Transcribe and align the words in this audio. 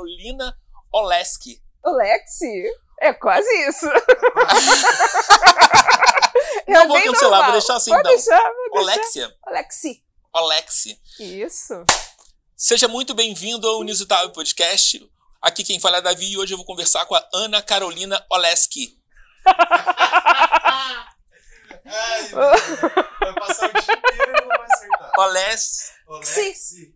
Carolina 0.00 0.56
Oleski. 0.92 1.62
Olexi? 1.84 2.64
É 3.02 3.12
quase 3.12 3.46
isso. 3.68 3.84
Não 6.66 6.88
vou 6.88 6.96
cancelar, 7.02 7.20
normal. 7.22 7.42
vou 7.44 7.52
deixar 7.52 7.76
assim 7.76 7.90
Pode 7.90 8.00
então. 8.00 8.16
deixar, 8.16 8.38
deixar. 8.38 8.78
Olexia. 8.78 9.36
Olexi. 9.46 10.02
Olexi. 10.32 10.98
Isso. 11.18 11.84
Seja 12.56 12.88
muito 12.88 13.12
bem-vindo 13.14 13.68
ao 13.68 13.82
Inusitável 13.82 14.30
Podcast. 14.30 15.06
Aqui 15.42 15.62
quem 15.64 15.78
fala 15.78 15.98
é 15.98 16.02
Davi 16.02 16.30
e 16.32 16.38
hoje 16.38 16.54
eu 16.54 16.56
vou 16.56 16.64
conversar 16.64 17.04
com 17.04 17.14
a 17.14 17.28
Ana 17.34 17.60
Carolina 17.62 18.24
Oleski. 18.30 18.98
Ai, 21.84 22.22
vai 22.28 23.34
passar 23.34 23.68
o 23.68 23.72
dia 23.72 23.94
inteiro 23.94 24.32
e 24.36 24.40
não 24.40 24.48
vai 24.48 24.66
acertar. 24.66 25.12
Oles... 25.18 25.92
Olexi. 26.06 26.94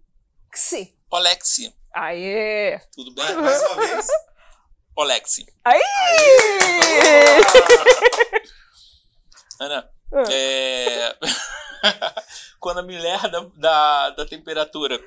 Xi. 0.54 0.96
Olexi. 1.10 1.83
Aê! 1.94 2.78
Tudo 2.92 3.12
bem? 3.14 3.34
Mais 3.36 3.62
uma 3.62 3.74
vez. 3.76 4.06
Olexi. 4.96 5.46
Aí! 5.64 5.80
Ana, 9.60 9.88
Ah. 10.12 10.24
é... 10.32 11.16
quando 12.60 12.78
a 12.78 12.82
mulher 12.82 13.20
da, 13.30 13.40
da, 13.56 14.10
da 14.10 14.26
temperatura 14.26 15.00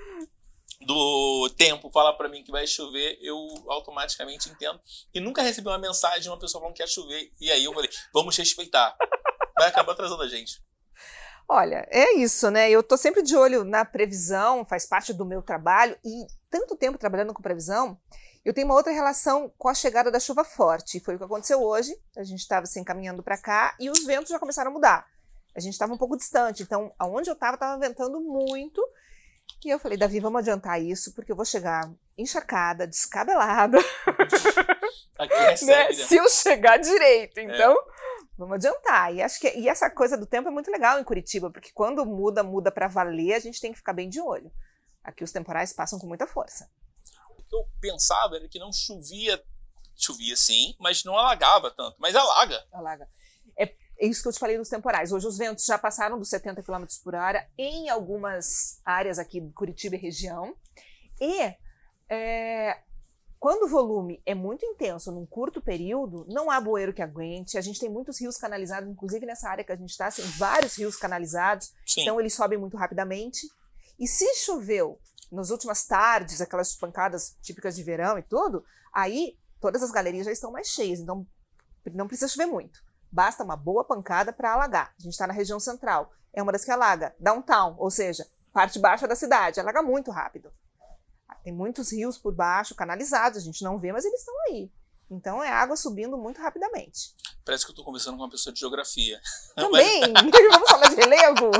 do 0.81 1.49
tempo 1.57 1.89
fala 1.91 2.13
pra 2.15 2.29
mim 2.29 2.43
que 2.43 2.51
vai 2.51 2.65
chover, 2.67 3.17
eu 3.21 3.35
automaticamente 3.67 4.49
entendo. 4.49 4.79
E 5.13 5.19
nunca 5.19 5.41
recebi 5.41 5.67
uma 5.67 5.77
mensagem 5.77 6.21
de 6.21 6.29
uma 6.29 6.39
pessoa 6.39 6.61
falando 6.61 6.75
que 6.75 6.83
ia 6.83 6.87
chover. 6.87 7.31
E 7.39 7.51
aí 7.51 7.63
eu 7.65 7.73
falei, 7.73 7.89
vamos 8.13 8.37
respeitar. 8.37 8.95
Vai 9.57 9.67
acabar 9.69 9.93
atrasando 9.93 10.23
a 10.23 10.27
gente. 10.27 10.61
Olha, 11.49 11.87
é 11.89 12.15
isso, 12.15 12.51
né? 12.51 12.69
Eu 12.69 12.83
tô 12.83 12.97
sempre 12.97 13.23
de 13.23 13.35
olho 13.35 13.63
na 13.63 13.85
previsão, 13.85 14.65
faz 14.65 14.85
parte 14.85 15.13
do 15.13 15.25
meu 15.25 15.41
trabalho 15.41 15.97
e 16.03 16.27
tanto 16.49 16.75
tempo 16.75 16.97
trabalhando 16.97 17.33
com 17.33 17.41
previsão, 17.41 17.97
eu 18.43 18.53
tenho 18.53 18.67
uma 18.67 18.75
outra 18.75 18.91
relação 18.91 19.51
com 19.57 19.69
a 19.69 19.73
chegada 19.73 20.11
da 20.11 20.19
chuva 20.19 20.43
forte. 20.43 20.99
Foi 20.99 21.15
o 21.15 21.17
que 21.17 21.23
aconteceu 21.23 21.61
hoje. 21.61 21.97
A 22.17 22.23
gente 22.23 22.39
estava 22.39 22.65
se 22.65 22.79
encaminhando 22.79 23.23
para 23.23 23.37
cá 23.37 23.75
e 23.79 23.89
os 23.89 24.05
ventos 24.05 24.29
já 24.29 24.39
começaram 24.39 24.71
a 24.71 24.73
mudar. 24.73 25.07
A 25.55 25.59
gente 25.59 25.73
estava 25.73 25.93
um 25.93 25.97
pouco 25.97 26.17
distante, 26.17 26.63
então 26.63 26.93
aonde 26.99 27.29
eu 27.29 27.33
estava 27.33 27.55
estava 27.55 27.79
ventando 27.79 28.19
muito. 28.19 28.85
E 29.65 29.69
eu 29.69 29.79
falei, 29.79 29.97
Davi, 29.97 30.19
vamos 30.19 30.39
adiantar 30.39 30.81
isso, 30.81 31.13
porque 31.13 31.31
eu 31.31 31.35
vou 31.35 31.45
chegar 31.45 31.89
encharcada, 32.17 32.85
descabelada, 32.85 33.77
Aqui 35.17 35.35
recebe, 35.35 35.71
né? 35.71 35.93
Se 35.93 36.15
eu 36.15 36.29
chegar 36.29 36.77
direito, 36.77 37.39
então 37.39 37.77
vamos 38.37 38.55
adiantar. 38.55 39.13
E 39.13 39.21
acho 39.21 39.39
que 39.39 39.49
e 39.57 39.67
essa 39.67 39.89
coisa 39.89 40.17
do 40.17 40.25
tempo 40.25 40.47
é 40.47 40.51
muito 40.51 40.71
legal 40.71 40.99
em 40.99 41.03
Curitiba, 41.03 41.49
porque 41.49 41.71
quando 41.73 42.05
muda, 42.05 42.43
muda 42.43 42.71
para 42.71 42.87
valer, 42.87 43.33
a 43.33 43.39
gente 43.39 43.59
tem 43.59 43.71
que 43.71 43.77
ficar 43.77 43.93
bem 43.93 44.09
de 44.09 44.21
olho. 44.21 44.51
Aqui 45.03 45.23
os 45.23 45.31
temporais 45.31 45.73
passam 45.73 45.99
com 45.99 46.07
muita 46.07 46.27
força. 46.27 46.69
O 47.31 47.43
que 47.43 47.55
eu 47.55 47.65
pensava 47.79 48.35
era 48.35 48.47
que 48.47 48.59
não 48.59 48.71
chovia. 48.71 49.41
Chovia 49.95 50.35
sim, 50.35 50.75
mas 50.79 51.03
não 51.03 51.17
alagava 51.17 51.71
tanto. 51.71 51.95
Mas 51.99 52.15
alaga. 52.15 52.63
Alaga. 52.71 53.09
É 53.99 54.05
isso 54.05 54.21
que 54.21 54.27
eu 54.27 54.33
te 54.33 54.39
falei 54.39 54.57
dos 54.57 54.69
temporais. 54.69 55.11
Hoje 55.11 55.25
os 55.25 55.37
ventos 55.37 55.65
já 55.65 55.77
passaram 55.77 56.19
dos 56.19 56.29
70 56.29 56.61
km 56.61 56.85
por 57.03 57.15
hora 57.15 57.49
em 57.57 57.89
algumas 57.89 58.79
áreas 58.85 59.17
aqui 59.17 59.41
de 59.41 59.51
Curitiba 59.53 59.95
e 59.95 59.99
região. 59.99 60.55
E 61.19 61.55
é, 62.07 62.79
quando 63.39 63.63
o 63.63 63.67
volume 63.67 64.21
é 64.25 64.33
muito 64.33 64.65
intenso 64.65 65.11
num 65.11 65.25
curto 65.25 65.61
período, 65.61 66.25
não 66.27 66.49
há 66.49 66.59
bueiro 66.59 66.93
que 66.93 67.01
aguente. 67.01 67.57
A 67.57 67.61
gente 67.61 67.79
tem 67.79 67.89
muitos 67.89 68.19
rios 68.19 68.37
canalizados, 68.37 68.89
inclusive 68.89 69.25
nessa 69.25 69.49
área 69.49 69.63
que 69.63 69.71
a 69.71 69.75
gente 69.75 69.91
está, 69.91 70.11
tem 70.11 70.25
vários 70.37 70.75
rios 70.75 70.97
canalizados. 70.97 71.73
Sim. 71.85 72.01
Então 72.01 72.19
eles 72.19 72.33
sobem 72.33 72.57
muito 72.57 72.77
rapidamente. 72.77 73.47
E 73.99 74.07
se 74.07 74.25
choveu 74.35 74.99
nas 75.31 75.49
últimas 75.49 75.85
tardes, 75.85 76.41
aquelas 76.41 76.75
pancadas 76.75 77.35
típicas 77.41 77.75
de 77.75 77.83
verão 77.83 78.17
e 78.17 78.23
tudo, 78.23 78.63
aí 78.93 79.37
todas 79.59 79.83
as 79.83 79.91
galerias 79.91 80.25
já 80.25 80.31
estão 80.31 80.51
mais 80.51 80.67
cheias. 80.67 80.99
Então 80.99 81.25
não 81.93 82.07
precisa 82.07 82.27
chover 82.27 82.47
muito. 82.47 82.79
Basta 83.11 83.43
uma 83.43 83.55
boa 83.55 83.83
pancada 83.83 84.33
para 84.33 84.51
alagar. 84.51 84.93
A 84.99 85.01
gente 85.01 85.13
está 85.13 85.27
na 85.27 85.33
região 85.33 85.59
central. 85.59 86.11
É 86.33 86.41
uma 86.41 86.51
das 86.51 86.65
que 86.65 86.71
alaga. 86.71 87.15
Downtown, 87.19 87.75
ou 87.77 87.89
seja, 87.89 88.25
parte 88.51 88.79
baixa 88.79 89.07
da 89.07 89.15
cidade. 89.15 89.59
Alaga 89.59 89.81
muito 89.81 90.11
rápido. 90.11 90.51
Tem 91.47 91.53
muitos 91.53 91.93
rios 91.93 92.17
por 92.17 92.35
baixo, 92.35 92.75
canalizados. 92.75 93.37
A 93.41 93.45
gente 93.45 93.63
não 93.63 93.77
vê, 93.77 93.93
mas 93.93 94.03
eles 94.03 94.19
estão 94.19 94.35
aí. 94.49 94.69
Então 95.09 95.41
é 95.41 95.47
água 95.47 95.77
subindo 95.77 96.17
muito 96.17 96.41
rapidamente. 96.41 97.15
Parece 97.45 97.63
que 97.63 97.71
eu 97.71 97.75
tô 97.75 97.85
conversando 97.85 98.17
com 98.17 98.23
uma 98.23 98.29
pessoa 98.29 98.53
de 98.53 98.59
geografia. 98.59 99.17
Também, 99.55 100.01
vamos 100.11 100.69
falar 100.69 100.89
de 100.89 100.95
relevo. 100.95 101.51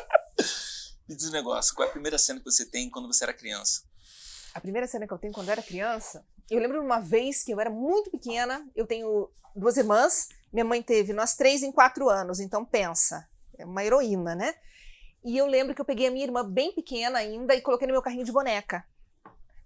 Me 1.06 1.14
diz 1.14 1.28
um 1.28 1.32
negócio, 1.32 1.74
qual 1.74 1.86
é 1.86 1.90
a 1.90 1.92
primeira 1.92 2.16
cena 2.16 2.40
que 2.40 2.50
você 2.50 2.64
tem 2.64 2.88
quando 2.88 3.06
você 3.06 3.24
era 3.24 3.34
criança? 3.34 3.82
A 4.54 4.60
primeira 4.62 4.86
cena 4.86 5.06
que 5.06 5.12
eu 5.12 5.18
tenho 5.18 5.34
quando 5.34 5.48
eu 5.48 5.52
era 5.52 5.62
criança, 5.62 6.24
eu 6.50 6.58
lembro 6.58 6.80
de 6.80 6.86
uma 6.86 6.98
vez 6.98 7.42
que 7.42 7.52
eu 7.52 7.60
era 7.60 7.68
muito 7.68 8.10
pequena, 8.10 8.66
eu 8.74 8.86
tenho 8.86 9.28
duas 9.54 9.76
irmãs, 9.76 10.30
minha 10.50 10.64
mãe 10.64 10.82
teve 10.82 11.12
nós 11.12 11.34
três 11.34 11.62
em 11.62 11.70
quatro 11.70 12.08
anos, 12.08 12.40
então 12.40 12.64
pensa, 12.64 13.28
é 13.58 13.66
uma 13.66 13.84
heroína, 13.84 14.34
né? 14.34 14.54
E 15.26 15.36
eu 15.36 15.44
lembro 15.44 15.74
que 15.74 15.80
eu 15.80 15.84
peguei 15.84 16.06
a 16.06 16.10
minha 16.12 16.24
irmã 16.24 16.48
bem 16.48 16.72
pequena 16.72 17.18
ainda 17.18 17.52
e 17.52 17.60
coloquei 17.60 17.88
no 17.88 17.92
meu 17.92 18.00
carrinho 18.00 18.24
de 18.24 18.30
boneca. 18.30 18.84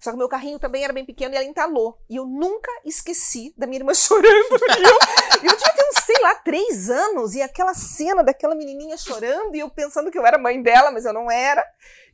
Só 0.00 0.08
que 0.08 0.16
o 0.16 0.18
meu 0.18 0.28
carrinho 0.30 0.58
também 0.58 0.82
era 0.82 0.90
bem 0.90 1.04
pequeno 1.04 1.34
e 1.34 1.36
ela 1.36 1.44
entalou. 1.44 1.98
E 2.08 2.16
eu 2.16 2.24
nunca 2.24 2.70
esqueci 2.86 3.52
da 3.58 3.66
minha 3.66 3.80
irmã 3.80 3.92
chorando. 3.94 4.24
E 4.32 4.82
eu, 4.82 5.50
eu 5.50 5.56
devia 5.56 5.88
uns, 5.90 6.04
sei 6.06 6.16
lá, 6.22 6.34
três 6.36 6.88
anos. 6.88 7.34
E 7.34 7.42
aquela 7.42 7.74
cena 7.74 8.24
daquela 8.24 8.54
menininha 8.54 8.96
chorando 8.96 9.54
e 9.54 9.58
eu 9.58 9.68
pensando 9.68 10.10
que 10.10 10.18
eu 10.18 10.24
era 10.24 10.38
mãe 10.38 10.62
dela, 10.62 10.90
mas 10.90 11.04
eu 11.04 11.12
não 11.12 11.30
era. 11.30 11.62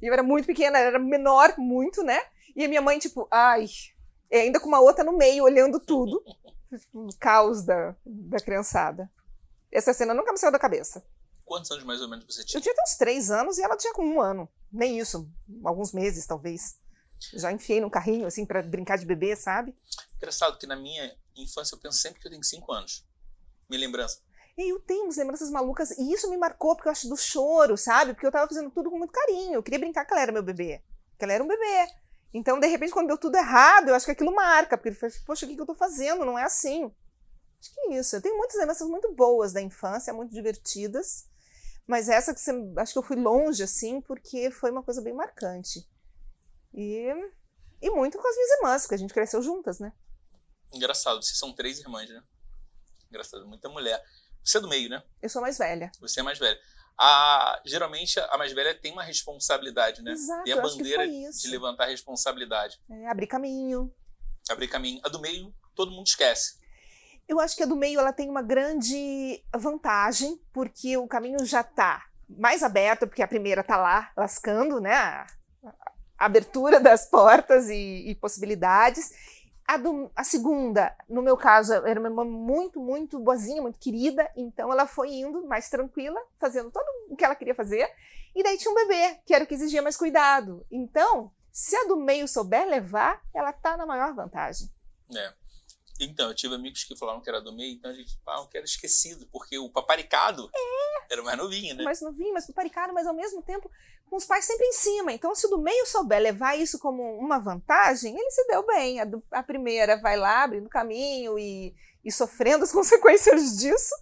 E 0.02 0.08
eu 0.08 0.12
era 0.12 0.24
muito 0.24 0.46
pequena, 0.46 0.76
era 0.76 0.98
menor, 0.98 1.54
muito, 1.56 2.02
né? 2.02 2.20
E 2.56 2.64
a 2.64 2.68
minha 2.68 2.82
mãe, 2.82 2.98
tipo, 2.98 3.28
ai, 3.30 3.66
e 4.28 4.36
ainda 4.36 4.58
com 4.58 4.66
uma 4.66 4.80
outra 4.80 5.04
no 5.04 5.16
meio, 5.16 5.44
olhando 5.44 5.78
tudo. 5.78 6.20
O 6.92 7.10
caos 7.20 7.64
da, 7.64 7.94
da 8.04 8.38
criançada. 8.38 9.08
Essa 9.70 9.94
cena 9.94 10.12
nunca 10.12 10.32
me 10.32 10.38
saiu 10.38 10.50
da 10.50 10.58
cabeça. 10.58 11.04
Quantos 11.46 11.70
anos 11.70 11.84
mais 11.84 12.02
ou 12.02 12.08
menos 12.08 12.26
você 12.26 12.42
Eu 12.42 12.44
tinha? 12.44 12.60
tinha 12.60 12.72
até 12.72 12.82
uns 12.82 12.96
três 12.96 13.30
anos 13.30 13.56
e 13.56 13.62
ela 13.62 13.76
tinha 13.76 13.94
com 13.94 14.04
um 14.04 14.20
ano. 14.20 14.48
Nem 14.70 14.98
isso, 14.98 15.30
alguns 15.64 15.92
meses, 15.92 16.26
talvez. 16.26 16.76
Já 17.32 17.50
enfiei 17.52 17.80
num 17.80 17.88
carrinho, 17.88 18.26
assim, 18.26 18.44
pra 18.44 18.60
brincar 18.62 18.98
de 18.98 19.06
bebê, 19.06 19.34
sabe? 19.36 19.74
Engraçado 20.16 20.58
que 20.58 20.66
na 20.66 20.76
minha 20.76 21.16
infância 21.36 21.74
eu 21.74 21.78
penso 21.78 21.98
sempre 21.98 22.20
que 22.20 22.26
eu 22.26 22.30
tenho 22.30 22.42
5 22.44 22.70
anos. 22.72 23.06
Minha 23.70 23.80
lembrança. 23.80 24.18
E 24.58 24.72
eu 24.72 24.80
tenho 24.80 25.04
umas 25.04 25.16
lembranças 25.16 25.50
malucas, 25.50 25.92
e 25.92 26.12
isso 26.12 26.28
me 26.28 26.36
marcou, 26.36 26.74
porque 26.74 26.88
eu 26.88 26.92
acho 26.92 27.08
do 27.08 27.16
choro, 27.16 27.76
sabe? 27.76 28.12
Porque 28.12 28.26
eu 28.26 28.32
tava 28.32 28.48
fazendo 28.48 28.70
tudo 28.70 28.90
com 28.90 28.98
muito 28.98 29.12
carinho. 29.12 29.54
Eu 29.54 29.62
queria 29.62 29.78
brincar 29.78 30.04
que 30.04 30.12
ela 30.12 30.22
era 30.22 30.32
meu 30.32 30.42
bebê. 30.42 30.82
Que 31.18 31.24
ela 31.24 31.32
era 31.32 31.44
um 31.44 31.48
bebê. 31.48 31.86
Então, 32.34 32.58
de 32.58 32.66
repente, 32.66 32.92
quando 32.92 33.06
deu 33.06 33.18
tudo 33.18 33.36
errado, 33.36 33.88
eu 33.88 33.94
acho 33.94 34.04
que 34.04 34.12
aquilo 34.12 34.34
marca. 34.34 34.76
Porque 34.76 34.88
ele 34.88 34.96
fala, 34.96 35.12
poxa, 35.24 35.46
o 35.46 35.48
que 35.48 35.54
que 35.54 35.60
eu 35.60 35.66
tô 35.66 35.74
fazendo? 35.74 36.24
Não 36.24 36.38
é 36.38 36.42
assim. 36.42 36.90
Acho 37.60 37.72
que 37.72 37.80
é 37.80 37.98
isso. 37.98 38.16
Eu 38.16 38.20
tenho 38.22 38.36
muitas 38.36 38.56
lembranças 38.58 38.88
muito 38.88 39.12
boas 39.12 39.52
da 39.52 39.60
infância, 39.62 40.12
muito 40.12 40.32
divertidas. 40.34 41.26
Mas 41.86 42.08
essa 42.08 42.34
que 42.34 42.40
você, 42.40 42.52
acho 42.78 42.92
que 42.92 42.98
eu 42.98 43.02
fui 43.02 43.16
longe, 43.16 43.62
assim, 43.62 44.00
porque 44.00 44.50
foi 44.50 44.70
uma 44.70 44.82
coisa 44.82 45.00
bem 45.00 45.14
marcante. 45.14 45.86
E, 46.74 47.08
e 47.80 47.90
muito 47.90 48.18
com 48.18 48.28
as 48.28 48.34
minhas 48.34 48.50
irmãs, 48.58 48.82
porque 48.82 48.94
a 48.96 48.98
gente 48.98 49.14
cresceu 49.14 49.40
juntas, 49.40 49.78
né? 49.78 49.92
Engraçado, 50.72 51.22
vocês 51.22 51.38
são 51.38 51.54
três 51.54 51.78
irmãs, 51.78 52.10
né? 52.10 52.22
Engraçado, 53.08 53.46
muita 53.46 53.68
mulher. 53.68 54.02
Você 54.42 54.58
é 54.58 54.60
do 54.60 54.68
meio, 54.68 54.88
né? 54.88 55.02
Eu 55.22 55.28
sou 55.28 55.40
mais 55.40 55.58
velha. 55.58 55.90
Você 56.00 56.20
é 56.20 56.22
mais 56.22 56.38
velha. 56.38 56.58
A, 56.98 57.60
geralmente 57.64 58.18
a 58.18 58.38
mais 58.38 58.52
velha 58.52 58.74
tem 58.74 58.92
uma 58.92 59.02
responsabilidade, 59.02 60.02
né? 60.02 60.12
Exato, 60.12 60.44
tem 60.44 60.54
a 60.54 60.60
bandeira 60.62 61.06
de 61.06 61.48
levantar 61.48 61.84
a 61.84 61.88
responsabilidade. 61.88 62.80
É, 62.90 63.06
abrir 63.08 63.26
caminho. 63.26 63.94
Abrir 64.48 64.68
caminho. 64.68 65.00
A 65.04 65.08
do 65.08 65.20
meio, 65.20 65.54
todo 65.74 65.92
mundo 65.92 66.06
esquece. 66.06 66.58
Eu 67.28 67.40
acho 67.40 67.56
que 67.56 67.62
a 67.62 67.66
do 67.66 67.76
meio 67.76 67.98
ela 67.98 68.12
tem 68.12 68.28
uma 68.30 68.42
grande 68.42 69.42
vantagem, 69.56 70.40
porque 70.52 70.96
o 70.96 71.06
caminho 71.08 71.44
já 71.44 71.60
está 71.60 72.04
mais 72.28 72.62
aberto, 72.62 73.06
porque 73.06 73.22
a 73.22 73.28
primeira 73.28 73.60
está 73.62 73.76
lá 73.76 74.10
lascando, 74.16 74.80
né? 74.80 74.94
A, 74.94 75.26
abertura 76.18 76.80
das 76.80 77.06
portas 77.10 77.68
e, 77.68 78.08
e 78.08 78.14
possibilidades. 78.14 79.10
A, 79.66 79.76
do- 79.76 80.10
a 80.14 80.22
segunda, 80.24 80.94
no 81.08 81.20
meu 81.20 81.36
caso, 81.36 81.72
era 81.74 81.98
uma 82.00 82.08
irmã 82.08 82.24
muito, 82.24 82.80
muito 82.80 83.18
boazinha, 83.18 83.60
muito 83.60 83.78
querida, 83.80 84.30
então 84.36 84.72
ela 84.72 84.86
foi 84.86 85.10
indo 85.12 85.44
mais 85.46 85.68
tranquila, 85.68 86.20
fazendo 86.38 86.70
tudo 86.70 86.86
o 87.10 87.16
que 87.16 87.24
ela 87.24 87.34
queria 87.34 87.54
fazer. 87.54 87.88
E 88.34 88.42
daí 88.42 88.56
tinha 88.56 88.70
um 88.70 88.74
bebê, 88.74 89.18
que 89.26 89.34
era 89.34 89.44
o 89.44 89.46
que 89.46 89.54
exigia 89.54 89.82
mais 89.82 89.96
cuidado. 89.96 90.64
Então, 90.70 91.30
se 91.52 91.74
a 91.76 91.84
do 91.88 91.96
meio 91.96 92.28
souber 92.28 92.66
levar, 92.66 93.20
ela 93.34 93.52
tá 93.52 93.76
na 93.76 93.84
maior 93.86 94.14
vantagem. 94.14 94.70
É. 95.14 95.32
Então, 96.00 96.28
eu 96.28 96.34
tive 96.34 96.54
amigos 96.54 96.84
que 96.84 96.96
falaram 96.96 97.20
que 97.20 97.28
era 97.28 97.40
do 97.40 97.52
meio, 97.52 97.74
então 97.74 97.90
a 97.90 97.94
gente 97.94 98.18
fala 98.24 98.46
que 98.48 98.56
era 98.56 98.66
esquecido, 98.66 99.26
porque 99.32 99.58
o 99.58 99.70
paparicado 99.70 100.50
era 101.10 101.22
o 101.22 101.24
mais 101.24 101.38
novinho, 101.38 101.74
né? 101.74 101.84
mais 101.84 102.00
novinho, 102.02 102.32
mais 102.32 102.46
paparicado, 102.46 102.92
mas 102.92 103.06
ao 103.06 103.14
mesmo 103.14 103.42
tempo 103.42 103.70
com 104.10 104.16
os 104.16 104.24
pais 104.24 104.44
sempre 104.44 104.66
em 104.66 104.72
cima. 104.72 105.12
Então, 105.12 105.34
se 105.34 105.46
o 105.46 105.50
do 105.50 105.58
meio 105.58 105.84
souber 105.86 106.20
levar 106.20 106.54
isso 106.56 106.78
como 106.78 107.02
uma 107.18 107.38
vantagem, 107.40 108.16
ele 108.16 108.30
se 108.30 108.46
deu 108.46 108.64
bem. 108.64 109.00
A, 109.00 109.04
do- 109.04 109.22
a 109.32 109.42
primeira 109.42 110.00
vai 110.00 110.16
lá 110.16 110.44
abrindo 110.44 110.68
caminho 110.68 111.38
e, 111.38 111.74
e 112.04 112.12
sofrendo 112.12 112.62
as 112.64 112.70
consequências 112.72 113.56
disso. 113.56 113.94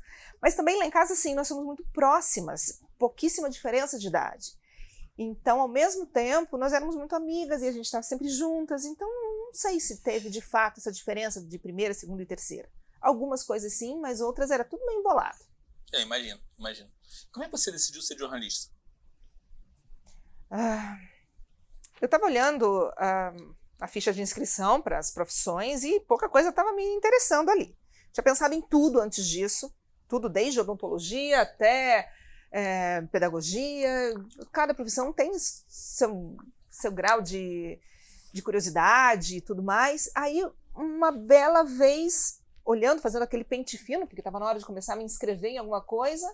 Mas 0.43 0.55
também 0.55 0.77
lá 0.77 0.85
em 0.85 0.91
casa, 0.91 1.15
assim, 1.15 1.35
nós 1.35 1.49
somos 1.49 1.65
muito 1.65 1.83
próximas, 1.93 2.83
pouquíssima 2.99 3.49
diferença 3.49 3.99
de 3.99 4.09
idade. 4.09 4.49
Então, 5.17 5.61
ao 5.61 5.69
mesmo 5.69 6.05
tempo, 6.07 6.59
nós 6.59 6.73
éramos 6.73 6.97
muito 6.97 7.15
amigas 7.15 7.63
e 7.63 7.69
a 7.69 7.73
gente 7.73 7.85
estava 7.87 8.03
sempre 8.03 8.29
juntas. 8.29 8.85
Então, 8.85 9.09
não 9.55 9.61
sei 9.61 9.79
se 9.79 9.99
teve 9.99 10.29
de 10.29 10.41
fato 10.41 10.79
essa 10.79 10.91
diferença 10.91 11.41
de 11.41 11.59
primeira, 11.61 11.95
segunda 11.95 12.21
e 12.21 12.27
terceira. 12.27 12.69
Algumas 13.01 13.45
coisas 13.45 13.73
sim, 13.73 14.01
mas 14.01 14.21
outras 14.21 14.51
era 14.51 14.65
tudo 14.65 14.85
meio 14.85 14.99
embolado. 14.99 15.39
É, 15.93 16.03
imagino, 16.03 16.41
imagino. 16.59 16.91
Como 17.31 17.45
é 17.45 17.47
que 17.47 17.53
você 17.53 17.71
decidiu 17.71 18.03
ser 18.03 18.19
jornalista? 18.19 18.75
Ah, 20.51 20.99
eu 22.01 22.07
estava 22.07 22.25
olhando 22.25 22.93
ah, 22.97 23.33
a 23.81 23.87
ficha 23.87 24.13
de 24.13 24.21
inscrição 24.21 24.83
para 24.83 24.99
as 24.99 25.13
profissões 25.13 25.85
e 25.85 26.01
pouca 26.01 26.29
coisa 26.29 26.49
estava 26.49 26.73
me 26.73 26.83
interessando 26.83 27.49
ali. 27.49 27.79
Tinha 28.13 28.25
pensado 28.25 28.55
em 28.55 28.61
tudo 28.61 29.01
antes 29.01 29.25
disso, 29.25 29.73
tudo 30.09 30.29
desde 30.29 30.59
odontologia 30.59 31.43
até 31.43 32.13
é, 32.51 33.03
pedagogia. 33.03 34.15
Cada 34.51 34.75
profissão 34.75 35.13
tem 35.13 35.31
seu, 35.39 36.37
seu 36.69 36.91
grau 36.91 37.23
de, 37.23 37.79
de 38.35 38.43
curiosidade 38.43 39.37
e 39.37 39.41
tudo 39.41 39.63
mais. 39.63 40.11
Aí, 40.13 40.45
uma 40.75 41.13
bela 41.13 41.63
vez, 41.63 42.43
olhando, 42.65 43.01
fazendo 43.01 43.23
aquele 43.23 43.45
pente 43.45 43.79
fino, 43.79 44.09
porque 44.09 44.21
estava 44.21 44.41
na 44.41 44.47
hora 44.47 44.59
de 44.59 44.67
começar 44.67 44.95
a 44.95 44.97
me 44.97 45.05
inscrever 45.05 45.53
em 45.53 45.59
alguma 45.59 45.81
coisa, 45.81 46.27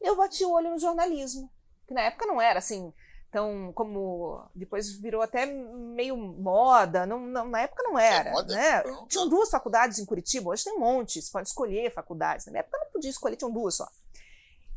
eu 0.00 0.16
bati 0.16 0.42
o 0.46 0.50
olho 0.50 0.70
no 0.70 0.78
jornalismo. 0.78 1.52
Que 1.86 1.92
na 1.92 2.00
época 2.00 2.24
não 2.24 2.40
era 2.40 2.58
assim, 2.58 2.90
tão 3.30 3.70
como. 3.74 4.48
Depois 4.54 4.90
virou 4.92 5.20
até 5.20 5.44
meio 5.44 6.16
moda. 6.16 7.04
Não, 7.04 7.20
não 7.20 7.50
na 7.50 7.60
época 7.60 7.82
não 7.82 7.98
era. 7.98 8.30
É 8.30 8.32
moda? 8.32 8.54
Né? 8.54 8.82
Tinham 9.06 9.28
duas 9.28 9.50
faculdades 9.50 9.98
em 9.98 10.06
Curitiba, 10.06 10.48
hoje 10.48 10.64
tem 10.64 10.72
um 10.72 10.80
monte, 10.80 11.20
você 11.20 11.30
pode 11.30 11.48
escolher 11.48 11.92
faculdades. 11.92 12.46
Na 12.46 12.60
época 12.60 12.78
não 12.78 12.90
podia 12.90 13.10
escolher, 13.10 13.36
tinham 13.36 13.52
duas 13.52 13.74
só. 13.74 13.86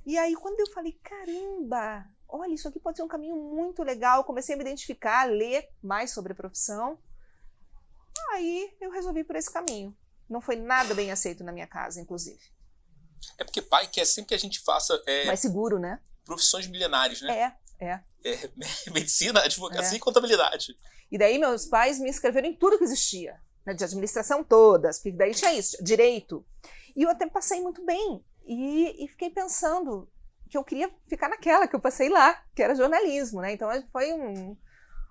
E 0.06 0.18
aí, 0.18 0.36
quando 0.36 0.60
eu 0.60 0.68
falei, 0.74 1.00
caramba, 1.02 2.06
olha, 2.28 2.54
isso 2.54 2.68
aqui 2.68 2.80
pode 2.80 2.98
ser 2.98 3.04
um 3.04 3.08
caminho 3.08 3.36
muito 3.36 3.84
legal, 3.84 4.24
comecei 4.24 4.56
a 4.56 4.58
me 4.58 4.64
identificar, 4.64 5.22
a 5.22 5.26
ler 5.26 5.70
mais 5.82 6.12
sobre 6.12 6.34
a 6.34 6.36
profissão. 6.36 6.98
Aí 8.32 8.76
eu 8.82 8.92
resolvi 8.92 9.24
por 9.24 9.36
esse 9.36 9.52
caminho. 9.52 9.96
Não 10.30 10.42
foi 10.42 10.56
nada 10.56 10.94
bem 10.94 11.12
aceito 11.12 11.44
na 11.44 11.52
minha 11.52 11.68
casa, 11.68 12.02
inclusive. 12.02 12.42
É 13.38 13.44
porque 13.44 13.62
pai 13.62 13.88
quer 13.88 14.06
sempre 14.06 14.30
que 14.30 14.36
a 14.36 14.40
gente 14.40 14.60
faça. 14.62 15.02
É, 15.06 15.26
Mais 15.26 15.40
seguro, 15.40 15.80
né? 15.80 16.00
Profissões 16.26 16.68
milenares, 16.68 17.22
né? 17.22 17.56
É, 17.80 17.86
é. 17.86 18.02
é 18.26 18.52
medicina, 18.92 19.42
advocacia 19.42 19.94
é. 19.94 19.98
e 19.98 20.00
contabilidade. 20.00 20.76
E 21.10 21.18
daí 21.18 21.38
meus 21.38 21.66
pais 21.66 22.00
me 22.00 22.10
inscreveram 22.10 22.50
em 22.50 22.56
tudo 22.56 22.78
que 22.78 22.84
existia. 22.84 23.40
Né, 23.66 23.74
de 23.74 23.84
administração 23.84 24.46
todas, 24.46 24.98
porque 25.00 25.12
daí 25.12 25.34
tinha 25.34 25.54
isso, 25.54 25.84
direito. 25.84 26.46
E 26.96 27.04
eu 27.04 27.10
até 27.10 27.28
passei 27.28 27.62
muito 27.62 27.86
bem. 27.86 28.24
E, 28.46 29.04
e 29.04 29.08
fiquei 29.10 29.30
pensando, 29.30 30.10
que 30.50 30.58
eu 30.58 30.64
queria 30.64 30.90
ficar 31.08 31.30
naquela 31.30 31.68
que 31.68 31.76
eu 31.76 31.80
passei 31.80 32.10
lá, 32.10 32.42
que 32.56 32.64
era 32.64 32.76
jornalismo, 32.76 33.42
né? 33.42 33.54
Então 33.54 33.70
foi 33.92 34.14
um 34.14 34.56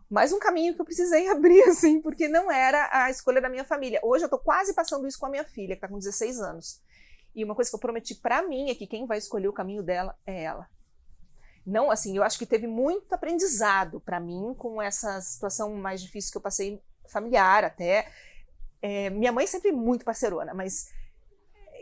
mais 0.08 0.32
um 0.32 0.38
caminho 0.38 0.74
que 0.74 0.80
eu 0.80 0.84
precisei 0.84 1.28
abrir, 1.30 1.62
assim, 1.64 2.00
porque 2.00 2.28
não 2.28 2.50
era 2.50 2.88
a 2.92 3.10
escolha 3.10 3.40
da 3.40 3.48
minha 3.48 3.64
família. 3.64 4.00
Hoje 4.02 4.24
eu 4.24 4.28
tô 4.28 4.38
quase 4.38 4.74
passando 4.74 5.06
isso 5.06 5.18
com 5.18 5.26
a 5.26 5.30
minha 5.30 5.44
filha, 5.44 5.74
que 5.74 5.80
tá 5.80 5.88
com 5.88 5.98
16 5.98 6.40
anos. 6.40 6.80
E 7.34 7.44
uma 7.44 7.54
coisa 7.54 7.70
que 7.70 7.76
eu 7.76 7.80
prometi 7.80 8.14
para 8.14 8.42
mim 8.42 8.70
é 8.70 8.74
que 8.74 8.86
quem 8.86 9.06
vai 9.06 9.18
escolher 9.18 9.48
o 9.48 9.52
caminho 9.52 9.82
dela 9.82 10.16
é 10.24 10.44
ela. 10.44 10.68
Não, 11.66 11.90
assim, 11.90 12.16
eu 12.16 12.22
acho 12.22 12.38
que 12.38 12.46
teve 12.46 12.66
muito 12.66 13.12
aprendizado 13.12 14.00
para 14.00 14.20
mim 14.20 14.54
com 14.56 14.80
essa 14.80 15.20
situação 15.20 15.74
mais 15.74 16.00
difícil 16.00 16.30
que 16.30 16.38
eu 16.38 16.42
passei 16.42 16.80
familiar 17.10 17.64
até. 17.64 18.08
É, 18.80 19.10
minha 19.10 19.32
mãe 19.32 19.46
sempre 19.46 19.72
muito 19.72 20.04
parcerona, 20.04 20.54
mas 20.54 20.88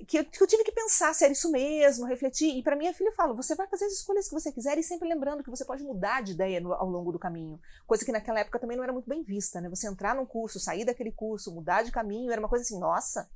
que 0.07 0.19
eu, 0.19 0.25
que 0.25 0.43
eu, 0.43 0.47
tive 0.47 0.65
que 0.65 0.73
pensar 0.73 1.15
se 1.15 1.25
era 1.25 1.33
isso 1.33 1.51
mesmo, 1.51 2.07
refletir. 2.07 2.57
E 2.57 2.63
para 2.63 2.77
minha 2.77 2.93
filha 2.93 3.09
eu 3.09 3.15
falo: 3.15 3.35
você 3.35 3.55
vai 3.55 3.67
fazer 3.67 3.85
as 3.87 3.93
escolhas 3.93 4.29
que 4.29 4.35
você 4.35 4.51
quiser 4.51 4.79
e 4.79 4.83
sempre 4.83 5.09
lembrando 5.09 5.43
que 5.43 5.51
você 5.51 5.65
pode 5.65 5.83
mudar 5.83 6.23
de 6.23 6.33
ideia 6.33 6.61
no, 6.61 6.73
ao 6.73 6.89
longo 6.89 7.13
do 7.13 7.19
caminho. 7.19 7.61
Coisa 7.87 8.05
que 8.05 8.13
naquela 8.13 8.41
época 8.41 8.59
também 8.59 8.77
não 8.77 8.85
era 8.85 8.93
muito 8.93 9.09
bem 9.09 9.23
vista, 9.23 9.61
né? 9.61 9.69
Você 9.69 9.87
entrar 9.87 10.15
num 10.15 10.27
curso, 10.27 10.59
sair 10.59 10.85
daquele 10.85 11.13
curso, 11.13 11.55
mudar 11.55 11.83
de 11.83 11.93
caminho, 11.93 12.31
era 12.33 12.41
uma 12.41 12.49
coisa 12.49 12.63
assim: 12.63 12.79
nossa, 12.79 13.31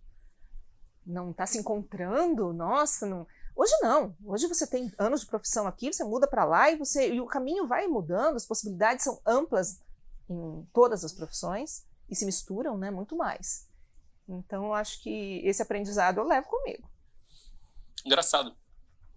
não 1.06 1.31
está 1.31 1.46
se 1.46 1.58
encontrando? 1.58 2.52
Nossa, 2.52 3.06
não. 3.06 3.26
Hoje 3.55 3.72
não. 3.82 4.16
Hoje 4.25 4.46
você 4.46 4.66
tem 4.66 4.93
anos 4.99 5.20
de 5.20 5.26
profissão 5.26 5.66
aqui, 5.66 5.93
você 5.93 6.05
muda 6.05 6.26
para 6.26 6.44
lá 6.44 6.70
e 6.70 6.76
você 6.76 7.12
e 7.12 7.20
o 7.20 7.26
caminho 7.26 7.66
vai 7.66 7.87
mudando, 7.87 8.37
as 8.37 8.46
possibilidades 8.46 9.05
são 9.05 9.20
amplas 9.26 9.81
em 10.28 10.66
todas 10.72 11.05
as 11.05 11.12
profissões 11.12 11.84
e 12.08 12.14
se 12.14 12.25
misturam, 12.25 12.78
né? 12.78 12.90
Muito 12.90 13.16
mais. 13.16 13.68
Então, 14.29 14.67
eu 14.67 14.75
acho 14.75 15.01
que 15.03 15.41
esse 15.45 15.63
aprendizado 15.63 16.19
eu 16.19 16.27
levo 16.27 16.49
comigo. 16.49 16.89
Engraçado. 18.05 18.55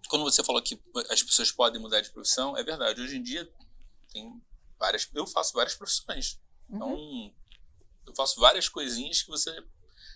Quando 0.09 0.23
você 0.23 0.43
falou 0.43 0.61
que 0.61 0.81
as 1.09 1.21
pessoas 1.21 1.51
podem 1.51 1.81
mudar 1.81 2.01
de 2.01 2.09
profissão, 2.11 2.57
é 2.57 2.63
verdade. 2.63 3.01
Hoje 3.01 3.17
em 3.17 3.21
dia, 3.21 3.49
tem 4.11 4.41
várias. 4.79 5.09
Eu 5.13 5.27
faço 5.27 5.53
várias 5.53 5.75
profissões. 5.75 6.39
Então, 6.69 6.93
uhum. 6.93 7.33
eu 8.07 8.15
faço 8.15 8.39
várias 8.39 8.67
coisinhas 8.67 9.21
que 9.21 9.29
você. 9.29 9.51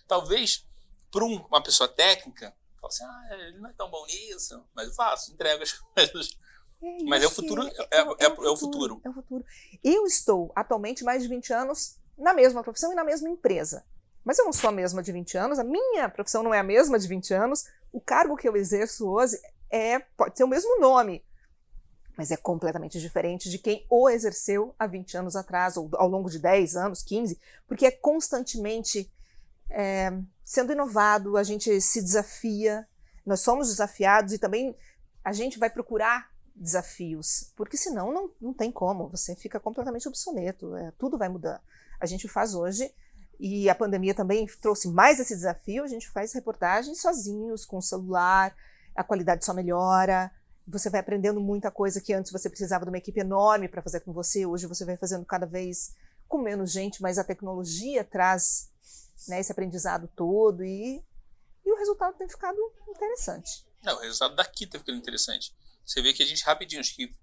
Talvez, 0.08 0.64
para 1.10 1.24
uma 1.24 1.62
pessoa 1.62 1.88
técnica, 1.88 2.54
fala 2.80 2.88
assim: 2.88 3.04
ah, 3.04 3.28
ele 3.32 3.58
não 3.58 3.68
é 3.68 3.72
tão 3.72 3.90
bom 3.90 4.04
nisso, 4.06 4.62
mas 4.74 4.88
eu 4.88 4.94
faço, 4.94 5.32
entrego 5.32 5.62
as 5.62 5.72
coisas. 5.94 6.38
É 6.82 7.04
mas 7.04 7.22
é 7.22 7.26
o 7.26 7.30
futuro, 7.30 7.66
é, 7.66 7.70
é, 7.90 8.00
é, 8.00 8.26
é, 8.26 8.28
o 8.28 8.56
futuro. 8.56 9.00
É 9.04 9.08
o 9.08 9.12
futuro. 9.12 9.44
Eu 9.82 10.06
estou 10.06 10.52
atualmente 10.54 11.04
mais 11.04 11.22
de 11.22 11.28
20 11.28 11.52
anos 11.52 11.98
na 12.18 12.34
mesma 12.34 12.62
profissão 12.62 12.92
e 12.92 12.94
na 12.94 13.04
mesma 13.04 13.28
empresa. 13.28 13.84
Mas 14.26 14.40
eu 14.40 14.44
não 14.44 14.52
sou 14.52 14.68
a 14.68 14.72
mesma 14.72 15.04
de 15.04 15.12
20 15.12 15.38
anos, 15.38 15.56
a 15.56 15.62
minha 15.62 16.08
profissão 16.08 16.42
não 16.42 16.52
é 16.52 16.58
a 16.58 16.64
mesma 16.64 16.98
de 16.98 17.06
20 17.06 17.32
anos, 17.32 17.66
o 17.92 18.00
cargo 18.00 18.36
que 18.36 18.48
eu 18.48 18.56
exerço 18.56 19.08
hoje 19.08 19.40
é, 19.70 20.00
pode 20.00 20.34
ter 20.34 20.42
o 20.42 20.48
mesmo 20.48 20.80
nome, 20.80 21.24
mas 22.16 22.32
é 22.32 22.36
completamente 22.36 23.00
diferente 23.00 23.48
de 23.48 23.56
quem 23.56 23.86
o 23.88 24.10
exerceu 24.10 24.74
há 24.76 24.84
20 24.84 25.16
anos 25.16 25.36
atrás, 25.36 25.76
ou 25.76 25.88
ao 25.92 26.08
longo 26.08 26.28
de 26.28 26.40
10 26.40 26.74
anos, 26.74 27.04
15, 27.04 27.38
porque 27.68 27.86
é 27.86 27.92
constantemente 27.92 29.08
é, 29.70 30.12
sendo 30.44 30.72
inovado, 30.72 31.36
a 31.36 31.44
gente 31.44 31.80
se 31.80 32.02
desafia, 32.02 32.84
nós 33.24 33.42
somos 33.42 33.68
desafiados 33.68 34.32
e 34.32 34.38
também 34.40 34.76
a 35.24 35.32
gente 35.32 35.56
vai 35.56 35.70
procurar 35.70 36.32
desafios, 36.52 37.52
porque 37.54 37.76
senão 37.76 38.12
não, 38.12 38.30
não 38.40 38.52
tem 38.52 38.72
como, 38.72 39.08
você 39.08 39.36
fica 39.36 39.60
completamente 39.60 40.08
obsoleto, 40.08 40.74
é, 40.74 40.92
tudo 40.98 41.16
vai 41.16 41.28
mudar. 41.28 41.62
A 42.00 42.06
gente 42.06 42.26
faz 42.26 42.54
hoje 42.56 42.92
e 43.38 43.68
a 43.68 43.74
pandemia 43.74 44.14
também 44.14 44.46
trouxe 44.60 44.88
mais 44.88 45.20
esse 45.20 45.34
desafio. 45.34 45.84
A 45.84 45.88
gente 45.88 46.08
faz 46.08 46.32
reportagens 46.32 47.00
sozinhos, 47.00 47.66
com 47.66 47.78
o 47.78 47.82
celular, 47.82 48.56
a 48.94 49.04
qualidade 49.04 49.44
só 49.44 49.52
melhora. 49.52 50.30
Você 50.66 50.90
vai 50.90 51.00
aprendendo 51.00 51.40
muita 51.40 51.70
coisa 51.70 52.00
que 52.00 52.12
antes 52.12 52.32
você 52.32 52.48
precisava 52.48 52.84
de 52.84 52.90
uma 52.90 52.98
equipe 52.98 53.20
enorme 53.20 53.68
para 53.68 53.82
fazer 53.82 54.00
com 54.00 54.12
você. 54.12 54.46
Hoje 54.46 54.66
você 54.66 54.84
vai 54.84 54.96
fazendo 54.96 55.24
cada 55.24 55.46
vez 55.46 55.94
com 56.26 56.38
menos 56.38 56.72
gente, 56.72 57.00
mas 57.00 57.18
a 57.18 57.24
tecnologia 57.24 58.02
traz 58.02 58.70
né, 59.28 59.38
esse 59.38 59.52
aprendizado 59.52 60.08
todo 60.16 60.64
e, 60.64 61.04
e 61.64 61.72
o 61.72 61.76
resultado 61.76 62.16
tem 62.16 62.28
ficado 62.28 62.58
interessante. 62.88 63.64
Não, 63.84 63.96
o 63.96 64.00
resultado 64.00 64.34
daqui 64.34 64.66
tem 64.66 64.80
ficado 64.80 64.96
interessante. 64.96 65.54
Você 65.84 66.02
vê 66.02 66.12
que 66.12 66.22
a 66.22 66.26
gente 66.26 66.42
rapidinho, 66.44 66.80
acho 66.80 66.96
que 66.96 67.14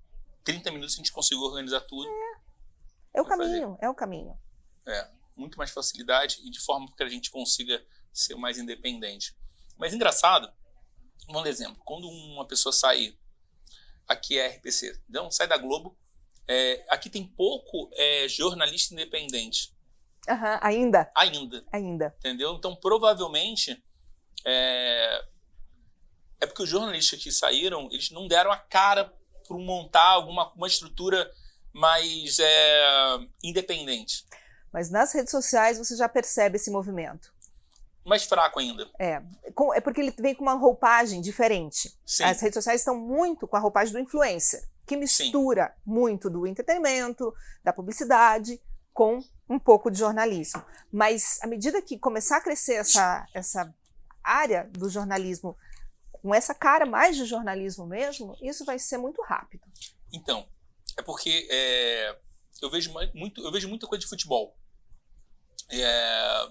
30 0.45 0.71
minutos 0.71 0.93
a 0.93 0.97
gente 0.97 1.11
conseguiu 1.11 1.43
organizar 1.43 1.81
tudo. 1.81 2.07
É, 2.07 3.19
é 3.19 3.21
o 3.21 3.25
caminho, 3.25 3.71
fazer. 3.71 3.85
é 3.85 3.89
o 3.89 3.93
caminho. 3.93 4.37
É 4.85 5.22
muito 5.35 5.57
mais 5.57 5.71
facilidade 5.71 6.39
e 6.43 6.49
de 6.49 6.59
forma 6.59 6.87
que 6.95 7.03
a 7.03 7.09
gente 7.09 7.31
consiga 7.31 7.83
ser 8.11 8.35
mais 8.35 8.57
independente. 8.57 9.35
Mas 9.77 9.93
engraçado, 9.93 10.51
um 11.29 11.45
exemplo, 11.45 11.81
quando 11.83 12.07
uma 12.07 12.45
pessoa 12.45 12.71
sai, 12.71 13.17
aqui 14.07 14.37
é 14.37 14.47
RPC, 14.47 14.99
não 15.09 15.31
sai 15.31 15.47
da 15.47 15.57
Globo, 15.57 15.97
é, 16.47 16.85
aqui 16.89 17.09
tem 17.09 17.25
pouco 17.25 17.89
é, 17.93 18.27
jornalista 18.27 18.93
independente. 18.93 19.73
Uhum, 20.27 20.57
ainda? 20.61 21.11
Ainda. 21.15 21.65
Ainda. 21.71 22.15
Entendeu? 22.19 22.53
Então, 22.55 22.75
provavelmente, 22.75 23.81
é, 24.45 25.25
é 26.41 26.45
porque 26.45 26.63
os 26.63 26.69
jornalistas 26.69 27.21
que 27.21 27.31
saíram, 27.31 27.87
eles 27.91 28.11
não 28.11 28.27
deram 28.27 28.51
a 28.51 28.57
cara 28.57 29.13
para 29.47 29.57
montar 29.57 30.07
alguma 30.07 30.51
uma 30.53 30.67
estrutura 30.67 31.31
mais 31.73 32.39
é, 32.39 33.17
independente. 33.43 34.25
Mas 34.73 34.89
nas 34.89 35.13
redes 35.13 35.29
sociais 35.29 35.77
você 35.77 35.95
já 35.95 36.09
percebe 36.09 36.55
esse 36.55 36.71
movimento. 36.71 37.31
Mais 38.03 38.23
fraco 38.23 38.59
ainda. 38.59 38.89
É, 38.99 39.21
é 39.75 39.81
porque 39.81 40.01
ele 40.01 40.13
vem 40.17 40.35
com 40.35 40.41
uma 40.41 40.55
roupagem 40.55 41.21
diferente. 41.21 41.97
Sim. 42.05 42.23
As 42.23 42.41
redes 42.41 42.55
sociais 42.55 42.81
estão 42.81 42.97
muito 42.97 43.47
com 43.47 43.55
a 43.55 43.59
roupagem 43.59 43.93
do 43.93 43.99
influencer, 43.99 44.67
que 44.85 44.97
mistura 44.97 45.67
Sim. 45.67 45.81
muito 45.85 46.29
do 46.29 46.45
entretenimento, 46.45 47.33
da 47.63 47.71
publicidade, 47.71 48.59
com 48.91 49.23
um 49.49 49.57
pouco 49.57 49.89
de 49.89 49.99
jornalismo. 49.99 50.63
Mas 50.91 51.39
à 51.41 51.47
medida 51.47 51.81
que 51.81 51.97
começar 51.97 52.37
a 52.37 52.41
crescer 52.41 52.73
essa, 52.73 53.25
essa 53.33 53.73
área 54.21 54.69
do 54.71 54.89
jornalismo, 54.89 55.57
com 56.11 56.33
essa 56.33 56.53
cara 56.53 56.85
mais 56.85 57.15
de 57.15 57.25
jornalismo 57.25 57.85
mesmo, 57.85 58.35
isso 58.41 58.65
vai 58.65 58.79
ser 58.79 58.97
muito 58.97 59.21
rápido. 59.21 59.63
Então, 60.11 60.45
é 60.97 61.01
porque 61.01 61.47
é, 61.49 62.17
eu, 62.61 62.69
vejo 62.69 62.93
muito, 63.13 63.41
eu 63.41 63.51
vejo 63.51 63.69
muita 63.69 63.87
coisa 63.87 64.01
de 64.01 64.09
futebol. 64.09 64.55
É, 65.81 66.47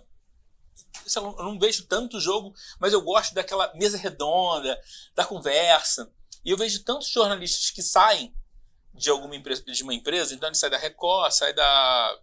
eu 1.17 1.23
não 1.45 1.59
vejo 1.59 1.87
tanto 1.87 2.21
jogo, 2.21 2.55
mas 2.81 2.93
eu 2.93 3.01
gosto 3.03 3.35
daquela 3.35 3.73
mesa 3.75 3.97
redonda, 3.97 4.81
da 5.15 5.25
conversa. 5.25 6.11
E 6.45 6.51
eu 6.51 6.57
vejo 6.57 6.83
tantos 6.85 7.09
jornalistas 7.09 7.71
que 7.71 7.83
saem 7.83 8.35
de 8.95 9.09
alguma 9.11 9.35
empresa, 9.37 9.63
de 9.63 9.83
uma 9.83 9.95
empresa, 9.95 10.35
então 10.35 10.49
ele 10.49 10.57
sai 10.57 10.71
da 10.71 10.77
Record, 10.77 11.33
sai 11.33 11.53
da 11.55 12.19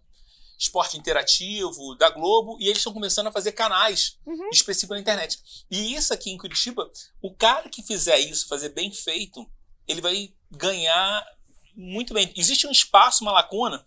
esporte 0.58 0.96
interativo, 0.98 1.94
da 1.96 2.10
Globo, 2.10 2.58
e 2.60 2.66
eles 2.66 2.78
estão 2.78 2.92
começando 2.92 3.28
a 3.28 3.32
fazer 3.32 3.52
canais 3.52 4.18
Uhum. 4.26 4.50
específicos 4.52 4.94
na 4.94 5.00
internet. 5.00 5.38
E 5.70 5.94
isso 5.94 6.12
aqui 6.12 6.30
em 6.30 6.36
Curitiba, 6.36 6.88
o 7.22 7.34
cara 7.34 7.68
que 7.68 7.82
fizer 7.82 8.18
isso, 8.18 8.46
fazer 8.46 8.68
bem 8.68 8.92
feito, 8.92 9.50
ele 9.88 10.02
vai 10.02 10.34
ganhar 10.50 11.26
muito 11.74 12.12
bem. 12.12 12.30
Existe 12.36 12.66
um 12.66 12.70
espaço, 12.70 13.24
uma 13.24 13.32
lacuna 13.32 13.84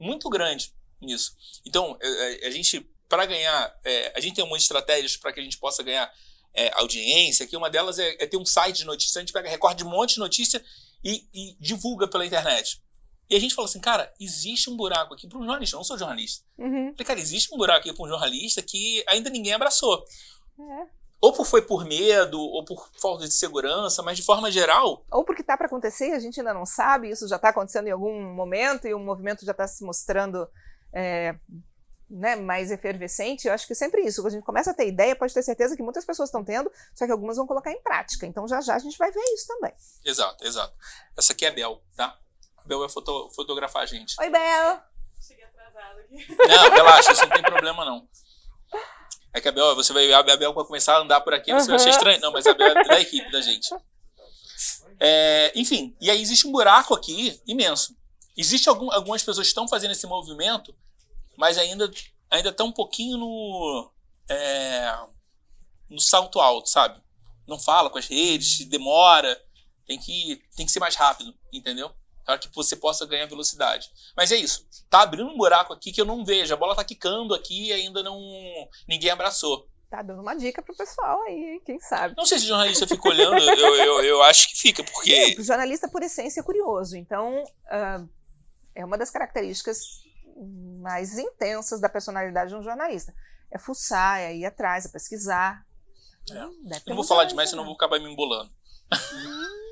muito 0.00 0.28
grande 0.30 0.73
nisso. 1.04 1.34
Então, 1.64 1.96
é, 2.00 2.44
é, 2.44 2.48
a 2.48 2.50
gente, 2.50 2.80
para 3.08 3.26
ganhar, 3.26 3.74
é, 3.84 4.12
a 4.16 4.20
gente 4.20 4.34
tem 4.34 4.42
algumas 4.42 4.62
estratégias 4.62 5.16
para 5.16 5.32
que 5.32 5.40
a 5.40 5.42
gente 5.42 5.58
possa 5.58 5.82
ganhar 5.82 6.12
é, 6.54 6.70
audiência, 6.74 7.46
que 7.46 7.56
uma 7.56 7.68
delas 7.68 7.98
é, 7.98 8.16
é 8.20 8.26
ter 8.26 8.36
um 8.36 8.46
site 8.46 8.78
de 8.78 8.84
notícias, 8.84 9.16
a 9.16 9.20
gente 9.20 9.32
pega, 9.32 9.48
recorte 9.48 9.78
de 9.78 9.84
um 9.84 9.90
monte 9.90 10.14
de 10.14 10.20
notícia 10.20 10.64
e, 11.02 11.26
e 11.34 11.56
divulga 11.60 12.06
pela 12.08 12.24
internet. 12.24 12.82
E 13.28 13.34
a 13.34 13.40
gente 13.40 13.54
falou 13.54 13.68
assim, 13.68 13.80
cara, 13.80 14.12
existe 14.20 14.68
um 14.68 14.76
buraco 14.76 15.14
aqui 15.14 15.26
para 15.26 15.38
um 15.38 15.44
jornalista, 15.44 15.76
eu 15.76 15.78
não 15.78 15.84
sou 15.84 15.98
jornalista. 15.98 16.44
Uhum. 16.58 16.92
Falei, 16.92 17.06
cara, 17.06 17.20
existe 17.20 17.52
um 17.54 17.56
buraco 17.56 17.80
aqui 17.80 17.92
para 17.92 18.04
um 18.04 18.08
jornalista 18.08 18.62
que 18.62 19.02
ainda 19.08 19.30
ninguém 19.30 19.54
abraçou. 19.54 20.04
É. 20.58 20.86
Ou 21.20 21.32
por, 21.32 21.46
foi 21.46 21.62
por 21.62 21.86
medo, 21.86 22.38
ou 22.38 22.62
por 22.66 22.86
falta 23.00 23.26
de 23.26 23.32
segurança, 23.32 24.02
mas 24.02 24.18
de 24.18 24.22
forma 24.22 24.50
geral, 24.50 25.06
Ou 25.10 25.24
porque 25.24 25.42
tá 25.42 25.56
para 25.56 25.66
acontecer, 25.66 26.12
a 26.12 26.18
gente 26.18 26.38
ainda 26.38 26.52
não 26.52 26.66
sabe, 26.66 27.08
isso 27.08 27.26
já 27.26 27.36
está 27.36 27.48
acontecendo 27.48 27.86
em 27.88 27.92
algum 27.92 28.34
momento 28.34 28.86
e 28.86 28.92
o 28.92 28.98
movimento 28.98 29.42
já 29.42 29.52
está 29.52 29.66
se 29.66 29.82
mostrando 29.82 30.46
é, 30.94 31.34
né, 32.08 32.36
mais 32.36 32.70
efervescente. 32.70 33.46
Eu 33.48 33.52
acho 33.52 33.66
que 33.66 33.72
é 33.72 33.76
sempre 33.76 34.02
isso. 34.02 34.22
Quando 34.22 34.28
a 34.32 34.36
gente 34.36 34.44
começa 34.44 34.70
a 34.70 34.74
ter 34.74 34.86
ideia, 34.88 35.16
pode 35.16 35.34
ter 35.34 35.42
certeza 35.42 35.76
que 35.76 35.82
muitas 35.82 36.04
pessoas 36.04 36.28
estão 36.28 36.44
tendo, 36.44 36.70
só 36.94 37.04
que 37.04 37.12
algumas 37.12 37.36
vão 37.36 37.46
colocar 37.46 37.72
em 37.72 37.82
prática. 37.82 38.26
Então 38.26 38.46
já 38.46 38.60
já 38.60 38.76
a 38.76 38.78
gente 38.78 38.96
vai 38.96 39.10
ver 39.10 39.20
isso 39.34 39.46
também. 39.48 39.72
exato, 40.04 40.44
exato. 40.46 40.74
Essa 41.18 41.32
aqui 41.32 41.44
é 41.44 41.48
a 41.48 41.52
Bel, 41.52 41.82
tá? 41.96 42.16
A 42.56 42.68
Bel 42.68 42.78
vai 42.78 42.88
foto- 42.88 43.30
fotografar 43.34 43.82
a 43.82 43.86
gente. 43.86 44.14
Oi, 44.20 44.30
Bel! 44.30 44.80
Cheguei 45.20 45.44
atrasada 45.44 46.00
aqui. 46.00 46.26
Não, 46.28 46.70
relaxa, 46.70 47.12
isso 47.12 47.22
não 47.26 47.30
tem 47.32 47.42
problema 47.42 47.84
não. 47.84 48.08
É 49.32 49.40
que 49.40 49.48
a 49.48 49.52
Bel, 49.52 49.74
você 49.74 49.92
vai, 49.92 50.12
a 50.12 50.22
Bel 50.22 50.52
vai 50.54 50.64
começar 50.64 50.96
a 50.96 51.00
andar 51.00 51.20
por 51.20 51.34
aqui, 51.34 51.52
você 51.52 51.66
vai 51.66 51.76
achar 51.76 51.90
estranho. 51.90 52.20
Não, 52.20 52.30
mas 52.30 52.46
a 52.46 52.54
Bel 52.54 52.68
é 52.68 52.84
da 52.84 53.00
equipe 53.00 53.28
da 53.32 53.40
gente. 53.40 53.68
É, 55.00 55.52
enfim, 55.56 55.96
e 56.00 56.08
aí 56.10 56.22
existe 56.22 56.46
um 56.46 56.52
buraco 56.52 56.94
aqui 56.94 57.40
imenso. 57.46 57.96
Existe 58.36 58.68
algum, 58.68 58.90
algumas 58.92 59.22
pessoas 59.22 59.46
que 59.46 59.50
estão 59.50 59.66
fazendo 59.68 59.90
esse 59.90 60.06
movimento, 60.06 60.74
mas 61.36 61.58
ainda 61.58 61.90
ainda 62.30 62.50
estão 62.50 62.66
um 62.66 62.72
pouquinho 62.72 63.16
no 63.16 63.90
é, 64.28 64.96
no 65.88 66.00
salto 66.00 66.40
alto, 66.40 66.68
sabe? 66.68 67.02
Não 67.46 67.58
fala 67.58 67.90
com 67.90 67.98
as 67.98 68.06
redes, 68.06 68.64
demora, 68.66 69.40
tem 69.86 69.98
que 69.98 70.42
tem 70.56 70.66
que 70.66 70.72
ser 70.72 70.80
mais 70.80 70.96
rápido, 70.96 71.34
entendeu? 71.52 71.90
Para 72.24 72.38
que 72.38 72.48
você 72.54 72.74
possa 72.74 73.06
ganhar 73.06 73.26
velocidade. 73.26 73.90
Mas 74.16 74.32
é 74.32 74.36
isso. 74.36 74.66
Tá 74.88 75.02
abrindo 75.02 75.28
um 75.28 75.36
buraco 75.36 75.74
aqui 75.74 75.92
que 75.92 76.00
eu 76.00 76.06
não 76.06 76.24
vejo. 76.24 76.54
A 76.54 76.56
bola 76.56 76.74
tá 76.74 76.82
quicando 76.82 77.34
aqui 77.34 77.66
e 77.66 77.72
ainda 77.72 78.02
não 78.02 78.18
ninguém 78.88 79.10
abraçou. 79.10 79.68
Tá 79.90 80.02
dando 80.02 80.22
uma 80.22 80.34
dica 80.34 80.62
pro 80.62 80.74
pessoal 80.74 81.22
aí, 81.22 81.34
hein? 81.34 81.62
quem 81.64 81.78
sabe. 81.78 82.14
Não 82.16 82.26
sei 82.26 82.38
se 82.38 82.46
o 82.46 82.48
jornalista 82.48 82.86
fica 82.86 83.08
olhando, 83.08 83.38
eu, 83.38 83.76
eu, 83.76 84.04
eu 84.04 84.22
acho 84.24 84.48
que 84.48 84.56
fica, 84.56 84.82
porque 84.82 85.36
O 85.38 85.44
jornalista, 85.44 85.88
por 85.88 86.02
essência, 86.02 86.40
é 86.40 86.42
curioso. 86.42 86.96
Então, 86.96 87.44
ah, 87.68 88.04
é 88.74 88.84
uma 88.84 88.98
das 88.98 89.10
características 89.10 90.02
mais 90.36 91.18
intensas 91.18 91.80
da 91.80 91.88
personalidade 91.88 92.50
de 92.50 92.56
um 92.56 92.62
jornalista. 92.62 93.14
É 93.50 93.58
fuçar, 93.58 94.20
é 94.20 94.34
ir 94.34 94.44
atrás, 94.44 94.84
é 94.84 94.88
pesquisar. 94.88 95.64
É. 96.30 96.44
Hum, 96.44 96.68
eu 96.70 96.80
não 96.88 96.96
vou 96.96 97.04
falar 97.04 97.24
demais, 97.24 97.50
senão 97.50 97.62
eu 97.62 97.66
né? 97.66 97.68
vou 97.68 97.76
acabar 97.76 98.00
me 98.00 98.10
embolando. 98.10 98.50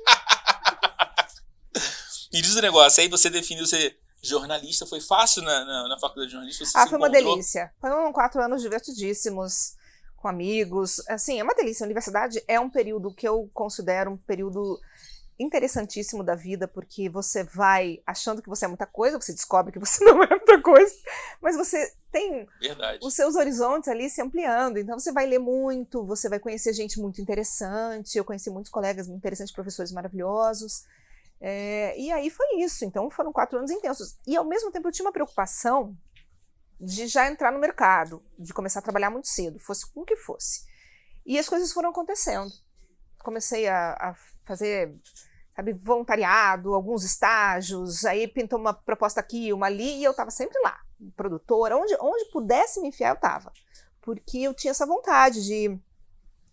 Me 2.33 2.41
diz 2.41 2.55
o 2.55 2.61
negócio, 2.61 2.99
aí 2.99 3.07
você 3.07 3.29
definiu 3.29 3.63
ser 3.67 3.95
jornalista, 4.19 4.87
foi 4.87 4.99
fácil 4.99 5.43
na, 5.43 5.65
na, 5.65 5.87
na 5.89 5.99
faculdade 5.99 6.27
de 6.27 6.31
jornalismo? 6.31 6.65
Ah, 6.75 6.87
foi 6.87 6.97
uma 6.97 7.09
delícia. 7.09 7.71
Foram 7.79 8.11
quatro 8.11 8.41
anos 8.41 8.61
divertidíssimos, 8.61 9.75
com 10.17 10.27
amigos. 10.27 10.99
Assim, 11.09 11.39
é 11.39 11.43
uma 11.43 11.53
delícia. 11.53 11.83
A 11.83 11.85
universidade 11.85 12.43
é 12.47 12.59
um 12.59 12.69
período 12.69 13.13
que 13.13 13.27
eu 13.27 13.49
considero 13.53 14.11
um 14.11 14.17
período 14.17 14.79
interessantíssimo 15.43 16.23
da 16.23 16.35
vida, 16.35 16.67
porque 16.67 17.09
você 17.09 17.43
vai 17.43 18.01
achando 18.05 18.41
que 18.41 18.49
você 18.49 18.65
é 18.65 18.67
muita 18.67 18.85
coisa, 18.85 19.19
você 19.19 19.33
descobre 19.33 19.71
que 19.71 19.79
você 19.79 20.03
não 20.05 20.23
é 20.23 20.29
muita 20.29 20.61
coisa, 20.61 20.93
mas 21.41 21.55
você 21.55 21.93
tem 22.11 22.47
Verdade. 22.59 22.99
os 23.01 23.15
seus 23.15 23.35
horizontes 23.35 23.89
ali 23.89 24.09
se 24.09 24.21
ampliando. 24.21 24.77
Então 24.77 24.99
você 24.99 25.11
vai 25.11 25.25
ler 25.25 25.39
muito, 25.39 26.05
você 26.05 26.29
vai 26.29 26.39
conhecer 26.39 26.71
gente 26.73 26.99
muito 26.99 27.19
interessante. 27.19 28.17
Eu 28.17 28.23
conheci 28.23 28.49
muitos 28.49 28.71
colegas 28.71 29.07
muito 29.07 29.19
interessantes, 29.19 29.53
professores 29.53 29.91
maravilhosos. 29.91 30.85
É, 31.41 31.99
e 31.99 32.11
aí 32.11 32.29
foi 32.29 32.59
isso. 32.59 32.85
Então 32.85 33.09
foram 33.09 33.33
quatro 33.33 33.57
anos 33.57 33.71
intensos. 33.71 34.17
E 34.27 34.37
ao 34.37 34.45
mesmo 34.45 34.71
tempo 34.71 34.87
eu 34.87 34.91
tinha 34.91 35.05
uma 35.05 35.11
preocupação 35.11 35.97
de 36.79 37.07
já 37.07 37.27
entrar 37.29 37.51
no 37.51 37.59
mercado, 37.59 38.23
de 38.37 38.53
começar 38.53 38.79
a 38.79 38.83
trabalhar 38.83 39.09
muito 39.09 39.27
cedo, 39.27 39.59
fosse 39.59 39.89
com 39.91 40.01
o 40.01 40.05
que 40.05 40.15
fosse. 40.15 40.65
E 41.25 41.39
as 41.39 41.47
coisas 41.47 41.71
foram 41.71 41.89
acontecendo. 41.89 42.51
Comecei 43.19 43.67
a, 43.67 43.93
a 43.93 44.15
fazer 44.45 44.93
sabe, 45.55 45.73
voluntariado, 45.73 46.73
alguns 46.73 47.03
estágios, 47.03 48.05
aí 48.05 48.27
pintou 48.27 48.59
uma 48.59 48.73
proposta 48.73 49.19
aqui, 49.19 49.53
uma 49.53 49.67
ali, 49.67 49.99
e 49.99 50.03
eu 50.03 50.11
estava 50.11 50.31
sempre 50.31 50.59
lá, 50.63 50.79
produtora, 51.15 51.77
onde, 51.77 51.95
onde 51.99 52.25
pudesse 52.31 52.81
me 52.81 52.87
enfiar, 52.87 53.09
eu 53.09 53.15
estava. 53.15 53.51
Porque 54.01 54.39
eu 54.39 54.53
tinha 54.53 54.71
essa 54.71 54.85
vontade 54.85 55.45
de 55.45 55.79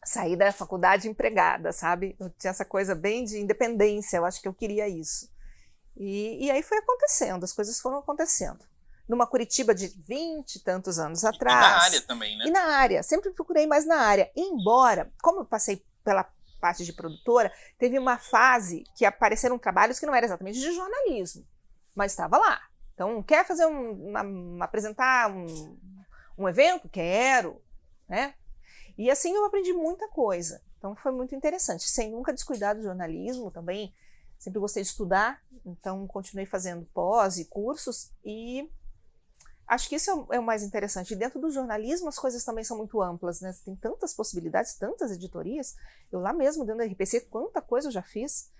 sair 0.04 0.36
da 0.36 0.52
faculdade 0.52 1.08
empregada, 1.08 1.72
sabe? 1.72 2.16
Eu 2.18 2.30
tinha 2.30 2.50
essa 2.50 2.64
coisa 2.64 2.94
bem 2.94 3.24
de 3.24 3.38
independência, 3.38 4.18
eu 4.18 4.24
acho 4.24 4.40
que 4.40 4.48
eu 4.48 4.54
queria 4.54 4.88
isso. 4.88 5.30
E, 5.96 6.46
e 6.46 6.50
aí 6.50 6.62
foi 6.62 6.78
acontecendo, 6.78 7.44
as 7.44 7.52
coisas 7.52 7.80
foram 7.80 7.98
acontecendo. 7.98 8.64
Numa 9.08 9.26
Curitiba 9.26 9.74
de 9.74 9.88
vinte 9.88 10.56
e 10.56 10.60
tantos 10.62 10.98
anos 10.98 11.24
E 11.24 11.26
atrás. 11.26 11.60
na 11.60 11.82
área 11.82 12.00
também, 12.02 12.38
né? 12.38 12.44
E 12.46 12.50
na 12.50 12.62
área, 12.76 13.02
sempre 13.02 13.30
procurei 13.30 13.66
mais 13.66 13.84
na 13.84 13.98
área. 13.98 14.30
Embora, 14.36 15.12
como 15.20 15.40
eu 15.40 15.44
passei 15.44 15.84
pela 16.04 16.24
parte 16.60 16.84
de 16.84 16.92
produtora, 16.92 17.52
teve 17.78 17.98
uma 17.98 18.18
fase 18.18 18.84
que 18.96 19.04
apareceram 19.04 19.58
trabalhos 19.58 19.98
que 19.98 20.06
não 20.06 20.14
eram 20.14 20.26
exatamente 20.26 20.60
de 20.60 20.72
jornalismo, 20.72 21.44
mas 21.94 22.12
estava 22.12 22.38
lá. 22.38 22.60
Então, 22.94 23.22
quer 23.22 23.46
fazer 23.46 23.66
um, 23.66 24.08
uma- 24.10 24.22
uma- 24.22 24.64
apresentar 24.64 25.30
um, 25.30 25.78
um 26.36 26.48
evento? 26.48 26.88
Quero, 26.88 27.60
né? 28.08 28.34
E 28.98 29.10
assim 29.10 29.34
eu 29.34 29.44
aprendi 29.46 29.72
muita 29.72 30.06
coisa. 30.08 30.62
Então 30.78 30.94
foi 30.96 31.12
muito 31.12 31.34
interessante, 31.34 31.88
sem 31.88 32.10
nunca 32.10 32.32
descuidar 32.32 32.74
do 32.76 32.82
jornalismo 32.82 33.50
também. 33.50 33.94
Sempre 34.38 34.60
gostei 34.60 34.82
de 34.82 34.88
estudar, 34.88 35.42
então 35.66 36.06
continuei 36.06 36.46
fazendo 36.46 36.86
pós 36.94 37.36
e 37.38 37.44
cursos 37.46 38.10
e 38.24 38.70
Acho 39.70 39.88
que 39.88 39.94
isso 39.94 40.10
é 40.10 40.14
o, 40.14 40.26
é 40.32 40.40
o 40.40 40.42
mais 40.42 40.64
interessante. 40.64 41.14
Dentro 41.14 41.40
do 41.40 41.48
jornalismo, 41.48 42.08
as 42.08 42.18
coisas 42.18 42.42
também 42.44 42.64
são 42.64 42.76
muito 42.76 43.00
amplas, 43.00 43.40
né? 43.40 43.54
Tem 43.64 43.76
tantas 43.76 44.12
possibilidades, 44.12 44.74
tantas 44.74 45.12
editorias. 45.12 45.76
Eu 46.10 46.18
lá 46.18 46.32
mesmo, 46.32 46.64
dentro 46.64 46.78
da 46.78 46.92
RPC, 46.92 47.20
quanta 47.30 47.62
coisa 47.62 47.86
eu 47.86 47.92
já 47.92 48.02
fiz, 48.02 48.50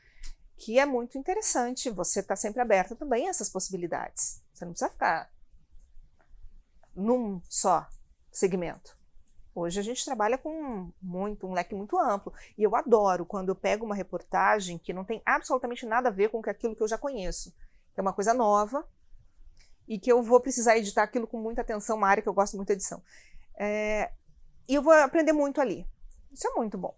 que 0.57 0.79
é 0.79 0.87
muito 0.87 1.19
interessante. 1.19 1.90
Você 1.90 2.21
está 2.21 2.37
sempre 2.37 2.61
aberto 2.61 2.95
também 2.95 3.26
a 3.26 3.31
essas 3.31 3.49
possibilidades. 3.49 4.40
Você 4.55 4.64
não 4.64 4.71
precisa 4.71 4.88
ficar 4.88 5.29
num 6.95 7.43
só 7.49 7.88
segmento. 8.31 8.97
Hoje 9.52 9.81
a 9.81 9.83
gente 9.83 10.05
trabalha 10.05 10.38
com 10.38 10.93
muito, 11.02 11.45
um 11.45 11.52
leque 11.52 11.75
muito 11.75 11.99
amplo. 11.99 12.33
E 12.57 12.62
eu 12.62 12.76
adoro 12.76 13.26
quando 13.26 13.49
eu 13.49 13.57
pego 13.57 13.85
uma 13.85 13.97
reportagem 13.97 14.79
que 14.79 14.93
não 14.93 15.05
tem 15.05 15.21
absolutamente 15.26 15.85
nada 15.85 16.09
a 16.09 16.12
ver 16.12 16.31
com 16.31 16.40
aquilo 16.49 16.76
que 16.76 16.85
eu 16.85 16.88
já 16.88 16.97
conheço. 16.97 17.52
É 17.97 18.00
uma 18.00 18.12
coisa 18.12 18.33
nova, 18.33 18.87
e 19.91 19.99
que 19.99 20.11
eu 20.11 20.23
vou 20.23 20.41
precisar 20.41 20.79
editar 20.79 21.03
aquilo 21.03 21.27
com 21.27 21.37
muita 21.37 21.63
atenção, 21.63 21.97
uma 21.97 22.07
área 22.07 22.23
que 22.23 22.29
eu 22.29 22.33
gosto 22.33 22.57
muito 22.57 22.69
de 22.69 22.75
edição. 22.75 23.03
É, 23.59 24.13
e 24.69 24.75
eu 24.77 24.83
vou 24.83 24.93
aprender 24.93 25.33
muito 25.33 25.61
ali. 25.61 25.85
Isso 26.33 26.47
é 26.47 26.53
muito 26.55 26.79
bom. 26.79 26.97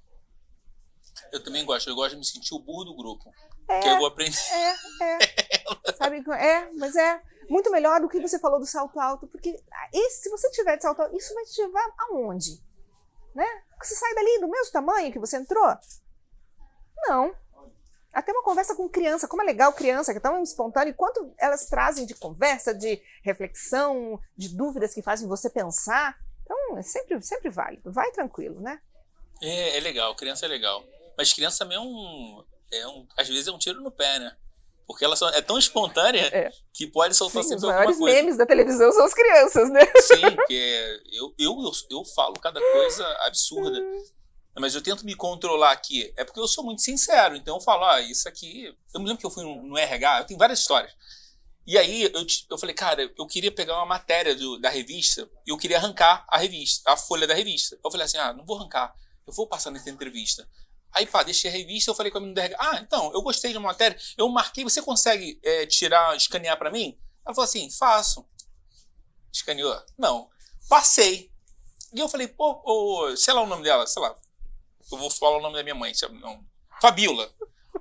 Eu 1.33 1.43
também 1.43 1.65
gosto, 1.65 1.89
eu 1.89 1.95
gosto 1.95 2.11
de 2.11 2.19
me 2.19 2.25
sentir 2.27 2.55
o 2.55 2.59
burro 2.59 2.85
do 2.85 2.95
grupo. 2.95 3.33
É, 3.67 3.81
Que 3.81 3.89
eu 3.89 3.97
vou 3.97 4.09
aprender. 4.09 4.37
é, 4.53 4.75
é. 5.05 5.19
Sabe? 5.97 6.23
É, 6.39 6.71
mas 6.75 6.95
é 6.95 7.23
muito 7.49 7.71
melhor 7.71 7.99
do 7.99 8.11
que 8.11 8.21
você 8.21 8.39
falou 8.39 8.61
do 8.61 8.67
salto 8.67 9.01
alto, 9.01 9.27
porque 9.27 9.59
esse, 9.91 10.25
se 10.25 10.29
você 10.29 10.51
tiver 10.51 10.77
de 10.77 10.83
salto 10.83 11.01
alto, 11.01 11.17
isso 11.17 11.33
vai 11.33 11.45
te 11.47 11.63
levar 11.63 11.95
aonde? 11.99 12.63
Né? 13.35 13.47
Você 13.83 13.95
sai 13.95 14.15
dali 14.15 14.39
do 14.39 14.49
mesmo 14.49 14.71
tamanho 14.71 15.11
que 15.11 15.19
você 15.19 15.39
entrou? 15.39 15.75
Não. 17.09 17.35
Até 18.13 18.31
uma 18.33 18.43
conversa 18.43 18.75
com 18.75 18.89
criança, 18.89 19.27
como 19.27 19.43
é 19.43 19.45
legal 19.45 19.73
criança, 19.73 20.13
que 20.13 20.19
é 20.19 20.21
tão 20.21 20.43
espontâneo, 20.43 20.91
e 20.91 20.95
quanto 20.95 21.33
elas 21.39 21.67
trazem 21.67 22.05
de 22.05 22.15
conversa, 22.15 22.75
de 22.75 23.01
reflexão, 23.23 24.21
de 24.37 24.49
dúvidas 24.55 24.93
que 24.93 25.03
fazem 25.03 25.27
você 25.29 25.49
pensar. 25.49 26.15
Então, 26.45 26.79
é 26.79 26.83
sempre, 26.83 27.21
sempre 27.23 27.49
válido. 27.51 27.91
Vai 27.91 28.11
tranquilo, 28.13 28.61
né? 28.61 28.81
É, 29.41 29.79
é 29.79 29.81
legal, 29.81 30.15
criança 30.15 30.45
é 30.45 30.49
legal. 30.49 30.85
Mas 31.17 31.33
criança 31.33 31.59
também 31.61 31.77
é 31.77 31.81
um, 31.81 32.45
é 32.71 32.87
um. 32.87 33.07
Às 33.19 33.29
vezes 33.29 33.49
é 33.49 33.53
um 33.53 33.59
tiro 33.59 33.81
no 33.81 33.91
pé, 33.91 34.19
né? 34.19 34.37
Porque 34.87 35.05
ela 35.05 35.15
é 35.35 35.41
tão 35.41 35.57
espontânea 35.59 36.27
É. 36.27 36.51
que 36.73 36.87
pode 36.87 37.15
soltar 37.15 37.43
Sim, 37.43 37.55
os 37.55 37.61
sempre 37.61 37.65
alguma 37.67 37.75
maiores 37.79 37.99
coisa. 37.99 38.17
memes 38.17 38.37
da 38.37 38.45
televisão 38.45 38.93
são 38.93 39.05
as 39.07 39.15
crianças, 39.15 39.71
né? 39.71 39.81
Sim, 40.01 40.37
que 40.47 40.55
é, 40.59 40.97
eu, 41.19 41.35
eu, 41.39 41.57
eu, 41.63 41.99
eu 41.99 42.05
falo 42.15 42.35
cada 42.35 42.61
coisa 42.61 43.07
absurda. 43.27 43.81
Mas 44.59 44.75
eu 44.75 44.83
tento 44.83 45.05
me 45.05 45.15
controlar 45.15 45.73
aqui. 45.73 46.13
É 46.17 46.25
porque 46.25 46.41
eu 46.41 46.47
sou 46.47 46.65
muito 46.65 46.83
sincero. 46.83 47.35
Então 47.37 47.57
eu 47.57 47.61
falo, 47.61 47.85
ah, 47.85 48.01
isso 48.01 48.29
aqui. 48.29 48.75
Eu 48.93 49.01
me 49.01 49.07
lembro 49.07 49.21
que 49.21 49.27
eu 49.27 49.31
fui 49.31 49.45
no, 49.45 49.77
RH, 49.79 50.21
eu 50.21 50.25
tenho 50.27 50.39
várias 50.39 50.59
histórias. 50.61 50.93
E 51.67 51.79
aí 51.79 52.03
eu, 52.03 52.27
eu 52.51 52.59
falei, 52.59 52.75
cara, 52.75 53.11
eu 53.17 53.27
queria 53.27 53.53
pegar 53.53 53.77
uma 53.77 53.87
matéria 53.87 54.35
do- 54.35 54.59
da 54.59 54.69
revista 54.69 55.31
e 55.47 55.51
eu 55.51 55.57
queria 55.57 55.79
arrancar 55.79 56.25
a 56.29 56.37
revista, 56.37 56.91
a 56.91 56.97
folha 56.97 57.27
da 57.27 57.35
revista. 57.35 57.79
Eu 57.85 57.91
falei 57.91 58.05
assim, 58.05 58.19
ah, 58.19 58.33
não 58.33 58.45
vou 58.45 58.57
arrancar, 58.59 58.93
eu 59.27 59.33
vou 59.33 59.47
passar 59.47 59.71
nessa 59.71 59.89
entrevista. 59.89 60.49
Aí, 60.91 61.07
pá, 61.07 61.23
deixei 61.23 61.49
a 61.49 61.53
revista, 61.53 61.91
eu 61.91 61.95
falei 61.95 62.11
com 62.11 62.19
a 62.19 62.21
menina 62.21 62.35
da 62.35 62.45
RH, 62.45 62.59
ah, 62.61 62.81
então, 62.81 63.13
eu 63.15 63.23
gostei 63.23 63.53
de 63.53 63.59
uma 63.59 63.69
matéria, 63.69 63.97
eu 64.19 64.29
marquei, 64.29 64.65
você 64.65 64.83
consegue 64.83 65.39
é, 65.43 65.65
tirar, 65.67 66.17
escanear 66.17 66.59
pra 66.59 66.71
mim? 66.71 66.99
Ela 67.25 67.35
falou 67.35 67.45
assim, 67.45 67.71
faço. 67.71 68.27
Escaneou? 69.33 69.81
Não. 69.97 70.29
Passei. 70.69 71.31
E 71.95 72.01
eu 72.01 72.09
falei, 72.09 72.27
pô, 72.29 72.61
ô, 72.65 73.17
sei 73.17 73.33
lá 73.33 73.41
o 73.43 73.47
nome 73.47 73.63
dela, 73.63 73.87
sei 73.87 74.03
lá. 74.03 74.15
Eu 74.91 74.99
vou 74.99 75.11
falar 75.11 75.39
o 75.39 75.43
nome 75.43 75.57
da 75.57 75.63
minha 75.63 75.75
mãe, 75.75 75.93
se- 75.95 76.09
não. 76.09 76.45
Fabiola. 76.81 77.29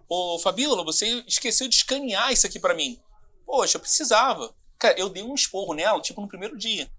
Ô, 0.07 0.37
Fabiola, 0.39 0.83
você 0.83 1.23
esqueceu 1.27 1.67
de 1.67 1.75
escanear 1.75 2.31
isso 2.31 2.45
aqui 2.45 2.59
pra 2.59 2.73
mim. 2.73 2.99
Poxa, 3.45 3.77
eu 3.77 3.81
precisava. 3.81 4.53
Cara, 4.77 4.99
eu 4.99 5.09
dei 5.09 5.23
um 5.23 5.33
esporro 5.35 5.73
nela, 5.73 6.01
tipo, 6.01 6.21
no 6.21 6.27
primeiro 6.27 6.57
dia. 6.57 6.89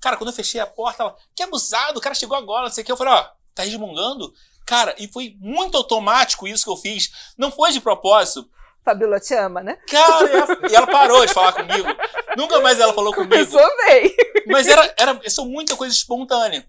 Cara, 0.00 0.16
quando 0.16 0.30
eu 0.30 0.34
fechei 0.36 0.60
a 0.60 0.66
porta, 0.66 1.02
ela, 1.02 1.16
que 1.34 1.42
abusado, 1.42 1.98
o 1.98 2.02
cara 2.02 2.14
chegou 2.14 2.36
agora, 2.36 2.66
não 2.66 2.72
sei 2.72 2.82
o 2.82 2.84
que. 2.84 2.92
Eu 2.92 2.96
falei, 2.96 3.12
ó, 3.14 3.28
tá 3.54 3.62
resmungando? 3.64 4.32
Cara, 4.64 4.94
e 4.98 5.08
foi 5.08 5.36
muito 5.40 5.76
automático 5.76 6.46
isso 6.46 6.64
que 6.64 6.70
eu 6.70 6.76
fiz. 6.76 7.10
Não 7.36 7.50
foi 7.50 7.72
de 7.72 7.80
propósito. 7.80 8.48
Fabíola 8.84 9.18
te 9.20 9.34
ama, 9.34 9.62
né? 9.62 9.74
Cara, 9.88 10.30
e 10.30 10.36
ela, 10.36 10.70
e 10.70 10.74
ela 10.76 10.86
parou 10.86 11.26
de 11.26 11.32
falar 11.34 11.52
comigo. 11.52 11.88
Nunca 12.36 12.60
mais 12.60 12.78
ela 12.78 12.92
falou 12.94 13.12
comigo. 13.12 13.32
Começou 13.34 13.76
bem. 13.86 14.14
Mas 14.46 14.66
era, 14.68 14.94
era, 14.98 15.30
são 15.30 15.46
muita 15.46 15.76
coisa 15.76 15.94
espontânea. 15.94 16.66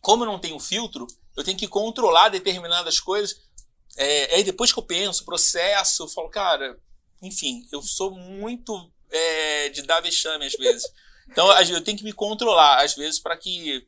Como 0.00 0.22
eu 0.24 0.26
não 0.26 0.38
tenho 0.38 0.58
filtro, 0.60 1.06
eu 1.40 1.44
tenho 1.44 1.58
que 1.58 1.68
controlar 1.68 2.28
determinadas 2.28 3.00
coisas. 3.00 3.40
É, 3.96 4.34
aí 4.36 4.44
depois 4.44 4.72
que 4.72 4.78
eu 4.78 4.84
penso, 4.84 5.24
processo, 5.24 6.04
eu 6.04 6.08
falo, 6.08 6.28
cara, 6.28 6.78
enfim, 7.22 7.66
eu 7.72 7.82
sou 7.82 8.12
muito 8.12 8.90
é, 9.10 9.68
de 9.70 9.82
dar 9.82 10.00
vexame 10.00 10.46
às 10.46 10.52
vezes. 10.54 10.84
Então 11.28 11.50
eu 11.62 11.82
tenho 11.82 11.98
que 11.98 12.04
me 12.04 12.12
controlar, 12.12 12.82
às 12.82 12.94
vezes, 12.94 13.20
para 13.20 13.36
que 13.36 13.86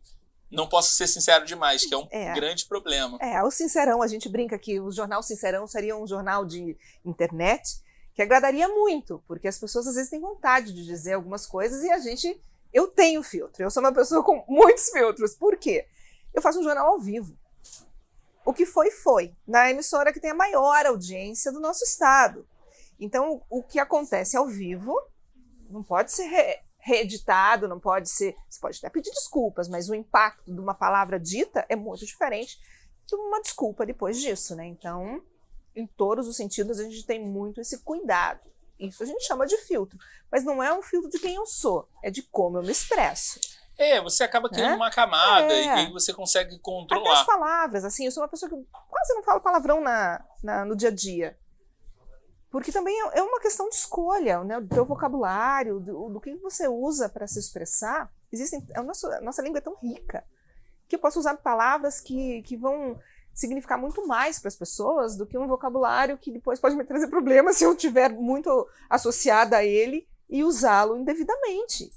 não 0.51 0.69
possa 0.69 0.93
ser 0.95 1.07
sincero 1.07 1.47
demais, 1.47 1.85
que 1.87 1.95
é 1.95 1.97
um 1.97 2.07
É. 2.11 2.35
grande 2.35 2.67
problema. 2.67 3.17
É, 3.21 3.43
o 3.43 3.51
Sincerão, 3.51 4.03
a 4.03 4.07
gente 4.07 4.29
brinca 4.29 4.59
que 4.59 4.79
o 4.79 4.91
jornal 4.93 5.23
Sincerão 5.23 5.67
seria 5.67 5.97
um 5.97 6.07
jornal 6.07 6.45
de 6.45 6.77
internet 7.05 7.81
que 8.15 8.21
agradaria 8.21 8.69
muito, 8.69 9.23
porque 9.27 9.49
as 9.49 9.59
pessoas 9.59 9.87
às 9.87 9.95
vezes 9.95 10.11
têm 10.11 10.21
vontade 10.21 10.73
de 10.73 10.85
dizer 10.85 11.15
algumas 11.15 11.47
coisas 11.47 11.83
e 11.83 11.91
a 11.91 11.99
gente. 11.99 12.41
Eu 12.73 12.87
tenho 12.89 13.23
filtro, 13.23 13.63
eu 13.63 13.71
sou 13.71 13.83
uma 13.83 13.93
pessoa 13.93 14.23
com 14.23 14.45
muitos 14.49 14.89
filtros. 14.91 15.35
Por 15.35 15.57
quê? 15.59 15.87
Eu 16.35 16.41
faço 16.41 16.59
um 16.59 16.63
jornal 16.63 16.87
ao 16.89 17.01
vivo. 17.01 17.37
O 18.45 18.53
que 18.53 18.67
foi, 18.67 18.91
foi. 18.91 19.35
Na 19.47 19.71
emissora 19.71 20.13
que 20.13 20.21
tem 20.21 20.31
a 20.31 20.35
maior 20.35 20.87
audiência 20.87 21.53
do 21.53 21.61
nosso 21.61 21.85
estado. 21.85 22.47
Então, 22.99 23.43
o 23.49 23.63
que 23.63 23.79
acontece 23.79 24.37
ao 24.37 24.47
vivo 24.47 24.95
não 25.71 25.83
pode 25.83 26.13
ser 26.13 26.25
re- 26.25 26.61
reeditado, 26.79 27.69
não 27.69 27.81
pode 27.81 28.11
ser. 28.11 28.35
Você 28.49 28.61
pode 28.61 28.79
até 28.79 28.91
pedir 28.91 29.11
desculpas, 29.11 29.69
mas 29.69 29.89
o 29.89 29.95
impacto 29.95 30.53
de 30.53 30.61
uma 30.61 30.75
palavra 30.75 31.19
dita 31.19 31.65
é 31.69 31.77
muito 31.77 32.05
diferente 32.05 32.59
de 33.07 33.15
uma 33.17 33.41
desculpa 33.41 33.87
depois 33.87 34.21
disso, 34.21 34.55
né? 34.55 34.67
Então, 34.67 35.23
em 35.75 35.87
todos 35.87 36.29
os 36.29 36.37
sentidos, 36.37 36.79
a 36.79 36.85
gente 36.85 37.07
tem 37.07 37.25
muito 37.25 37.61
esse 37.61 37.79
cuidado. 37.83 38.41
Isso 38.79 39.03
a 39.03 39.07
gente 39.07 39.25
chama 39.25 39.47
de 39.47 39.57
filtro. 39.59 39.99
Mas 40.31 40.45
não 40.45 40.63
é 40.63 40.77
um 40.77 40.83
filtro 40.83 41.09
de 41.11 41.19
quem 41.19 41.35
eu 41.37 41.47
sou, 41.47 41.89
é 42.03 42.11
de 42.11 42.23
como 42.23 42.59
eu 42.59 42.63
me 42.63 42.73
expresso. 42.73 43.39
É, 43.79 44.01
você 44.01 44.23
acaba 44.25 44.49
criando 44.49 44.73
É? 44.75 44.77
uma 44.77 44.91
camada 44.91 45.53
É. 45.53 45.65
e 45.65 45.69
aí 45.69 45.93
você 45.93 46.13
consegue 46.13 46.49
Até 46.51 46.57
as 46.57 46.63
controlar. 46.63 47.25
palavras, 47.25 47.85
assim, 47.85 48.05
eu 48.05 48.13
sou 48.13 48.23
uma 48.23 48.29
pessoa 48.29 48.49
que 48.51 48.57
quase 48.89 49.15
não 49.15 49.23
falo 49.23 49.41
palavrão 49.41 49.81
na, 49.81 50.23
na- 50.43 50.65
no 50.65 50.77
dia 50.77 50.89
a 50.91 50.95
dia. 50.95 51.37
Porque 52.51 52.71
também 52.71 52.95
é 53.01 53.19
é 53.19 53.23
uma 53.23 53.41
questão 53.41 53.69
de 53.71 53.75
escolha, 53.77 54.45
né? 54.45 54.61
Do 54.61 54.69
teu 54.75 54.85
vocabulário, 54.85 55.81
do, 55.81 56.11
do 56.11 56.21
que 56.21 56.35
você 56.37 56.69
usa 56.69 57.09
para 57.09 57.27
se 57.27 57.39
expressar. 57.39 58.13
Existem, 58.31 58.63
a, 58.75 58.83
nossa, 58.83 59.09
a 59.17 59.21
nossa 59.23 59.41
língua 59.43 59.59
é 59.59 59.63
tão 59.63 59.75
rica 59.77 60.23
que 60.87 60.97
eu 60.97 61.01
posso 61.01 61.19
usar 61.19 61.35
palavras 61.39 61.99
que, 62.01 62.43
que 62.43 62.55
vão 62.57 62.99
significar 63.35 63.79
muito 63.79 64.07
mais 64.07 64.39
para 64.39 64.49
as 64.49 64.57
pessoas 64.57 65.17
do 65.17 65.27
que 65.27 65.39
um 65.39 65.47
vocabulário 65.47 66.19
que 66.19 66.31
depois 66.31 66.61
pode 66.61 66.77
me 66.77 66.85
trazer 66.85 67.09
problemas 67.09 67.57
se 67.59 67.65
eu 67.65 67.75
tiver 67.75 68.11
muito 68.11 68.69
associada 68.91 69.57
a 69.57 69.65
ele 69.65 70.07
e 70.29 70.45
usá-lo 70.45 70.99
indevidamente. 70.99 71.91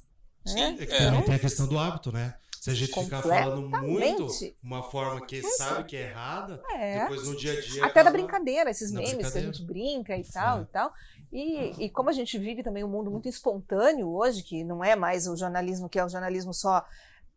Sim, 0.45 0.55
né? 0.55 0.77
é. 0.79 0.86
Também 0.86 1.21
tem 1.23 1.36
a 1.36 1.39
questão 1.39 1.67
do 1.67 1.77
hábito, 1.77 2.12
né? 2.12 2.36
Se 2.62 2.71
a 2.71 2.73
gente 2.73 2.93
ficar 2.99 3.21
falando 3.21 3.69
muito 3.69 4.27
uma 4.63 4.81
forma 4.81 5.23
que 5.25 5.39
sabe 5.43 5.84
que 5.84 5.95
é 5.95 6.10
errada, 6.10 6.63
É. 6.73 7.01
depois 7.01 7.23
no 7.27 7.36
dia 7.38 7.53
a 7.53 7.62
dia. 7.62 7.86
Até 7.86 8.03
da 8.03 8.10
brincadeira, 8.10 8.71
esses 8.71 8.91
Na 8.91 9.01
memes 9.01 9.12
que 9.13 9.15
a 9.17 9.21
brincadeira. 9.29 9.53
gente 9.53 9.65
brinca 9.65 10.17
e 10.17 10.23
tal 10.23 10.60
É. 10.60 10.62
e 10.62 10.65
tal. 10.65 10.91
E, 11.31 11.86
e 11.86 11.89
como 11.91 12.10
a 12.10 12.13
gente 12.13 12.39
vive 12.39 12.63
também 12.63 12.84
um 12.84 12.88
mundo 12.89 13.12
muito 13.12 13.27
espontâneo 13.29 14.08
hoje, 14.10 14.41
que 14.41 14.63
não 14.63 14.84
é 14.84 14.95
mais 14.95 15.27
o 15.27 15.36
jornalismo 15.38 15.88
que 15.88 15.99
é 15.99 16.05
o 16.05 16.10
jornalismo 16.10 16.53
só 16.55 16.84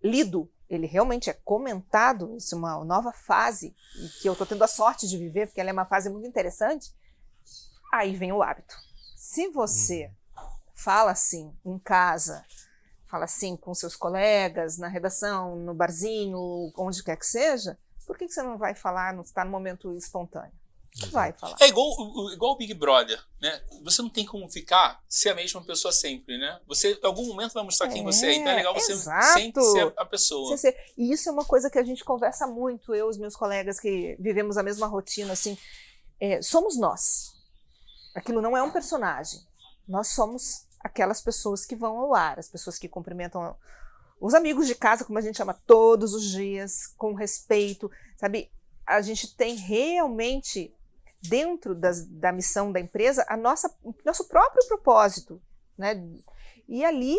lido, 0.02 0.50
ele 0.70 0.86
realmente 0.86 1.28
é 1.28 1.34
comentado, 1.44 2.34
isso 2.36 2.54
é 2.54 2.58
uma 2.58 2.82
nova 2.84 3.12
fase, 3.12 3.74
e 4.02 4.08
que 4.20 4.28
eu 4.28 4.32
estou 4.32 4.46
tendo 4.46 4.62
a 4.64 4.68
sorte 4.68 5.06
de 5.08 5.18
viver, 5.18 5.46
porque 5.46 5.60
ela 5.60 5.68
é 5.70 5.72
uma 5.72 5.84
fase 5.86 6.08
muito 6.08 6.26
interessante. 6.26 6.90
Aí 7.92 8.14
vem 8.16 8.32
o 8.32 8.42
hábito. 8.42 8.74
Se 9.16 9.48
você 9.48 10.10
fala 10.74 11.10
assim 11.10 11.52
em 11.64 11.78
casa, 11.78 12.44
fala 13.08 13.24
assim 13.24 13.56
com 13.56 13.74
seus 13.74 13.96
colegas, 13.96 14.76
na 14.78 14.88
redação, 14.88 15.56
no 15.56 15.74
barzinho, 15.74 16.72
onde 16.76 17.02
quer 17.02 17.16
que 17.16 17.26
seja, 17.26 17.78
por 18.06 18.16
que, 18.16 18.26
que 18.26 18.32
você 18.32 18.42
não 18.42 18.56
vai 18.58 18.74
falar, 18.74 19.12
não 19.14 19.22
está 19.22 19.44
no 19.44 19.50
momento 19.50 19.90
espontâneo? 19.96 20.52
Vai 21.12 21.32
falar. 21.32 21.56
É 21.60 21.68
igual, 21.68 21.86
o- 21.86 22.32
igual 22.32 22.52
o 22.54 22.56
Big 22.56 22.74
Brother, 22.74 23.22
né? 23.40 23.62
Você 23.84 24.02
não 24.02 24.08
tem 24.08 24.26
como 24.26 24.50
ficar 24.50 25.00
ser 25.08 25.28
a 25.28 25.34
mesma 25.34 25.62
pessoa 25.62 25.92
sempre, 25.92 26.36
né? 26.38 26.58
Você, 26.66 26.94
em 27.00 27.06
algum 27.06 27.24
momento, 27.26 27.52
vai 27.52 27.62
mostrar 27.62 27.86
quem 27.88 28.00
É, 28.00 28.04
você 28.04 28.26
é. 28.26 28.34
Então 28.34 28.50
é 28.52 28.56
legal 28.56 28.74
você 28.74 28.92
exato. 28.92 29.34
sempre 29.38 29.62
ser 29.62 29.92
a 29.96 30.04
pessoa. 30.04 30.56
Ser- 30.56 30.76
E 30.96 31.12
isso 31.12 31.28
é 31.28 31.32
uma 31.32 31.44
coisa 31.44 31.70
que 31.70 31.78
a 31.78 31.84
gente 31.84 32.02
conversa 32.04 32.46
muito, 32.48 32.94
eu 32.94 33.06
e 33.06 33.10
os 33.10 33.18
meus 33.18 33.36
colegas 33.36 33.78
que 33.78 34.16
vivemos 34.18 34.56
a 34.56 34.62
mesma 34.62 34.86
rotina, 34.88 35.34
assim, 35.34 35.56
é, 36.20 36.42
somos 36.42 36.76
nós. 36.76 37.32
Aquilo 38.14 38.42
não 38.42 38.56
é 38.56 38.62
um 38.62 38.70
personagem. 38.72 39.38
Nós 39.86 40.08
somos 40.08 40.66
aquelas 40.80 41.20
pessoas 41.20 41.64
que 41.66 41.76
vão 41.76 41.98
ao 41.98 42.14
ar, 42.14 42.38
as 42.38 42.48
pessoas 42.48 42.78
que 42.78 42.88
cumprimentam 42.88 43.56
os 44.20 44.34
amigos 44.34 44.66
de 44.66 44.74
casa, 44.74 45.04
como 45.04 45.18
a 45.18 45.22
gente 45.22 45.36
chama, 45.36 45.54
todos 45.66 46.12
os 46.14 46.24
dias, 46.24 46.86
com 46.96 47.14
respeito, 47.14 47.90
sabe? 48.16 48.50
A 48.86 49.00
gente 49.00 49.36
tem 49.36 49.54
realmente 49.54 50.74
dentro 51.22 51.74
das- 51.74 52.06
da 52.06 52.32
missão 52.32 52.70
da 52.72 52.80
empresa 52.80 53.24
a 53.28 53.36
nossa 53.36 53.72
nosso 54.04 54.26
próprio 54.28 54.66
propósito, 54.66 55.40
né? 55.76 56.02
E 56.68 56.84
ali 56.84 57.16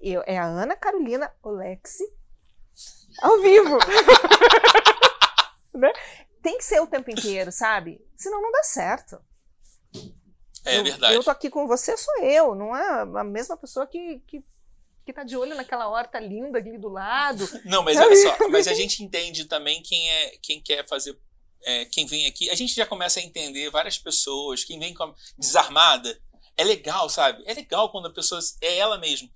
eu, 0.00 0.22
é 0.26 0.38
a 0.38 0.44
Ana 0.44 0.76
Carolina 0.76 1.32
Olexi 1.42 2.04
ao 3.22 3.40
vivo. 3.40 3.78
Né? 5.74 5.92
Tem 6.42 6.56
que 6.56 6.64
ser 6.64 6.80
o 6.80 6.86
tempo 6.86 7.10
inteiro, 7.10 7.52
sabe? 7.52 8.00
Senão 8.16 8.40
não 8.40 8.50
dá 8.50 8.62
certo. 8.62 9.20
É 10.66 10.78
eu, 10.78 10.84
verdade. 10.84 11.14
Eu 11.14 11.24
tô 11.24 11.30
aqui 11.30 11.48
com 11.48 11.66
você, 11.66 11.96
sou 11.96 12.22
eu, 12.22 12.54
não 12.54 12.76
é 12.76 13.02
a 13.20 13.24
mesma 13.24 13.56
pessoa 13.56 13.86
que, 13.86 14.20
que, 14.26 14.44
que 15.04 15.12
tá 15.12 15.22
de 15.22 15.36
olho 15.36 15.54
naquela 15.54 15.88
horta 15.88 16.18
linda 16.18 16.58
ali 16.58 16.76
do 16.76 16.88
lado. 16.88 17.48
Não, 17.64 17.82
mas 17.82 17.96
olha 17.98 18.16
só, 18.16 18.36
mas 18.50 18.66
a 18.66 18.74
gente 18.74 19.02
entende 19.02 19.44
também 19.44 19.82
quem 19.82 20.10
é 20.10 20.36
quem 20.42 20.60
quer 20.60 20.86
fazer. 20.86 21.16
é, 21.64 21.84
quem 21.86 22.06
vem 22.06 22.26
aqui, 22.26 22.50
a 22.50 22.54
gente 22.54 22.74
já 22.74 22.84
começa 22.84 23.20
a 23.20 23.22
entender 23.22 23.70
várias 23.70 23.98
pessoas, 23.98 24.64
quem 24.64 24.78
vem 24.78 24.92
com- 24.94 25.14
desarmada, 25.38 26.18
é 26.56 26.64
legal, 26.64 27.08
sabe? 27.08 27.42
É 27.46 27.54
legal 27.54 27.90
quando 27.90 28.06
a 28.06 28.12
pessoa 28.12 28.40
é 28.60 28.78
ela 28.78 28.98
mesma. 28.98 29.28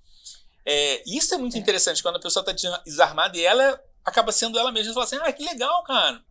É, 0.65 1.03
isso 1.05 1.33
é 1.33 1.37
muito 1.37 1.57
interessante, 1.57 2.03
quando 2.03 2.17
a 2.17 2.21
pessoa 2.21 2.45
tá 2.45 2.53
desarmada 2.85 3.37
e 3.37 3.43
ela 3.43 3.81
acaba 4.03 4.31
sendo 4.31 4.59
ela 4.59 4.71
mesma. 4.71 4.93
Você 4.93 4.93
fala 4.93 5.05
assim, 5.05 5.29
ah, 5.29 5.33
que 5.33 5.43
legal, 5.43 5.83
cara. 5.83 6.23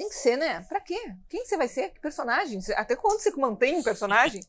Tem 0.00 0.08
que 0.08 0.14
ser, 0.14 0.38
né? 0.38 0.64
Pra 0.66 0.80
quê? 0.80 0.98
Quem 1.28 1.44
você 1.44 1.58
vai 1.58 1.68
ser? 1.68 1.90
Que 1.90 2.00
personagem? 2.00 2.58
Até 2.74 2.96
quando 2.96 3.20
você 3.20 3.30
mantém 3.32 3.76
um 3.76 3.82
personagem? 3.82 4.42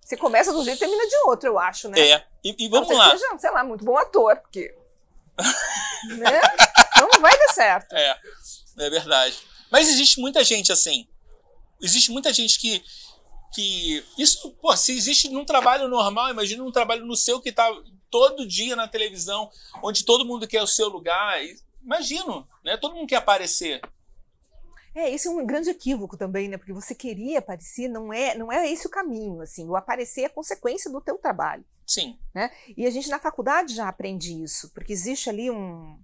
Você 0.00 0.16
começa 0.16 0.50
de 0.50 0.56
um 0.56 0.64
jeito 0.64 0.78
e 0.78 0.80
termina 0.80 1.06
de 1.06 1.16
outro, 1.26 1.46
eu 1.46 1.58
acho, 1.58 1.90
né? 1.90 2.00
É, 2.00 2.24
e, 2.42 2.64
e 2.64 2.68
vamos 2.70 2.88
lá. 2.88 3.10
seja, 3.10 3.38
sei 3.38 3.50
lá, 3.50 3.62
muito 3.62 3.84
bom 3.84 3.98
ator, 3.98 4.34
porque. 4.36 4.74
né? 6.08 6.40
Então 6.96 7.06
não 7.12 7.20
vai 7.20 7.36
dar 7.38 7.52
certo. 7.52 7.94
É, 7.94 8.18
é 8.78 8.88
verdade. 8.88 9.38
Mas 9.70 9.90
existe 9.90 10.18
muita 10.18 10.42
gente 10.42 10.72
assim. 10.72 11.06
Existe 11.82 12.10
muita 12.10 12.32
gente 12.32 12.58
que. 12.58 12.82
que 13.52 14.02
isso, 14.16 14.52
pô, 14.52 14.74
se 14.74 14.96
existe 14.96 15.28
num 15.28 15.44
trabalho 15.44 15.86
normal, 15.86 16.30
imagina 16.30 16.64
num 16.64 16.72
trabalho 16.72 17.04
no 17.04 17.14
seu 17.14 17.42
que 17.42 17.52
tá 17.52 17.70
todo 18.10 18.48
dia 18.48 18.74
na 18.74 18.88
televisão, 18.88 19.50
onde 19.82 20.02
todo 20.02 20.24
mundo 20.24 20.48
quer 20.48 20.62
o 20.62 20.66
seu 20.66 20.88
lugar. 20.88 21.36
Imagino, 21.82 22.48
né? 22.64 22.78
Todo 22.78 22.94
mundo 22.94 23.06
quer 23.06 23.16
aparecer. 23.16 23.82
É, 24.94 25.10
esse 25.10 25.26
é 25.26 25.30
um 25.30 25.44
grande 25.44 25.70
equívoco 25.70 26.16
também, 26.16 26.48
né? 26.48 26.56
Porque 26.56 26.72
você 26.72 26.94
queria 26.94 27.40
aparecer, 27.40 27.88
não 27.88 28.12
é, 28.12 28.34
não 28.36 28.52
é 28.52 28.70
esse 28.70 28.86
o 28.86 28.90
caminho, 28.90 29.40
assim. 29.40 29.68
O 29.68 29.74
aparecer 29.74 30.22
é 30.22 30.28
consequência 30.28 30.90
do 30.90 31.00
teu 31.00 31.18
trabalho. 31.18 31.64
Sim. 31.86 32.18
E 32.76 32.86
a 32.86 32.90
gente 32.90 33.10
na 33.10 33.18
faculdade 33.18 33.74
já 33.74 33.88
aprende 33.88 34.32
isso, 34.42 34.70
porque 34.72 34.92
existe 34.92 35.28
ali 35.28 35.50
um, 35.50 35.98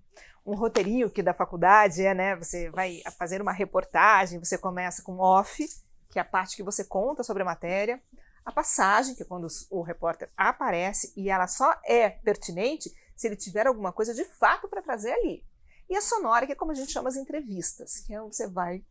um 0.44 0.54
roteirinho 0.54 1.08
que 1.08 1.22
da 1.22 1.32
faculdade 1.32 2.04
é, 2.04 2.12
né? 2.12 2.36
Você 2.36 2.68
vai 2.70 3.00
fazer 3.18 3.40
uma 3.40 3.52
reportagem, 3.52 4.38
você 4.40 4.58
começa 4.58 5.02
com 5.02 5.18
off, 5.18 5.66
que 6.10 6.18
é 6.18 6.22
a 6.22 6.24
parte 6.24 6.56
que 6.56 6.62
você 6.62 6.84
conta 6.84 7.22
sobre 7.22 7.42
a 7.42 7.46
matéria. 7.46 8.02
a 8.44 8.52
passagem, 8.52 9.14
que 9.14 9.22
é 9.22 9.26
quando 9.26 9.46
o 9.70 9.82
repórter 9.82 10.28
aparece, 10.36 11.12
e 11.16 11.30
ela 11.30 11.46
só 11.46 11.72
é 11.84 12.10
pertinente 12.10 12.92
se 13.14 13.26
ele 13.26 13.36
tiver 13.36 13.66
alguma 13.66 13.92
coisa 13.92 14.14
de 14.14 14.24
fato 14.24 14.68
para 14.68 14.82
trazer 14.82 15.12
ali. 15.12 15.44
E 15.90 15.96
a 15.96 16.00
sonora, 16.00 16.46
que 16.46 16.52
é 16.52 16.54
como 16.54 16.70
a 16.70 16.74
gente 16.74 16.92
chama 16.92 17.08
as 17.08 17.16
entrevistas, 17.16 17.98
que 17.98 18.14
é 18.14 18.22
onde 18.22 18.36
você 18.36 18.46
vai 18.46 18.84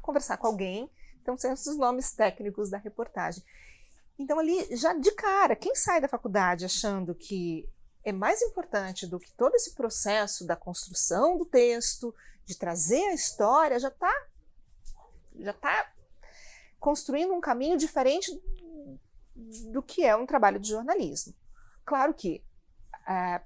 conversar 0.00 0.36
com 0.36 0.46
alguém. 0.46 0.88
Então, 1.20 1.36
são 1.36 1.52
esses 1.52 1.76
nomes 1.76 2.12
técnicos 2.12 2.70
da 2.70 2.78
reportagem. 2.78 3.42
Então, 4.16 4.38
ali, 4.38 4.76
já 4.76 4.94
de 4.94 5.10
cara, 5.10 5.56
quem 5.56 5.74
sai 5.74 6.00
da 6.00 6.06
faculdade 6.06 6.64
achando 6.64 7.12
que 7.12 7.68
é 8.04 8.12
mais 8.12 8.40
importante 8.40 9.04
do 9.04 9.18
que 9.18 9.32
todo 9.32 9.56
esse 9.56 9.74
processo 9.74 10.46
da 10.46 10.54
construção 10.54 11.36
do 11.36 11.44
texto, 11.44 12.14
de 12.44 12.56
trazer 12.56 13.04
a 13.06 13.14
história, 13.14 13.80
já 13.80 13.88
está 13.88 14.26
já 15.40 15.52
tá 15.52 15.92
construindo 16.78 17.34
um 17.34 17.40
caminho 17.40 17.76
diferente 17.76 18.30
do 19.72 19.82
que 19.82 20.04
é 20.04 20.14
um 20.14 20.24
trabalho 20.24 20.60
de 20.60 20.68
jornalismo. 20.68 21.34
Claro 21.84 22.14
que 22.14 22.45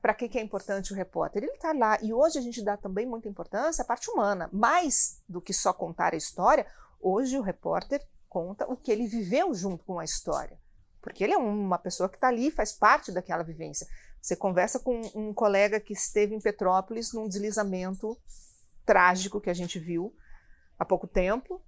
para 0.00 0.14
que, 0.14 0.28
que 0.28 0.38
é 0.38 0.42
importante 0.42 0.92
o 0.92 0.96
repórter? 0.96 1.42
Ele 1.42 1.52
está 1.52 1.72
lá 1.72 1.98
e 2.00 2.12
hoje 2.12 2.38
a 2.38 2.42
gente 2.42 2.64
dá 2.64 2.76
também 2.76 3.06
muita 3.06 3.28
importância 3.28 3.82
à 3.82 3.86
parte 3.86 4.10
humana, 4.10 4.48
mais 4.52 5.22
do 5.28 5.40
que 5.40 5.52
só 5.52 5.72
contar 5.72 6.14
a 6.14 6.16
história. 6.16 6.66
Hoje 6.98 7.38
o 7.38 7.42
repórter 7.42 8.02
conta 8.28 8.64
o 8.70 8.76
que 8.76 8.90
ele 8.90 9.06
viveu 9.06 9.52
junto 9.52 9.84
com 9.84 9.98
a 9.98 10.04
história, 10.04 10.58
porque 11.02 11.24
ele 11.24 11.34
é 11.34 11.38
uma 11.38 11.78
pessoa 11.78 12.08
que 12.08 12.16
está 12.16 12.28
ali, 12.28 12.50
faz 12.50 12.72
parte 12.72 13.12
daquela 13.12 13.42
vivência. 13.42 13.86
Você 14.20 14.36
conversa 14.36 14.78
com 14.78 15.00
um 15.14 15.32
colega 15.32 15.80
que 15.80 15.92
esteve 15.92 16.34
em 16.34 16.40
Petrópolis 16.40 17.12
num 17.12 17.28
deslizamento 17.28 18.16
trágico 18.84 19.40
que 19.40 19.50
a 19.50 19.54
gente 19.54 19.78
viu 19.78 20.14
há 20.78 20.84
pouco 20.84 21.06
tempo. 21.06 21.62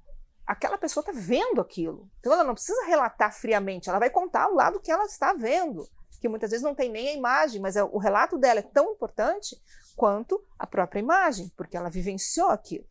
Aquela 0.46 0.76
pessoa 0.76 1.02
está 1.02 1.12
vendo 1.12 1.60
aquilo. 1.60 2.10
Então 2.20 2.32
ela 2.32 2.44
não 2.44 2.54
precisa 2.54 2.86
relatar 2.86 3.32
friamente, 3.34 3.88
ela 3.88 3.98
vai 3.98 4.10
contar 4.10 4.48
o 4.48 4.54
lado 4.54 4.80
que 4.80 4.90
ela 4.90 5.04
está 5.04 5.32
vendo, 5.32 5.88
que 6.22 6.28
muitas 6.28 6.52
vezes 6.52 6.62
não 6.62 6.72
tem 6.72 6.88
nem 6.88 7.08
a 7.08 7.14
imagem, 7.14 7.60
mas 7.60 7.74
é- 7.74 7.82
o 7.82 7.98
relato 7.98 8.38
dela 8.38 8.60
é 8.60 8.62
tão 8.62 8.92
importante 8.92 9.60
quanto 9.96 10.40
a 10.56 10.64
própria 10.64 11.00
imagem, 11.00 11.52
porque 11.56 11.76
ela 11.76 11.90
vivenciou 11.90 12.48
aquilo. 12.48 12.86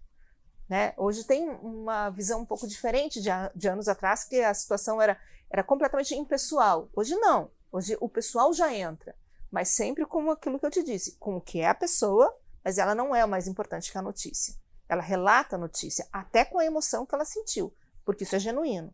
Né? 0.67 0.93
Hoje 0.97 1.23
tem 1.23 1.49
uma 1.49 2.09
visão 2.09 2.41
um 2.41 2.45
pouco 2.45 2.67
diferente 2.67 3.21
de, 3.21 3.29
de 3.55 3.69
anos 3.69 3.87
atrás, 3.87 4.25
que 4.25 4.41
a 4.41 4.53
situação 4.53 5.01
era, 5.01 5.17
era 5.49 5.63
completamente 5.63 6.13
impessoal. 6.13 6.89
Hoje 6.93 7.15
não. 7.15 7.49
Hoje 7.71 7.97
o 8.01 8.09
pessoal 8.09 8.53
já 8.53 8.73
entra, 8.73 9.15
mas 9.49 9.69
sempre 9.69 10.05
com 10.05 10.29
aquilo 10.29 10.59
que 10.59 10.65
eu 10.65 10.71
te 10.71 10.83
disse, 10.83 11.15
com 11.17 11.37
o 11.37 11.41
que 11.41 11.61
é 11.61 11.69
a 11.69 11.73
pessoa, 11.73 12.37
mas 12.61 12.77
ela 12.77 12.93
não 12.93 13.15
é 13.15 13.25
mais 13.25 13.47
importante 13.47 13.89
que 13.89 13.97
a 13.97 14.01
notícia. 14.01 14.53
Ela 14.89 15.01
relata 15.01 15.55
a 15.55 15.59
notícia, 15.59 16.05
até 16.11 16.43
com 16.43 16.59
a 16.59 16.65
emoção 16.65 17.05
que 17.05 17.15
ela 17.15 17.23
sentiu, 17.23 17.73
porque 18.03 18.25
isso 18.25 18.35
é 18.35 18.39
genuíno. 18.39 18.93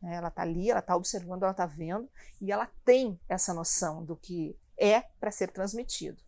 Né? 0.00 0.16
Ela 0.16 0.28
está 0.28 0.42
ali, 0.42 0.70
ela 0.70 0.80
está 0.80 0.96
observando, 0.96 1.42
ela 1.42 1.52
está 1.52 1.66
vendo, 1.66 2.08
e 2.40 2.52
ela 2.52 2.66
tem 2.84 3.20
essa 3.28 3.52
noção 3.52 4.04
do 4.04 4.16
que 4.16 4.58
é 4.76 5.00
para 5.20 5.30
ser 5.30 5.50
transmitido. 5.50 6.20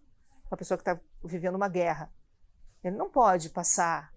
Uma 0.50 0.56
pessoa 0.56 0.76
que 0.76 0.82
está 0.82 1.00
vivendo 1.24 1.54
uma 1.54 1.68
guerra, 1.68 2.12
ele 2.82 2.96
não 2.96 3.10
pode 3.10 3.50
passar 3.50 4.12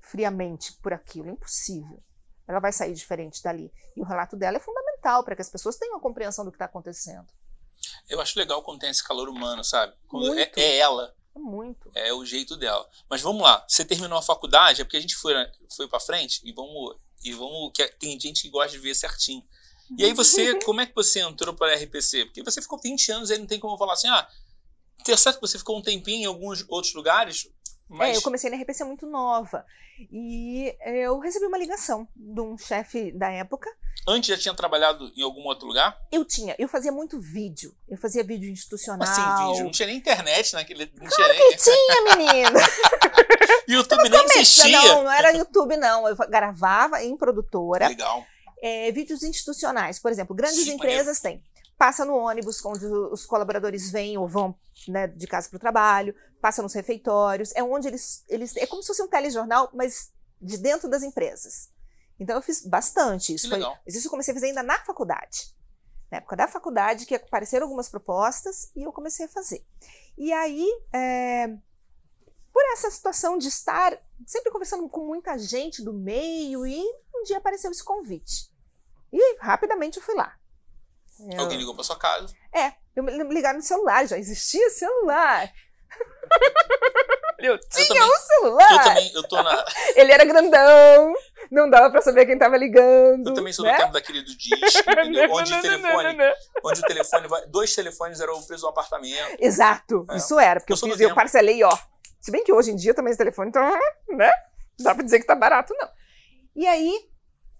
friamente 0.00 0.74
por 0.74 0.92
aquilo, 0.92 1.28
é 1.28 1.32
impossível. 1.32 2.02
Ela 2.46 2.60
vai 2.60 2.72
sair 2.72 2.92
diferente 2.92 3.42
dali. 3.42 3.72
E 3.96 4.00
o 4.00 4.04
relato 4.04 4.36
dela 4.36 4.56
é 4.56 4.60
fundamental 4.60 5.24
para 5.24 5.34
que 5.34 5.42
as 5.42 5.48
pessoas 5.48 5.76
tenham 5.76 5.96
a 5.96 6.00
compreensão 6.00 6.44
do 6.44 6.50
que 6.50 6.56
está 6.56 6.66
acontecendo. 6.66 7.26
Eu 8.08 8.20
acho 8.20 8.38
legal 8.38 8.62
quando 8.62 8.80
tem 8.80 8.90
esse 8.90 9.02
calor 9.02 9.28
humano, 9.28 9.64
sabe? 9.64 9.94
É, 10.36 10.60
é 10.60 10.78
ela, 10.78 11.14
É 11.34 11.38
muito. 11.38 11.90
é 11.94 12.12
o 12.12 12.24
jeito 12.24 12.56
dela. 12.56 12.86
Mas 13.08 13.22
vamos 13.22 13.42
lá, 13.42 13.64
você 13.66 13.84
terminou 13.84 14.18
a 14.18 14.22
faculdade, 14.22 14.82
é 14.82 14.84
porque 14.84 14.96
a 14.96 15.00
gente 15.00 15.16
foi, 15.16 15.34
foi 15.74 15.88
para 15.88 16.00
frente 16.00 16.40
e 16.44 16.52
vamos 16.52 16.96
e 17.24 17.32
vamos 17.32 17.72
que 17.74 17.86
tem 17.98 18.18
gente 18.18 18.42
que 18.42 18.48
gosta 18.48 18.72
de 18.72 18.78
ver 18.78 18.94
certinho. 18.94 19.42
E 19.98 20.04
aí 20.04 20.12
você, 20.12 20.58
como 20.64 20.80
é 20.80 20.86
que 20.86 20.94
você 20.94 21.20
entrou 21.20 21.54
para 21.54 21.72
a 21.72 21.76
RPC? 21.76 22.26
Porque 22.26 22.42
você 22.42 22.60
ficou 22.60 22.80
20 22.80 23.12
anos, 23.12 23.30
aí 23.30 23.38
não 23.38 23.46
tem 23.46 23.58
como 23.58 23.76
falar 23.76 23.94
assim, 23.94 24.08
ah, 24.08 24.28
tá 25.04 25.16
certo 25.16 25.36
que 25.36 25.46
você 25.46 25.58
ficou 25.58 25.78
um 25.78 25.82
tempinho 25.82 26.22
em 26.22 26.26
alguns 26.26 26.64
outros 26.68 26.94
lugares, 26.94 27.48
mas 27.88 28.14
É, 28.14 28.16
eu 28.16 28.22
comecei 28.22 28.50
na 28.50 28.56
RPC 28.56 28.84
muito 28.84 29.06
nova. 29.06 29.64
E 30.10 30.74
eu 30.84 31.18
recebi 31.18 31.46
uma 31.46 31.58
ligação 31.58 32.08
de 32.16 32.40
um 32.40 32.56
chefe 32.58 33.12
da 33.12 33.30
época. 33.30 33.70
antes 34.08 34.28
já 34.28 34.36
tinha 34.36 34.54
trabalhado 34.54 35.12
em 35.16 35.22
algum 35.22 35.42
outro 35.42 35.66
lugar? 35.66 35.96
Eu 36.10 36.24
tinha, 36.24 36.56
eu 36.58 36.66
fazia 36.66 36.90
muito 36.90 37.20
vídeo. 37.20 37.74
Eu 37.88 37.98
fazia 37.98 38.24
vídeo 38.24 38.50
institucional. 38.50 39.06
Assim, 39.06 39.48
vídeo, 39.48 39.64
não 39.64 39.70
tinha 39.70 39.86
nem 39.86 39.96
internet 39.96 40.54
naquele, 40.54 40.90
não 40.96 41.08
tinha 41.08 41.28
Que 41.28 41.38
nem, 41.38 41.56
tinha, 41.56 42.16
menina! 42.16 42.60
YouTube 43.68 44.08
nem 44.08 44.24
existia. 44.24 44.82
Não, 44.82 45.04
não 45.04 45.12
era 45.12 45.30
YouTube, 45.32 45.76
não. 45.76 46.08
Eu 46.08 46.16
gravava 46.16 47.02
em 47.02 47.16
produtora. 47.16 47.88
Legal. 47.88 48.26
é, 48.62 48.90
vídeos 48.92 49.22
institucionais, 49.22 49.98
por 49.98 50.10
exemplo, 50.10 50.34
grandes 50.34 50.64
Sim, 50.64 50.74
empresas 50.74 51.20
têm. 51.20 51.42
Passa 51.76 52.04
no 52.04 52.16
ônibus, 52.16 52.64
onde 52.64 52.86
os 52.86 53.26
colaboradores 53.26 53.90
vêm 53.90 54.16
ou 54.16 54.28
vão 54.28 54.54
né, 54.86 55.08
de 55.08 55.26
casa 55.26 55.48
para 55.48 55.56
o 55.56 55.60
trabalho, 55.60 56.14
passa 56.42 56.60
nos 56.62 56.74
refeitórios, 56.74 57.52
é 57.54 57.62
onde 57.62 57.88
eles, 57.88 58.24
eles. 58.28 58.54
É 58.56 58.66
como 58.66 58.82
se 58.82 58.88
fosse 58.88 59.02
um 59.02 59.08
telejornal, 59.08 59.70
mas 59.72 60.12
de 60.40 60.58
dentro 60.58 60.90
das 60.90 61.02
empresas. 61.02 61.70
Então 62.20 62.36
eu 62.36 62.42
fiz 62.42 62.66
bastante 62.66 63.32
isso. 63.34 63.48
Foi, 63.48 63.58
mas 63.86 63.94
isso 63.94 64.06
eu 64.08 64.10
comecei 64.10 64.32
a 64.32 64.34
fazer 64.34 64.46
ainda 64.48 64.62
na 64.62 64.78
faculdade. 64.84 65.54
Na 66.10 66.18
época 66.18 66.36
da 66.36 66.46
faculdade, 66.48 67.06
que 67.06 67.14
apareceram 67.14 67.64
algumas 67.64 67.88
propostas 67.88 68.70
e 68.76 68.82
eu 68.82 68.92
comecei 68.92 69.24
a 69.24 69.28
fazer. 69.28 69.64
E 70.18 70.30
aí, 70.32 70.68
é, 70.92 71.48
por 72.52 72.62
essa 72.74 72.90
situação 72.90 73.38
de 73.38 73.48
estar 73.48 73.96
sempre 74.26 74.50
conversando 74.52 74.86
com 74.88 75.06
muita 75.06 75.38
gente 75.38 75.82
do 75.82 75.92
meio, 75.94 76.66
e 76.66 76.82
um 77.14 77.22
dia 77.24 77.38
apareceu 77.38 77.70
esse 77.70 77.82
convite. 77.82 78.52
E 79.12 79.38
rapidamente 79.40 79.96
eu 79.98 80.02
fui 80.02 80.14
lá. 80.14 80.36
Eu- 81.18 81.40
Alguém 81.40 81.56
ligou 81.58 81.74
para 81.74 81.84
sua 81.84 81.98
casa. 81.98 82.34
É, 82.52 82.74
eu 82.94 83.02
me 83.02 83.34
ligaram 83.34 83.58
no 83.58 83.64
celular, 83.64 84.06
já 84.06 84.18
existia 84.18 84.68
celular. 84.70 85.50
Eu 87.38 87.58
tinha 87.58 87.86
também. 87.88 88.02
um 88.02 88.14
celular. 88.16 88.72
Eu 88.72 88.78
também, 88.82 89.12
eu 89.14 89.22
tô 89.24 89.42
na, 89.42 89.64
Ele 89.96 90.12
era 90.12 90.24
grandão, 90.24 91.14
não 91.50 91.68
dava 91.68 91.90
pra 91.90 92.00
saber 92.00 92.26
quem 92.26 92.38
tava 92.38 92.56
ligando. 92.56 93.28
eu 93.30 93.34
também 93.34 93.52
sou 93.52 93.64
né? 93.64 93.72
do 93.74 93.78
tempo 93.78 93.92
daquele 93.92 94.22
do 94.22 94.36
disco, 94.36 94.84
onde 95.32 95.52
o 95.54 95.60
telefone, 95.60 96.16
onde 96.64 96.80
o 96.80 96.84
telefone 96.86 97.28
vai, 97.28 97.46
dois 97.46 97.74
telefones 97.74 98.20
eram 98.20 98.40
presos 98.42 98.62
no 98.62 98.68
apartamento. 98.68 99.36
Exato, 99.40 100.06
É. 100.10 100.16
isso 100.16 100.38
era, 100.38 100.60
porque 100.60 100.72
Eu 100.72 100.76
eu, 100.76 100.80
do 100.80 100.88
fiz, 100.92 101.00
eu 101.00 101.14
parcelei, 101.14 101.62
ó. 101.64 101.76
Se 102.20 102.30
bem 102.30 102.44
que 102.44 102.52
hoje 102.52 102.70
em 102.70 102.76
dia 102.76 102.94
também 102.94 103.10
esse 103.10 103.18
telefone 103.18 103.50
tá, 103.50 103.68
né? 104.10 104.30
Não 104.78 104.84
dá 104.84 104.94
pra 104.94 105.02
dizer 105.04 105.18
que 105.18 105.26
tá 105.26 105.34
barato, 105.34 105.74
não. 105.76 105.88
E 106.54 106.66
aí, 106.66 107.08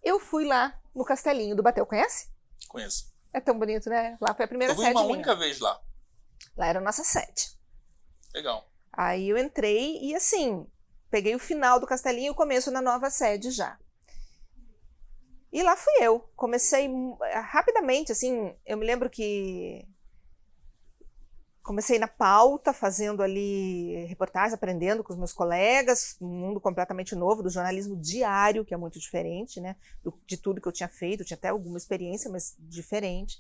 eu 0.05 0.21
fui 0.21 0.45
lá 0.45 0.73
no 0.95 1.05
Castelinho 1.05 1.57
do 1.57 1.63
Batel, 1.63 1.85
conhece? 1.87 2.29
Conheço. 2.69 3.11
É 3.35 3.41
tão 3.41 3.59
bonito, 3.59 3.89
né? 3.91 4.17
Lá 4.21 4.33
foi 4.35 4.45
a 4.45 4.49
primeira 4.49 4.73
Eu 4.73 4.77
fui 4.77 4.85
sede 4.85 4.97
uma 4.97 5.03
minha. 5.05 5.15
única 5.15 5.35
vez 5.35 5.59
lá. 5.59 5.81
Lá 6.57 6.67
era 6.69 6.79
a 6.79 6.83
nossa 6.83 7.03
sede. 7.03 7.51
Legal. 8.35 8.69
Aí 8.93 9.29
eu 9.29 9.39
entrei 9.39 9.99
e 10.03 10.15
assim, 10.15 10.67
peguei 11.11 11.35
o 11.35 11.39
final 11.39 11.81
do 11.81 11.87
Castelinho 11.87 12.29
e 12.29 12.31
o 12.31 12.35
começo 12.35 12.71
na 12.71 12.83
nova 12.83 13.11
sede 13.11 13.51
já. 13.51 13.79
E 15.53 15.63
lá 15.63 15.77
fui 15.77 15.93
eu. 16.01 16.21
Comecei 16.35 16.89
mu- 16.89 17.19
rapidamente, 17.45 18.11
assim, 18.13 18.55
eu 18.65 18.77
me 18.79 18.87
lembro 18.87 19.11
que 19.11 19.87
comecei 21.63 21.99
na 21.99 22.09
pauta, 22.09 22.73
fazendo 22.73 23.23
ali 23.23 24.05
reportagens, 24.07 24.53
aprendendo 24.53 25.05
com 25.05 25.13
os 25.13 25.19
meus 25.19 25.33
colegas, 25.33 26.17
um 26.21 26.27
mundo 26.27 26.61
completamente 26.61 27.15
novo 27.15 27.43
do 27.43 27.51
jornalismo 27.51 27.97
diário, 27.97 28.65
que 28.65 28.75
é 28.75 28.77
muito 28.77 28.99
diferente, 28.99 29.61
né, 29.61 29.77
do- 30.03 30.19
de 30.27 30.37
tudo 30.37 30.61
que 30.61 30.67
eu 30.67 30.73
tinha 30.73 30.89
feito, 30.89 31.25
tinha 31.25 31.37
até 31.37 31.49
alguma 31.49 31.79
experiência, 31.79 32.31
mas 32.31 32.57
diferente. 32.59 33.39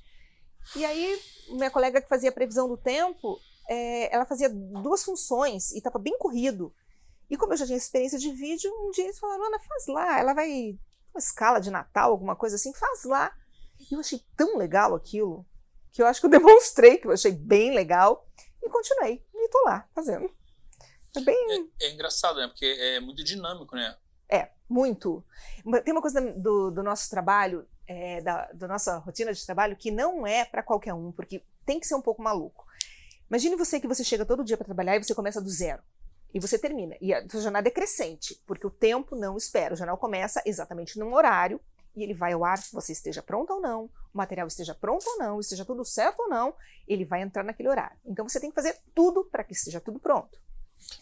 E 0.76 0.84
aí, 0.84 1.18
minha 1.48 1.70
colega 1.70 2.00
que 2.00 2.08
fazia 2.08 2.30
previsão 2.30 2.68
do 2.68 2.76
tempo, 2.76 3.40
é, 3.72 4.14
ela 4.14 4.26
fazia 4.26 4.50
duas 4.50 5.02
funções 5.02 5.72
e 5.72 5.78
estava 5.78 5.98
bem 5.98 6.18
corrido. 6.18 6.74
E 7.30 7.38
como 7.38 7.54
eu 7.54 7.56
já 7.56 7.64
tinha 7.64 7.78
experiência 7.78 8.18
de 8.18 8.30
vídeo, 8.30 8.70
um 8.70 8.90
dia 8.90 9.04
eles 9.04 9.18
falaram, 9.18 9.46
Ana, 9.46 9.58
faz 9.60 9.86
lá, 9.86 10.20
ela 10.20 10.34
vai 10.34 10.78
uma 11.14 11.18
escala 11.18 11.58
de 11.58 11.70
Natal, 11.70 12.10
alguma 12.10 12.36
coisa 12.36 12.56
assim, 12.56 12.74
faz 12.74 13.04
lá. 13.04 13.34
E 13.80 13.94
eu 13.94 14.00
achei 14.00 14.22
tão 14.36 14.58
legal 14.58 14.94
aquilo, 14.94 15.46
que 15.90 16.02
eu 16.02 16.06
acho 16.06 16.20
que 16.20 16.26
eu 16.26 16.30
demonstrei 16.38 16.98
que 16.98 17.06
eu 17.06 17.12
achei 17.12 17.32
bem 17.32 17.74
legal, 17.74 18.28
e 18.62 18.68
continuei. 18.68 19.24
E 19.34 19.48
tô 19.48 19.64
lá, 19.64 19.88
fazendo. 19.94 20.30
É 21.16 21.20
bem... 21.20 21.70
É 21.80 21.90
engraçado, 21.92 22.40
né? 22.40 22.48
Porque 22.48 22.66
é 22.66 23.00
muito 23.00 23.24
dinâmico, 23.24 23.74
né? 23.74 23.96
É, 24.28 24.50
muito. 24.68 25.24
Tem 25.82 25.92
uma 25.92 26.02
coisa 26.02 26.20
do, 26.20 26.70
do 26.70 26.82
nosso 26.82 27.08
trabalho, 27.08 27.66
é, 27.86 28.20
da, 28.20 28.52
da 28.52 28.68
nossa 28.68 28.98
rotina 28.98 29.32
de 29.32 29.44
trabalho, 29.44 29.76
que 29.76 29.90
não 29.90 30.26
é 30.26 30.44
para 30.44 30.62
qualquer 30.62 30.92
um, 30.92 31.10
porque 31.10 31.42
tem 31.64 31.80
que 31.80 31.86
ser 31.86 31.94
um 31.94 32.02
pouco 32.02 32.22
maluco. 32.22 32.66
Imagine 33.32 33.56
você 33.56 33.80
que 33.80 33.88
você 33.88 34.04
chega 34.04 34.26
todo 34.26 34.44
dia 34.44 34.58
para 34.58 34.66
trabalhar 34.66 34.94
e 34.94 35.02
você 35.02 35.14
começa 35.14 35.40
do 35.40 35.48
zero. 35.48 35.82
E 36.34 36.38
você 36.38 36.58
termina. 36.58 36.94
E 37.00 37.14
a 37.14 37.26
sua 37.26 37.40
jornada 37.40 37.66
é 37.66 37.70
crescente, 37.70 38.38
porque 38.46 38.66
o 38.66 38.70
tempo 38.70 39.16
não 39.16 39.38
espera. 39.38 39.72
O 39.72 39.76
jornal 39.76 39.96
começa 39.96 40.42
exatamente 40.44 40.98
num 40.98 41.14
horário 41.14 41.58
e 41.96 42.02
ele 42.02 42.12
vai 42.12 42.34
ao 42.34 42.44
ar, 42.44 42.58
você 42.70 42.92
esteja 42.92 43.22
pronto 43.22 43.54
ou 43.54 43.60
não, 43.60 43.84
o 43.84 43.90
material 44.18 44.46
esteja 44.46 44.74
pronto 44.74 45.08
ou 45.08 45.18
não, 45.18 45.40
esteja 45.40 45.64
tudo 45.64 45.82
certo 45.82 46.20
ou 46.20 46.28
não, 46.28 46.54
ele 46.86 47.06
vai 47.06 47.22
entrar 47.22 47.42
naquele 47.42 47.70
horário. 47.70 47.96
Então 48.04 48.28
você 48.28 48.38
tem 48.38 48.50
que 48.50 48.54
fazer 48.54 48.78
tudo 48.94 49.24
para 49.24 49.42
que 49.42 49.54
esteja 49.54 49.80
tudo 49.80 49.98
pronto. 49.98 50.38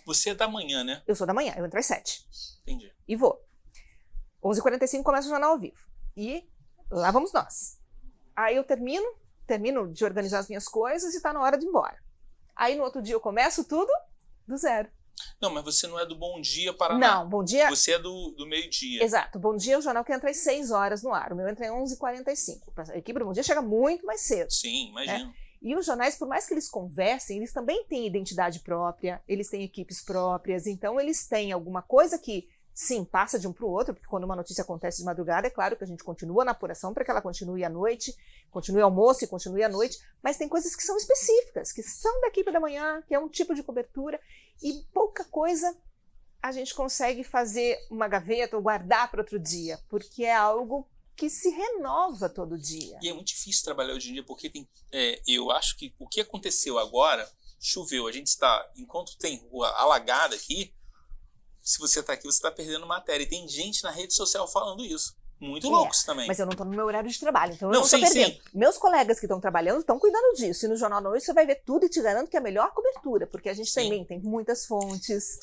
Você 0.07 0.31
é 0.31 0.35
da 0.35 0.47
manhã, 0.47 0.85
né? 0.85 1.03
Eu 1.09 1.17
sou 1.17 1.27
da 1.27 1.35
manhã, 1.35 1.53
eu 1.57 1.67
entro 1.67 1.81
às 1.81 1.87
sete 1.87 2.25
Entendi. 2.63 2.93
e 3.09 3.17
vou. 3.17 3.45
11h45 4.41 5.03
começa 5.03 5.27
o 5.27 5.31
jornal 5.31 5.51
ao 5.51 5.59
vivo. 5.59 5.81
E 6.17 6.49
lá 6.89 7.11
vamos 7.11 7.33
nós. 7.33 7.81
Aí 8.37 8.55
eu 8.55 8.63
termino, 8.63 9.17
termino 9.49 9.93
de 9.93 10.05
organizar 10.05 10.39
as 10.39 10.47
minhas 10.47 10.69
coisas 10.69 11.13
e 11.13 11.21
tá 11.21 11.33
na 11.33 11.41
hora 11.41 11.59
de 11.59 11.65
ir 11.65 11.69
embora. 11.69 11.99
Aí 12.61 12.77
no 12.77 12.85
outro 12.85 13.01
dia 13.01 13.15
eu 13.15 13.21
começo 13.21 13.65
tudo 13.65 13.91
do 14.47 14.55
zero. 14.59 14.87
Não, 15.41 15.49
mas 15.49 15.65
você 15.65 15.87
não 15.87 15.99
é 15.99 16.05
do 16.05 16.15
Bom 16.15 16.39
Dia 16.43 16.75
Paraná. 16.75 17.17
Não, 17.17 17.29
bom 17.29 17.43
dia. 17.43 17.71
Você 17.71 17.93
é 17.93 17.99
do, 17.99 18.35
do 18.37 18.47
meio-dia. 18.47 19.03
Exato, 19.03 19.39
Bom 19.39 19.57
Dia 19.57 19.75
é 19.75 19.79
o 19.79 19.81
jornal 19.81 20.05
que 20.05 20.13
entra 20.13 20.29
às 20.29 20.37
6 20.39 20.71
horas 20.71 21.03
no 21.03 21.15
ar. 21.15 21.33
O 21.33 21.37
meu 21.37 21.49
entra 21.49 21.67
às 21.67 21.73
11h45. 21.73 22.91
A 22.93 22.99
equipe 22.99 23.19
do 23.19 23.25
Bom 23.25 23.33
Dia 23.33 23.43
chega 23.43 23.63
muito 23.63 24.05
mais 24.05 24.21
cedo. 24.21 24.53
Sim, 24.53 24.91
imagino. 24.91 25.33
E 25.63 25.75
os 25.75 25.87
jornais, 25.87 26.17
por 26.17 26.29
mais 26.29 26.47
que 26.47 26.53
eles 26.53 26.69
conversem, 26.69 27.39
eles 27.39 27.51
também 27.51 27.83
têm 27.85 28.07
identidade 28.07 28.61
própria, 28.61 29.23
eles 29.27 29.49
têm 29.49 29.63
equipes 29.63 30.03
próprias, 30.03 30.67
então 30.67 31.01
eles 31.01 31.27
têm 31.27 31.53
alguma 31.53 31.81
coisa 31.81 32.19
que, 32.19 32.47
sim, 32.75 33.05
passa 33.05 33.39
de 33.39 33.47
um 33.47 33.53
para 33.53 33.65
o 33.65 33.71
outro, 33.71 33.95
porque 33.95 34.09
quando 34.09 34.25
uma 34.25 34.37
notícia 34.37 34.63
acontece 34.63 34.99
de 34.99 35.05
madrugada, 35.05 35.47
é 35.47 35.51
claro 35.51 35.77
que 35.77 35.85
a 35.85 35.87
gente 35.87 36.03
continua 36.03 36.45
na 36.45 36.53
apuração 36.53 36.95
para 36.95 37.05
que 37.05 37.11
ela 37.11 37.23
continue 37.23 37.65
à 37.65 37.69
noite, 37.69 38.15
continue 38.51 38.83
almoço 38.83 39.25
e 39.25 39.29
continue 39.29 39.63
à 39.63 39.69
noite, 39.69 39.99
mas 40.23 40.37
tem 40.37 40.49
coisas 40.49 40.75
que 40.75 40.83
são 40.83 40.97
específicas, 40.97 41.73
que 41.73 41.83
são 41.83 42.21
da 42.21 42.29
equipe 42.29 42.51
da 42.51 42.61
manhã, 42.61 43.03
que 43.07 43.15
é 43.15 43.19
um 43.19 43.29
tipo 43.29 43.55
de 43.55 43.63
cobertura, 43.63 44.21
e 44.63 44.85
pouca 44.93 45.25
coisa 45.25 45.77
a 46.43 46.53
gente 46.53 46.75
consegue 46.75 47.23
fazer 47.23 47.79
uma 47.91 48.09
gaveta 48.09 48.57
ou 48.57 48.63
guardar 48.63 49.11
para 49.11 49.21
outro 49.21 49.39
dia, 49.39 49.79
porque 49.89 50.25
é 50.25 50.35
algo 50.35 50.89
que 51.15 51.29
se 51.29 51.51
renova 51.51 52.31
todo 52.31 52.57
dia. 52.57 52.99
E 53.03 53.09
é 53.09 53.13
muito 53.13 53.29
difícil 53.29 53.63
trabalhar 53.63 53.93
hoje 53.93 54.09
em 54.09 54.15
dia, 54.15 54.25
porque 54.25 54.49
tem, 54.49 54.67
é, 54.91 55.21
eu 55.27 55.51
acho 55.51 55.77
que 55.77 55.95
o 55.99 56.09
que 56.09 56.23
aconteceu 56.23 56.79
agora, 56.79 57.31
choveu, 57.61 58.07
a 58.07 58.13
gente 58.13 58.29
está, 58.29 58.73
enquanto 58.75 59.19
tem 59.19 59.37
rua 59.51 59.69
alagada 59.77 60.35
aqui, 60.35 60.73
se 61.63 61.79
você 61.79 62.01
está 62.01 62.13
aqui, 62.15 62.25
você 62.25 62.39
está 62.39 62.51
perdendo 62.51 62.87
matéria. 62.87 63.25
E 63.25 63.29
tem 63.29 63.47
gente 63.49 63.83
na 63.83 63.91
rede 63.91 64.15
social 64.15 64.47
falando 64.49 64.85
isso. 64.85 65.15
Muito 65.41 65.67
É, 65.67 65.71
loucos 65.71 66.05
também. 66.05 66.27
Mas 66.27 66.39
eu 66.39 66.45
não 66.45 66.51
estou 66.53 66.67
no 66.67 66.73
meu 66.77 66.85
horário 66.85 67.09
de 67.09 67.19
trabalho, 67.19 67.55
então 67.55 67.69
eu 67.69 67.73
Não, 67.73 67.81
não 67.81 67.87
estou 67.87 67.99
perdendo. 67.99 68.33
sim. 68.35 68.41
Meus 68.53 68.77
colegas 68.77 69.19
que 69.19 69.25
estão 69.25 69.41
trabalhando 69.41 69.81
estão 69.81 69.99
cuidando 69.99 70.35
disso. 70.37 70.67
E 70.67 70.69
no 70.69 70.77
Jornal 70.77 71.01
da 71.01 71.09
Noite 71.09 71.25
você 71.25 71.33
vai 71.33 71.47
ver 71.47 71.63
tudo 71.65 71.87
e 71.87 71.89
te 71.89 72.03
garanto 72.03 72.29
que 72.29 72.37
é 72.37 72.41
a 72.41 72.43
melhor 72.43 72.71
cobertura, 72.73 73.27
porque 73.27 73.49
a 73.49 73.55
gente 73.55 73.71
Sim. 73.71 73.85
também 73.85 74.05
tem 74.05 74.21
muitas 74.21 74.67
fontes, 74.67 75.39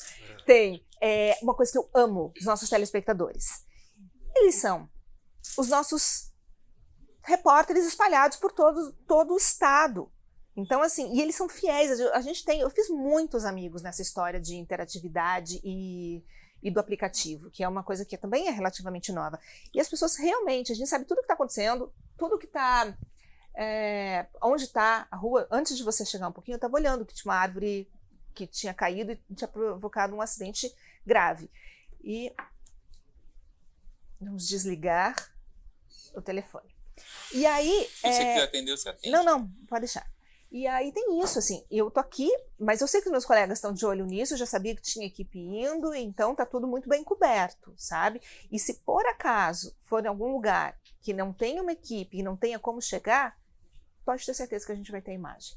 tem 0.46 0.86
é, 1.02 1.36
uma 1.42 1.52
coisa 1.52 1.72
que 1.72 1.78
eu 1.78 1.90
amo 1.94 2.32
dos 2.36 2.44
nossos 2.44 2.70
telespectadores. 2.70 3.44
Eles 4.36 4.54
são 4.60 4.88
os 5.56 5.66
nossos 5.68 6.30
repórteres 7.24 7.84
espalhados 7.84 8.36
por 8.36 8.52
todo, 8.52 8.92
todo 9.06 9.34
o 9.34 9.36
estado. 9.36 10.10
Então, 10.58 10.82
assim, 10.82 11.14
e 11.14 11.20
eles 11.20 11.36
são 11.36 11.48
fiéis. 11.48 12.00
A 12.00 12.20
gente 12.20 12.44
tem, 12.44 12.58
eu 12.60 12.68
fiz 12.68 12.90
muitos 12.90 13.44
amigos 13.44 13.80
nessa 13.80 14.02
história 14.02 14.40
de 14.40 14.56
interatividade 14.56 15.60
e, 15.62 16.20
e 16.60 16.68
do 16.68 16.80
aplicativo, 16.80 17.48
que 17.48 17.62
é 17.62 17.68
uma 17.68 17.84
coisa 17.84 18.04
que 18.04 18.18
também 18.18 18.48
é 18.48 18.50
relativamente 18.50 19.12
nova. 19.12 19.38
E 19.72 19.80
as 19.80 19.88
pessoas 19.88 20.16
realmente, 20.16 20.72
a 20.72 20.74
gente 20.74 20.88
sabe 20.88 21.04
tudo 21.04 21.18
o 21.18 21.20
que 21.20 21.26
está 21.26 21.34
acontecendo, 21.34 21.92
tudo 22.16 22.36
que 22.36 22.46
está. 22.46 22.92
É, 23.54 24.26
onde 24.42 24.64
está 24.64 25.06
a 25.08 25.16
rua. 25.16 25.46
Antes 25.48 25.76
de 25.76 25.84
você 25.84 26.04
chegar 26.04 26.26
um 26.26 26.32
pouquinho, 26.32 26.54
eu 26.54 26.58
estava 26.58 26.74
olhando 26.74 27.06
que 27.06 27.14
tinha 27.14 27.30
uma 27.32 27.38
árvore 27.38 27.88
que 28.34 28.44
tinha 28.44 28.74
caído 28.74 29.12
e 29.12 29.34
tinha 29.36 29.46
provocado 29.46 30.16
um 30.16 30.20
acidente 30.20 30.74
grave. 31.06 31.48
E 32.02 32.34
vamos 34.20 34.48
desligar 34.48 35.14
o 36.16 36.20
telefone. 36.20 36.74
E 37.32 37.46
aí. 37.46 37.88
Se 37.94 38.00
você 38.00 38.08
é, 38.08 38.32
quiser 38.32 38.42
atender, 38.42 38.76
você 38.76 38.88
atende. 38.88 39.10
não, 39.12 39.22
não, 39.22 39.48
pode 39.68 39.82
deixar. 39.82 40.17
E 40.50 40.66
aí 40.66 40.92
tem 40.92 41.20
isso, 41.22 41.38
assim, 41.38 41.62
eu 41.70 41.90
tô 41.90 42.00
aqui, 42.00 42.30
mas 42.58 42.80
eu 42.80 42.88
sei 42.88 43.02
que 43.02 43.10
meus 43.10 43.26
colegas 43.26 43.58
estão 43.58 43.72
de 43.72 43.84
olho 43.84 44.06
nisso, 44.06 44.36
já 44.36 44.46
sabia 44.46 44.74
que 44.74 44.80
tinha 44.80 45.06
equipe 45.06 45.38
indo, 45.38 45.94
então 45.94 46.34
tá 46.34 46.46
tudo 46.46 46.66
muito 46.66 46.88
bem 46.88 47.04
coberto, 47.04 47.74
sabe? 47.76 48.20
E 48.50 48.58
se 48.58 48.74
por 48.80 49.04
acaso 49.06 49.76
for 49.80 50.02
em 50.02 50.08
algum 50.08 50.32
lugar 50.32 50.78
que 51.02 51.12
não 51.12 51.34
tenha 51.34 51.62
uma 51.62 51.72
equipe 51.72 52.18
e 52.18 52.22
não 52.22 52.34
tenha 52.34 52.58
como 52.58 52.80
chegar, 52.80 53.38
pode 54.06 54.24
ter 54.24 54.32
certeza 54.32 54.64
que 54.64 54.72
a 54.72 54.74
gente 54.74 54.90
vai 54.90 55.02
ter 55.02 55.12
imagem. 55.12 55.54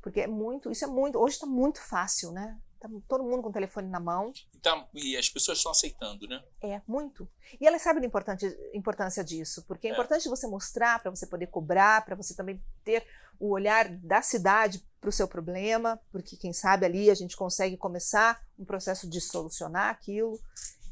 Porque 0.00 0.20
é 0.20 0.28
muito, 0.28 0.70
isso 0.70 0.84
é 0.84 0.88
muito, 0.88 1.18
hoje 1.18 1.40
tá 1.40 1.46
muito 1.46 1.82
fácil, 1.82 2.30
né? 2.30 2.56
Tá 2.80 2.88
todo 3.08 3.24
mundo 3.24 3.42
com 3.42 3.48
o 3.48 3.52
telefone 3.52 3.88
na 3.88 3.98
mão. 3.98 4.32
Então, 4.54 4.86
e 4.94 5.16
as 5.16 5.28
pessoas 5.28 5.58
estão 5.58 5.72
aceitando, 5.72 6.28
né? 6.28 6.40
É, 6.62 6.80
muito. 6.86 7.28
E 7.60 7.66
elas 7.66 7.82
sabem 7.82 8.04
a 8.04 8.06
importante- 8.06 8.56
importância 8.72 9.24
disso, 9.24 9.64
porque 9.66 9.88
é 9.88 9.90
É. 9.90 9.92
importante 9.94 10.28
você 10.28 10.46
mostrar, 10.46 11.00
para 11.02 11.10
você 11.10 11.26
poder 11.26 11.48
cobrar, 11.48 12.04
para 12.04 12.14
você 12.14 12.34
também 12.36 12.62
ter 12.84 13.04
o 13.40 13.50
olhar 13.50 13.88
da 13.88 14.22
cidade 14.22 14.84
para 15.00 15.08
o 15.10 15.12
seu 15.12 15.26
problema, 15.26 15.98
porque 16.12 16.36
quem 16.36 16.52
sabe 16.52 16.86
ali 16.86 17.10
a 17.10 17.14
gente 17.14 17.36
consegue 17.36 17.76
começar 17.76 18.40
um 18.58 18.64
processo 18.64 19.08
de 19.08 19.20
solucionar 19.20 19.90
aquilo. 19.90 20.40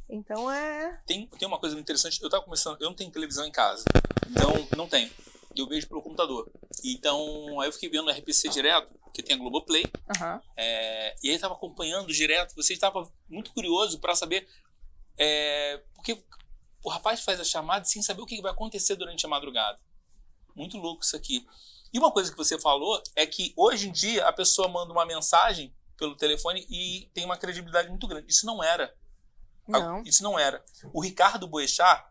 Então 0.09 0.51
é. 0.51 1.01
Tem, 1.07 1.27
tem 1.29 1.46
uma 1.49 1.59
coisa 1.59 1.75
muito 1.77 1.85
interessante. 1.87 2.20
Eu 2.22 2.31
tava 2.31 2.42
começando, 2.44 2.81
eu 2.81 2.88
não 2.88 2.94
tenho 2.96 3.11
televisão 3.12 3.44
em 3.46 3.51
casa. 3.53 3.85
Então, 4.29 4.53
não 4.77 4.88
tenho. 4.88 5.11
Eu 5.61 5.69
vejo 5.69 5.88
pelo 5.88 6.03
computador. 6.03 6.51
Então, 6.85 7.61
aí 7.61 7.69
eu 7.69 7.73
fiquei 7.73 7.88
vendo 7.88 8.09
o 8.09 8.11
RPC 8.11 8.49
direto, 8.49 8.92
que 9.12 9.23
tem 9.23 9.37
a 9.37 9.38
Globoplay. 9.38 9.85
Aham. 10.16 10.40
É, 10.57 11.16
e 11.23 11.31
aí 11.31 11.35
estava 11.35 11.55
acompanhando 11.55 12.12
direto. 12.12 12.55
Você 12.55 12.73
estava 12.73 13.11
muito 13.29 13.53
curioso 13.53 13.99
para 13.99 14.14
saber. 14.14 14.49
É, 15.19 15.83
porque 15.95 16.23
o 16.85 16.90
rapaz 16.90 17.23
faz 17.23 17.40
a 17.40 17.45
chamada 17.45 17.85
sem 17.85 18.03
saber 18.03 18.23
o 18.23 18.27
que 18.27 18.40
vai 18.40 18.53
acontecer 18.53 18.95
durante 18.97 19.25
a 19.25 19.29
madrugada. 19.29 19.79
Muito 20.55 20.77
louco 20.77 21.03
isso 21.03 21.16
aqui. 21.16 21.47
E 21.92 21.99
uma 21.99 22.12
coisa 22.12 22.31
que 22.31 22.37
você 22.37 22.61
falou 22.61 23.03
é 23.14 23.27
que 23.27 23.53
hoje 23.57 23.88
em 23.88 23.92
dia 23.92 24.27
a 24.27 24.33
pessoa 24.33 24.69
manda 24.69 24.92
uma 24.92 25.07
mensagem 25.07 25.75
pelo 25.97 26.16
telefone 26.16 26.66
e 26.69 27.11
tem 27.14 27.25
uma 27.25 27.37
credibilidade 27.37 27.88
muito 27.88 28.07
grande. 28.07 28.27
Isso 28.29 28.45
não 28.47 28.62
era. 28.62 28.95
Não. 29.66 30.03
Isso 30.03 30.23
não 30.23 30.38
era. 30.38 30.62
O 30.92 31.01
Ricardo 31.01 31.49
Boechat, 31.49 32.05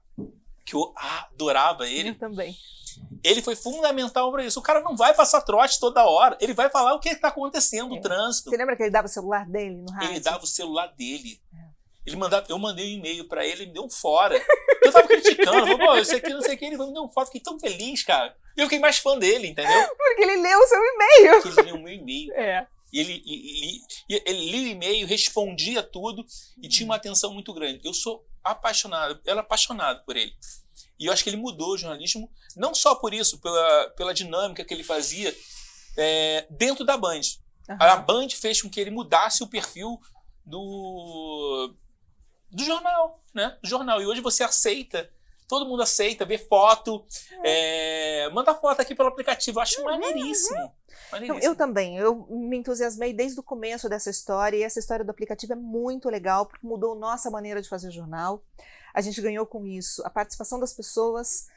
que 0.65 0.75
eu 0.75 0.93
adorava 0.95 1.87
ele, 1.87 2.09
Eu 2.09 2.17
também. 2.17 2.57
Ele 3.27 3.41
foi 3.41 3.55
fundamental 3.55 4.31
para 4.31 4.45
isso. 4.45 4.59
O 4.59 4.63
cara 4.63 4.81
não 4.81 4.95
vai 4.95 5.13
passar 5.13 5.41
trote 5.41 5.79
toda 5.79 6.05
hora. 6.05 6.37
Ele 6.41 6.53
vai 6.53 6.69
falar 6.69 6.93
o 6.93 6.99
que 6.99 7.09
está 7.09 7.29
acontecendo, 7.29 7.91
o 7.93 7.97
É. 7.97 8.01
trânsito. 8.01 8.49
Você 8.49 8.57
lembra 8.57 8.75
que 8.75 8.83
ele 8.83 8.91
dava 8.91 9.07
o 9.07 9.09
celular 9.09 9.45
dele 9.45 9.75
no 9.75 9.91
rádio? 9.91 10.09
Ele 10.11 10.19
dava 10.19 10.43
o 10.43 10.47
celular 10.47 10.87
dele. 10.95 11.41
É. 11.53 11.65
Ele 12.05 12.15
mandava, 12.17 12.45
eu 12.49 12.59
mandei 12.59 12.85
um 12.85 12.99
e-mail 12.99 13.27
pra 13.27 13.43
ele, 13.43 13.63
ele 13.63 13.65
me 13.67 13.73
deu 13.73 13.83
um 13.83 13.89
fora. 13.89 14.35
Eu 14.83 14.91
tava 14.91 15.07
criticando, 15.07 15.51
falei, 15.67 15.77
pô, 15.77 15.95
isso 15.97 16.15
aqui 16.15 16.29
não 16.29 16.41
sei 16.41 16.53
o 16.53 16.57
que, 16.57 16.65
ele 16.65 16.77
me 16.77 16.93
deu 16.93 17.03
um 17.03 17.09
fora, 17.09 17.25
fiquei 17.25 17.41
tão 17.41 17.59
feliz, 17.59 18.03
cara. 18.03 18.35
E 18.55 18.61
eu 18.61 18.65
fiquei 18.67 18.77
mais 18.79 18.99
fã 18.99 19.17
dele, 19.17 19.47
entendeu? 19.47 19.87
Porque 19.97 20.21
ele 20.21 20.35
leu 20.37 20.59
o 20.59 20.67
seu 20.67 20.79
e-mail. 20.79 21.41
Porque 21.41 21.59
ele 21.61 21.67
leu 21.71 21.75
o 21.75 21.81
meu 21.83 21.93
e-mail. 21.93 22.31
É. 22.33 22.67
E 22.93 22.99
ele, 22.99 23.23
e- 23.25 23.75
e- 23.77 23.81
e- 24.15 24.23
ele 24.25 24.51
lia 24.51 24.67
o 24.69 24.71
e-mail, 24.73 25.07
respondia 25.07 25.81
tudo 25.81 26.23
e 26.61 26.69
tinha 26.69 26.85
uma 26.85 26.95
atenção 26.95 27.33
muito 27.33 27.51
grande. 27.55 27.81
Eu 27.83 27.93
sou 27.93 28.23
apaixonado, 28.43 29.19
eu 29.25 29.31
era 29.31 29.41
apaixonado 29.41 30.05
por 30.05 30.15
ele. 30.15 30.31
E 30.99 31.07
eu 31.07 31.13
acho 31.13 31.23
que 31.23 31.29
ele 31.29 31.37
mudou 31.37 31.73
o 31.73 31.77
jornalismo, 31.77 32.29
não 32.55 32.73
só 32.73 32.95
por 32.95 33.13
isso, 33.13 33.39
pela, 33.39 33.89
pela 33.91 34.13
dinâmica 34.13 34.63
que 34.63 34.73
ele 34.73 34.83
fazia 34.83 35.35
é, 35.97 36.47
dentro 36.49 36.85
da 36.85 36.97
Band. 36.97 37.21
A 37.67 37.93
Aham. 37.93 38.05
Band 38.05 38.29
fez 38.29 38.61
com 38.61 38.69
que 38.69 38.79
ele 38.79 38.91
mudasse 38.91 39.43
o 39.43 39.47
perfil 39.47 39.99
do, 40.45 41.73
do 42.51 42.63
jornal, 42.63 43.23
né? 43.33 43.57
Do 43.61 43.67
jornal. 43.67 44.01
E 44.01 44.05
hoje 44.05 44.21
você 44.21 44.43
aceita, 44.43 45.09
todo 45.47 45.67
mundo 45.67 45.81
aceita, 45.81 46.25
vê 46.25 46.37
foto, 46.37 47.05
é, 47.43 48.29
manda 48.31 48.53
foto 48.53 48.81
aqui 48.81 48.93
pelo 48.93 49.09
aplicativo. 49.09 49.57
Eu 49.57 49.63
acho 49.63 49.83
maneiríssimo. 49.83 50.57
Não, 50.57 50.71
maneiríssimo. 51.11 51.43
eu 51.43 51.55
também. 51.55 51.97
Eu 51.97 52.27
me 52.29 52.57
entusiasmei 52.57 53.13
desde 53.13 53.39
o 53.39 53.43
começo 53.43 53.89
dessa 53.89 54.09
história 54.09 54.57
e 54.57 54.63
essa 54.63 54.79
história 54.79 55.03
do 55.03 55.11
aplicativo 55.11 55.53
é 55.53 55.57
muito 55.57 56.09
legal 56.09 56.45
porque 56.45 56.65
mudou 56.65 56.95
nossa 56.95 57.31
maneira 57.31 57.61
de 57.61 57.69
fazer 57.69 57.91
jornal. 57.91 58.43
A 58.95 59.01
gente 59.01 59.21
ganhou 59.21 59.45
com 59.45 59.65
isso 59.65 60.01
a 60.05 60.09
participação 60.09 60.59
das 60.59 60.73
pessoas. 60.73 61.47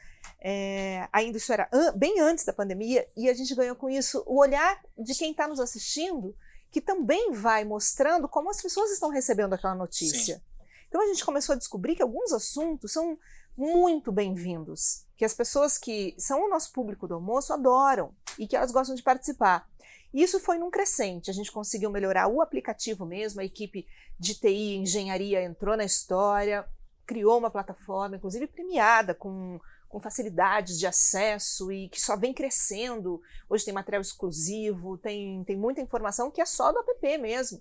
é, 0.41 1.07
ainda 1.13 1.37
isso 1.37 1.51
era 1.53 1.69
an- 1.71 1.93
bem 1.95 2.19
antes 2.19 2.43
da 2.43 2.51
pandemia 2.51 3.07
e 3.15 3.29
a 3.29 3.33
gente 3.33 3.55
ganhou 3.55 3.75
com 3.75 3.89
isso 3.89 4.21
o 4.27 4.37
olhar 4.37 4.81
de 4.97 5.15
quem 5.15 5.31
está 5.31 5.47
nos 5.47 5.59
assistindo, 5.61 6.35
que 6.69 6.81
também 6.81 7.31
vai 7.31 7.63
mostrando 7.63 8.27
como 8.27 8.49
as 8.49 8.61
pessoas 8.61 8.91
estão 8.91 9.09
recebendo 9.09 9.53
aquela 9.53 9.73
notícia. 9.75 10.41
Então 10.89 11.01
a 11.01 11.07
gente 11.07 11.23
começou 11.23 11.53
a 11.53 11.57
descobrir 11.57 11.95
que 11.95 12.01
alguns 12.01 12.33
assuntos 12.33 12.91
são 12.91 13.17
muito 13.57 14.11
bem-vindos, 14.11 15.05
que 15.15 15.23
as 15.25 15.33
pessoas 15.33 15.77
que 15.77 16.13
são 16.17 16.45
o 16.45 16.49
nosso 16.49 16.71
público 16.73 17.07
do 17.07 17.13
almoço 17.15 17.53
adoram 17.53 18.13
e 18.37 18.45
que 18.45 18.55
elas 18.57 18.71
gostam 18.71 18.95
de 18.95 19.03
participar. 19.03 19.67
E 20.13 20.21
isso 20.23 20.39
foi 20.39 20.57
num 20.57 20.71
crescente, 20.71 21.29
a 21.29 21.33
gente 21.33 21.51
conseguiu 21.51 21.89
melhorar 21.89 22.27
o 22.27 22.41
aplicativo 22.41 23.05
mesmo, 23.05 23.39
a 23.39 23.45
equipe 23.45 23.87
de 24.19 24.33
TI 24.35 24.47
e 24.49 24.75
engenharia 24.77 25.41
entrou 25.43 25.77
na 25.77 25.85
história, 25.85 26.65
criou 27.09 27.39
uma 27.39 27.49
plataforma, 27.49 28.17
inclusive 28.17 28.45
premiada, 28.45 29.15
com, 29.15 29.59
com 29.87 29.99
facilidades 29.99 30.77
de 30.77 30.85
acesso 30.85 31.71
e 31.71 31.89
que 31.89 31.99
só 31.99 32.15
vem 32.15 32.31
crescendo. 32.31 33.19
Hoje 33.49 33.65
tem 33.65 33.73
material 33.73 33.99
exclusivo, 33.99 34.95
tem, 34.95 35.43
tem 35.43 35.57
muita 35.57 35.81
informação 35.81 36.29
que 36.29 36.39
é 36.39 36.45
só 36.45 36.71
do 36.71 36.77
app 36.77 37.17
mesmo. 37.17 37.59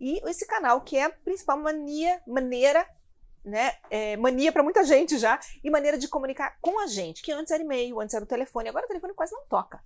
E 0.00 0.20
esse 0.28 0.44
canal 0.48 0.80
que 0.80 0.96
é 0.96 1.04
a 1.04 1.10
principal 1.10 1.56
mania, 1.58 2.20
maneira, 2.26 2.84
né, 3.44 3.76
é, 3.88 4.16
mania 4.16 4.50
para 4.50 4.64
muita 4.64 4.82
gente 4.82 5.16
já, 5.16 5.38
e 5.62 5.70
maneira 5.70 5.96
de 5.96 6.08
comunicar 6.08 6.58
com 6.60 6.80
a 6.80 6.88
gente, 6.88 7.22
que 7.22 7.30
antes 7.30 7.52
era 7.52 7.62
e-mail, 7.62 8.00
antes 8.00 8.16
era 8.16 8.24
o 8.24 8.28
telefone, 8.28 8.68
agora 8.68 8.84
o 8.84 8.88
telefone 8.88 9.14
quase 9.14 9.32
não 9.32 9.46
toca. 9.46 9.80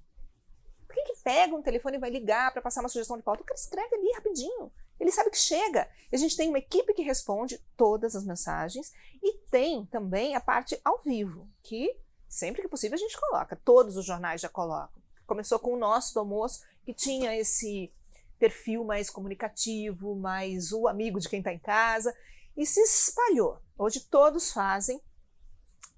Por 0.87 0.95
que, 0.95 1.03
que 1.03 1.23
pega 1.23 1.55
um 1.55 1.61
telefone 1.61 1.99
e 1.99 2.01
vai 2.01 2.09
ligar 2.09 2.51
para 2.51 2.63
passar 2.63 2.81
uma 2.81 2.89
sugestão 2.89 3.19
de 3.19 3.23
pauta? 3.23 3.43
O 3.43 3.45
cara 3.45 3.61
escreve 3.61 3.95
ali 3.95 4.11
rapidinho. 4.15 4.73
Ele 4.99 5.11
sabe 5.11 5.31
que 5.31 5.39
chega. 5.39 5.89
A 6.13 6.17
gente 6.17 6.37
tem 6.37 6.49
uma 6.49 6.59
equipe 6.59 6.95
que 6.95 7.03
responde 7.03 7.63
todas 7.77 8.15
as 8.17 8.25
mensagens 8.25 8.93
e 9.23 9.39
tem 9.51 9.85
também 9.87 10.35
a 10.35 10.41
parte 10.41 10.81
ao 10.85 11.03
vivo, 11.03 11.49
que 11.63 11.95
Sempre 12.29 12.63
que 12.63 12.69
possível 12.69 12.97
a 12.97 12.99
gente 12.99 13.19
coloca, 13.19 13.57
todos 13.57 13.97
os 13.97 14.05
jornais 14.05 14.41
já 14.41 14.49
colocam. 14.49 15.03
Começou 15.27 15.59
com 15.59 15.73
o 15.73 15.79
nosso 15.79 16.13
do 16.13 16.21
almoço, 16.21 16.61
que 16.85 16.93
tinha 16.93 17.35
esse 17.35 17.93
perfil 18.39 18.85
mais 18.85 19.09
comunicativo, 19.09 20.15
mais 20.15 20.73
o 20.73 20.87
amigo 20.87 21.19
de 21.19 21.29
quem 21.29 21.39
está 21.39 21.53
em 21.53 21.59
casa, 21.59 22.15
e 22.57 22.67
se 22.67 22.81
espalhou. 22.81 23.59
Hoje 23.79 24.01
todos 24.01 24.53
fazem, 24.53 25.01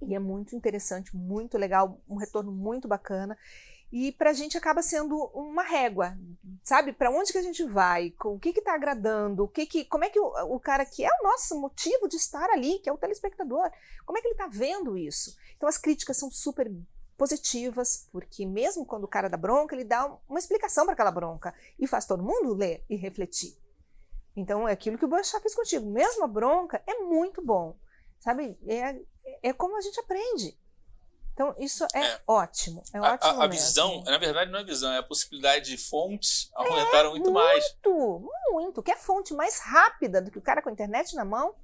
e 0.01 0.15
é 0.15 0.19
muito 0.19 0.55
interessante, 0.55 1.17
muito 1.17 1.59
legal, 1.59 2.01
um 2.09 2.17
retorno 2.17 2.53
muito 2.53 2.87
bacana. 2.87 3.37
E 3.91 4.13
para 4.13 4.31
a 4.31 4.35
gente 4.35 4.57
acaba 4.57 4.83
sendo 4.83 5.17
uma 5.35 5.63
régua, 5.63 6.17
sabe? 6.63 6.93
Para 6.93 7.11
onde 7.11 7.33
que 7.33 7.39
a 7.39 7.43
gente 7.43 7.65
vai? 7.65 8.15
O 8.23 8.39
que 8.39 8.51
está 8.51 8.75
agradando? 8.75 9.45
O 9.45 9.49
que 9.49 9.65
que, 9.65 9.85
como 9.87 10.05
é 10.05 10.11
que 10.11 10.21
o, 10.21 10.27
o, 10.55 10.61
cara 10.61 10.85
que 10.85 11.03
é 11.03 11.09
o 11.09 11.23
nosso 11.23 11.59
motivo 11.59 12.07
de 12.07 12.17
estar 12.17 12.51
ali, 12.51 12.79
que 12.81 12.89
é 12.89 12.93
o 12.93 12.99
telespectador, 12.99 13.71
como 14.05 14.19
é 14.19 14.21
que 14.21 14.29
ele 14.29 14.35
está 14.35 14.47
vendo 14.47 14.97
isso? 14.97 15.37
Então 15.57 15.69
as 15.69 15.79
críticas 15.79 16.19
são 16.19 16.31
super 16.31 16.71
positivas, 17.17 18.07
porque 18.13 18.45
mesmo 18.45 18.85
quando 18.85 19.05
o 19.05 19.09
cara 19.09 19.29
dá 19.29 19.37
bronca, 19.37 19.75
ele 19.75 19.85
dá 19.85 20.07
uma 20.29 20.39
explicação 20.39 20.85
para 20.85 20.93
aquela 20.93 21.11
bronca 21.11 21.55
e 21.79 21.87
faz 21.87 22.05
todo 22.05 22.23
mundo 22.23 22.55
ler 22.55 22.85
e 22.91 22.95
refletir. 22.95 23.57
Então 24.37 24.69
é 24.69 24.73
aquilo 24.73 24.99
que 24.99 25.05
o 25.05 25.09
Boechat 25.09 25.41
fez 25.41 25.55
contigo. 25.55 25.91
Mesmo 25.91 26.25
a 26.25 26.29
bronca 26.29 26.81
é 26.87 26.95
muito 27.01 27.43
bom, 27.43 27.77
sabe? 28.21 28.57
É, 28.67 29.01
é 29.43 29.53
como 29.53 29.77
a 29.77 29.81
gente 29.81 29.99
aprende. 29.99 30.57
Então, 31.39 31.55
isso 31.57 31.87
é, 31.95 32.05
é. 32.05 32.21
ótimo. 32.27 32.83
É 32.93 32.99
a, 32.99 33.13
ótimo 33.13 33.41
a, 33.41 33.45
a 33.45 33.47
visão, 33.47 34.03
na 34.03 34.19
verdade, 34.19 34.51
não 34.51 34.59
é 34.59 34.65
visão, 34.65 34.93
é 34.93 34.99
a 34.99 35.05
possibilidade 35.05 35.71
de 35.71 35.77
fontes 35.77 36.51
aumentaram 36.53 37.11
é, 37.11 37.11
muito, 37.11 37.31
muito 37.31 37.33
mais. 37.33 37.65
Muito, 37.85 38.33
muito. 38.51 38.83
Que 38.83 38.91
é 38.91 38.97
fonte 38.97 39.33
mais 39.33 39.61
rápida 39.61 40.21
do 40.21 40.33
que 40.33 40.39
o 40.39 40.43
cara 40.43 40.61
com 40.61 40.69
a 40.69 40.73
internet 40.73 41.15
na 41.15 41.25
mão. 41.25 41.55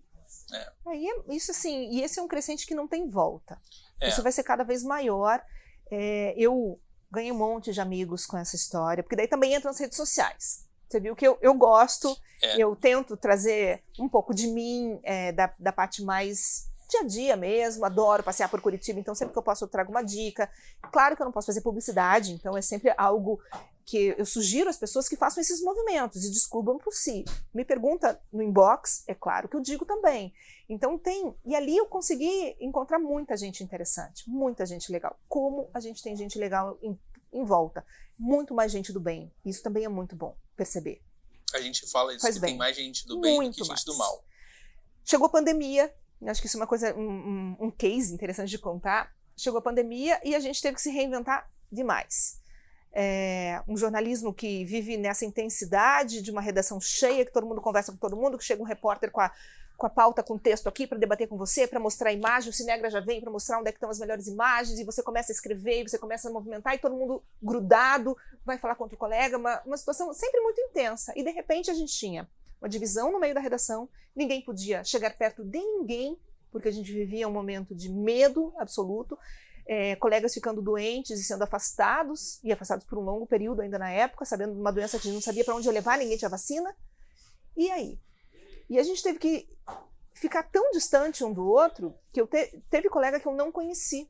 É. 0.52 0.72
Aí 0.86 1.08
é 1.08 1.34
isso 1.34 1.50
assim, 1.50 1.90
e 1.90 2.02
esse 2.02 2.20
é 2.20 2.22
um 2.22 2.28
crescente 2.28 2.68
que 2.68 2.74
não 2.74 2.86
tem 2.86 3.08
volta. 3.08 3.60
É. 4.00 4.10
Isso 4.10 4.22
vai 4.22 4.30
ser 4.30 4.44
cada 4.44 4.62
vez 4.62 4.84
maior. 4.84 5.42
É, 5.90 6.34
eu 6.36 6.80
ganhei 7.10 7.32
um 7.32 7.36
monte 7.36 7.72
de 7.72 7.80
amigos 7.80 8.26
com 8.26 8.38
essa 8.38 8.54
história, 8.54 9.02
porque 9.02 9.16
daí 9.16 9.26
também 9.26 9.56
entram 9.56 9.72
as 9.72 9.80
redes 9.80 9.96
sociais. 9.96 10.68
Você 10.88 11.00
viu 11.00 11.16
que 11.16 11.26
eu, 11.26 11.36
eu 11.42 11.52
gosto, 11.54 12.16
eu 12.56 12.76
tento 12.76 13.16
trazer 13.16 13.82
um 13.98 14.08
pouco 14.08 14.32
de 14.32 14.46
mim, 14.46 15.00
da, 15.34 15.52
da 15.58 15.72
parte 15.72 16.04
mais 16.04 16.70
dia 16.94 17.00
a 17.00 17.04
dia 17.04 17.36
mesmo, 17.36 17.84
adoro 17.84 18.22
passear 18.22 18.48
por 18.48 18.60
Curitiba, 18.60 19.00
então 19.00 19.14
sempre 19.14 19.32
que 19.32 19.38
eu 19.38 19.42
posso 19.42 19.64
eu 19.64 19.68
trago 19.68 19.90
uma 19.90 20.02
dica. 20.02 20.50
Claro 20.92 21.16
que 21.16 21.22
eu 21.22 21.24
não 21.24 21.32
posso 21.32 21.46
fazer 21.46 21.60
publicidade, 21.60 22.32
então 22.32 22.56
é 22.56 22.62
sempre 22.62 22.92
algo 22.96 23.40
que 23.84 24.14
eu 24.16 24.24
sugiro 24.24 24.70
às 24.70 24.78
pessoas 24.78 25.08
que 25.08 25.16
façam 25.16 25.40
esses 25.42 25.60
movimentos 25.60 26.24
e 26.24 26.30
descubram 26.30 26.78
por 26.78 26.92
si. 26.94 27.24
Me 27.52 27.64
pergunta 27.64 28.20
no 28.32 28.42
inbox, 28.42 29.04
é 29.06 29.14
claro 29.14 29.48
que 29.48 29.56
eu 29.56 29.60
digo 29.60 29.84
também. 29.84 30.32
Então 30.68 30.98
tem, 30.98 31.34
e 31.44 31.54
ali 31.54 31.76
eu 31.76 31.86
consegui 31.86 32.56
encontrar 32.60 32.98
muita 32.98 33.36
gente 33.36 33.62
interessante, 33.62 34.28
muita 34.28 34.64
gente 34.64 34.90
legal. 34.90 35.18
Como 35.28 35.68
a 35.74 35.80
gente 35.80 36.02
tem 36.02 36.16
gente 36.16 36.38
legal 36.38 36.78
em, 36.82 36.98
em 37.32 37.44
volta, 37.44 37.84
muito 38.18 38.54
mais 38.54 38.72
gente 38.72 38.92
do 38.92 39.00
bem. 39.00 39.30
Isso 39.44 39.62
também 39.62 39.84
é 39.84 39.88
muito 39.88 40.16
bom 40.16 40.34
perceber. 40.56 41.02
A 41.52 41.60
gente 41.60 41.88
fala 41.90 42.12
isso 42.12 42.22
Faz 42.22 42.36
que 42.36 42.40
bem. 42.40 42.50
tem 42.50 42.58
mais 42.58 42.74
gente 42.74 43.06
do 43.06 43.20
bem 43.20 43.36
muito 43.36 43.52
do 43.52 43.56
que 43.56 43.60
gente 43.60 43.68
mais. 43.68 43.84
do 43.84 43.96
mal. 43.96 44.24
Chegou 45.04 45.26
a 45.26 45.30
pandemia, 45.30 45.94
acho 46.26 46.40
que 46.40 46.46
isso 46.46 46.56
é 46.56 46.60
uma 46.60 46.66
coisa, 46.66 46.94
um, 46.94 47.56
um, 47.60 47.70
case 47.70 48.12
interessante 48.12 48.50
de 48.50 48.58
contar. 48.58 49.12
Chegou 49.36 49.58
a 49.58 49.62
pandemia 49.62 50.20
e 50.24 50.34
a 50.34 50.40
gente 50.40 50.60
teve 50.60 50.76
que 50.76 50.82
se 50.82 50.90
reinventar 50.90 51.48
demais. 51.70 52.40
É, 52.92 53.60
um 53.66 53.76
jornalismo 53.76 54.32
que 54.32 54.64
vive 54.64 54.96
nessa 54.96 55.24
intensidade 55.24 56.22
de 56.22 56.30
uma 56.30 56.40
redação 56.40 56.80
cheia, 56.80 57.24
que 57.24 57.32
todo 57.32 57.46
mundo 57.46 57.60
conversa 57.60 57.90
com 57.90 57.98
todo 57.98 58.16
mundo, 58.16 58.38
que 58.38 58.44
chega 58.44 58.62
um 58.62 58.66
repórter 58.66 59.10
com 59.10 59.20
a, 59.20 59.32
com 59.76 59.86
a 59.86 59.90
pauta, 59.90 60.22
com 60.22 60.34
o 60.34 60.38
texto 60.38 60.68
aqui 60.68 60.86
para 60.86 60.98
debater 60.98 61.26
com 61.26 61.36
você, 61.36 61.66
para 61.66 61.80
mostrar 61.80 62.10
a 62.10 62.12
imagem, 62.12 62.50
o 62.50 62.52
Cinegra 62.52 62.88
já 62.88 63.00
vem 63.00 63.20
para 63.20 63.30
mostrar 63.30 63.58
onde 63.58 63.68
é 63.68 63.72
estão 63.72 63.90
as 63.90 63.98
melhores 63.98 64.28
imagens, 64.28 64.78
e 64.78 64.84
você 64.84 65.02
começa 65.02 65.32
a 65.32 65.34
escrever, 65.34 65.80
e 65.80 65.88
você 65.88 65.98
começa 65.98 66.28
a 66.28 66.32
movimentar, 66.32 66.74
e 66.74 66.78
todo 66.78 66.94
mundo 66.94 67.22
grudado, 67.42 68.16
vai 68.44 68.58
falar 68.58 68.76
contra 68.76 68.94
o 68.94 68.98
colega, 68.98 69.36
uma, 69.36 69.60
uma 69.66 69.76
situação 69.76 70.12
sempre 70.12 70.40
muito 70.40 70.60
intensa. 70.60 71.12
E 71.16 71.24
de 71.24 71.30
repente 71.30 71.70
a 71.70 71.74
gente 71.74 71.92
tinha 71.92 72.28
uma 72.64 72.68
divisão 72.68 73.12
no 73.12 73.20
meio 73.20 73.34
da 73.34 73.40
redação, 73.40 73.86
ninguém 74.16 74.40
podia 74.40 74.82
chegar 74.82 75.14
perto 75.18 75.44
de 75.44 75.58
ninguém, 75.58 76.18
porque 76.50 76.68
a 76.68 76.72
gente 76.72 76.90
vivia 76.90 77.28
um 77.28 77.32
momento 77.32 77.74
de 77.74 77.90
medo 77.90 78.54
absoluto, 78.56 79.18
é, 79.66 79.96
colegas 79.96 80.32
ficando 80.32 80.62
doentes 80.62 81.20
e 81.20 81.24
sendo 81.24 81.42
afastados, 81.44 82.42
e 82.42 82.50
afastados 82.50 82.86
por 82.86 82.96
um 82.96 83.02
longo 83.02 83.26
período 83.26 83.60
ainda 83.60 83.78
na 83.78 83.90
época, 83.90 84.24
sabendo 84.24 84.54
de 84.54 84.60
uma 84.60 84.72
doença 84.72 84.98
que 84.98 85.06
a 85.06 85.10
gente 85.10 85.14
não 85.14 85.20
sabia 85.20 85.44
para 85.44 85.54
onde 85.54 85.66
ia 85.66 85.72
levar, 85.72 85.98
ninguém 85.98 86.16
tinha 86.16 86.28
vacina. 86.30 86.74
E 87.54 87.70
aí? 87.70 88.00
E 88.70 88.78
a 88.78 88.82
gente 88.82 89.02
teve 89.02 89.18
que 89.18 89.46
ficar 90.14 90.44
tão 90.44 90.70
distante 90.70 91.22
um 91.22 91.34
do 91.34 91.46
outro 91.46 91.94
que 92.14 92.20
eu 92.20 92.26
te, 92.26 92.62
teve 92.70 92.88
colega 92.88 93.20
que 93.20 93.28
eu 93.28 93.34
não 93.34 93.52
conheci 93.52 94.08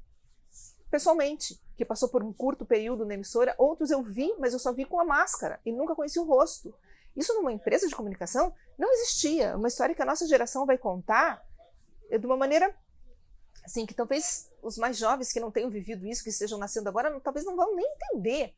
pessoalmente, 0.93 1.61
que 1.77 1.85
passou 1.85 2.09
por 2.09 2.23
um 2.23 2.33
curto 2.33 2.65
período 2.65 3.05
na 3.05 3.15
emissora, 3.15 3.53
outros 3.59 3.91
eu 3.91 4.01
vi, 4.01 4.33
mas 4.39 4.53
eu 4.53 4.61
só 4.61 4.73
vi 4.73 4.85
com 4.85 5.01
a 5.01 5.05
máscara 5.05 5.59
e 5.67 5.73
nunca 5.73 5.97
conheci 5.97 6.21
o 6.21 6.25
rosto. 6.25 6.73
Isso 7.17 7.33
numa 7.35 7.53
empresa 7.53 7.87
de 7.87 7.95
comunicação 7.95 8.53
não 8.79 8.93
existia. 8.93 9.57
Uma 9.57 9.69
história 9.69 9.95
que 9.95 10.03
a 10.03 10.07
nossa 10.07 10.27
geração 10.27 10.67
vai 10.67 10.77
contar 10.77 11.45
é 12.11 12.19
de 12.19 12.27
uma 12.27 12.37
maneira 12.37 12.75
assim 13.65 13.87
que 13.87 13.95
talvez 13.95 14.51
os 14.63 14.77
mais 14.77 14.97
jovens 14.99 15.33
que 15.33 15.41
não 15.41 15.51
tenham 15.51 15.71
vivido 15.71 16.07
isso, 16.07 16.23
que 16.23 16.31
estejam 16.31 16.59
nascendo 16.59 16.89
agora, 16.89 17.19
talvez 17.21 17.47
não 17.47 17.57
vão 17.57 17.75
nem 17.75 17.87
entender, 17.87 18.55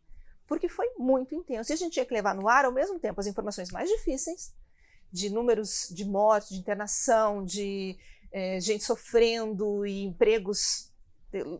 porque 0.46 0.68
foi 0.68 0.90
muito 0.98 1.34
intenso. 1.34 1.70
E 1.70 1.74
a 1.74 1.76
gente 1.76 1.92
tinha 1.92 2.04
que 2.04 2.14
levar 2.14 2.34
no 2.34 2.48
ar 2.48 2.64
ao 2.64 2.72
mesmo 2.72 2.98
tempo 2.98 3.20
as 3.20 3.26
informações 3.26 3.70
mais 3.70 3.88
difíceis, 3.88 4.52
de 5.12 5.30
números 5.30 5.88
de 5.90 6.04
mortes, 6.04 6.50
de 6.50 6.58
internação, 6.58 7.44
de 7.44 7.96
é, 8.32 8.60
gente 8.60 8.84
sofrendo 8.84 9.86
e 9.86 10.04
empregos, 10.04 10.92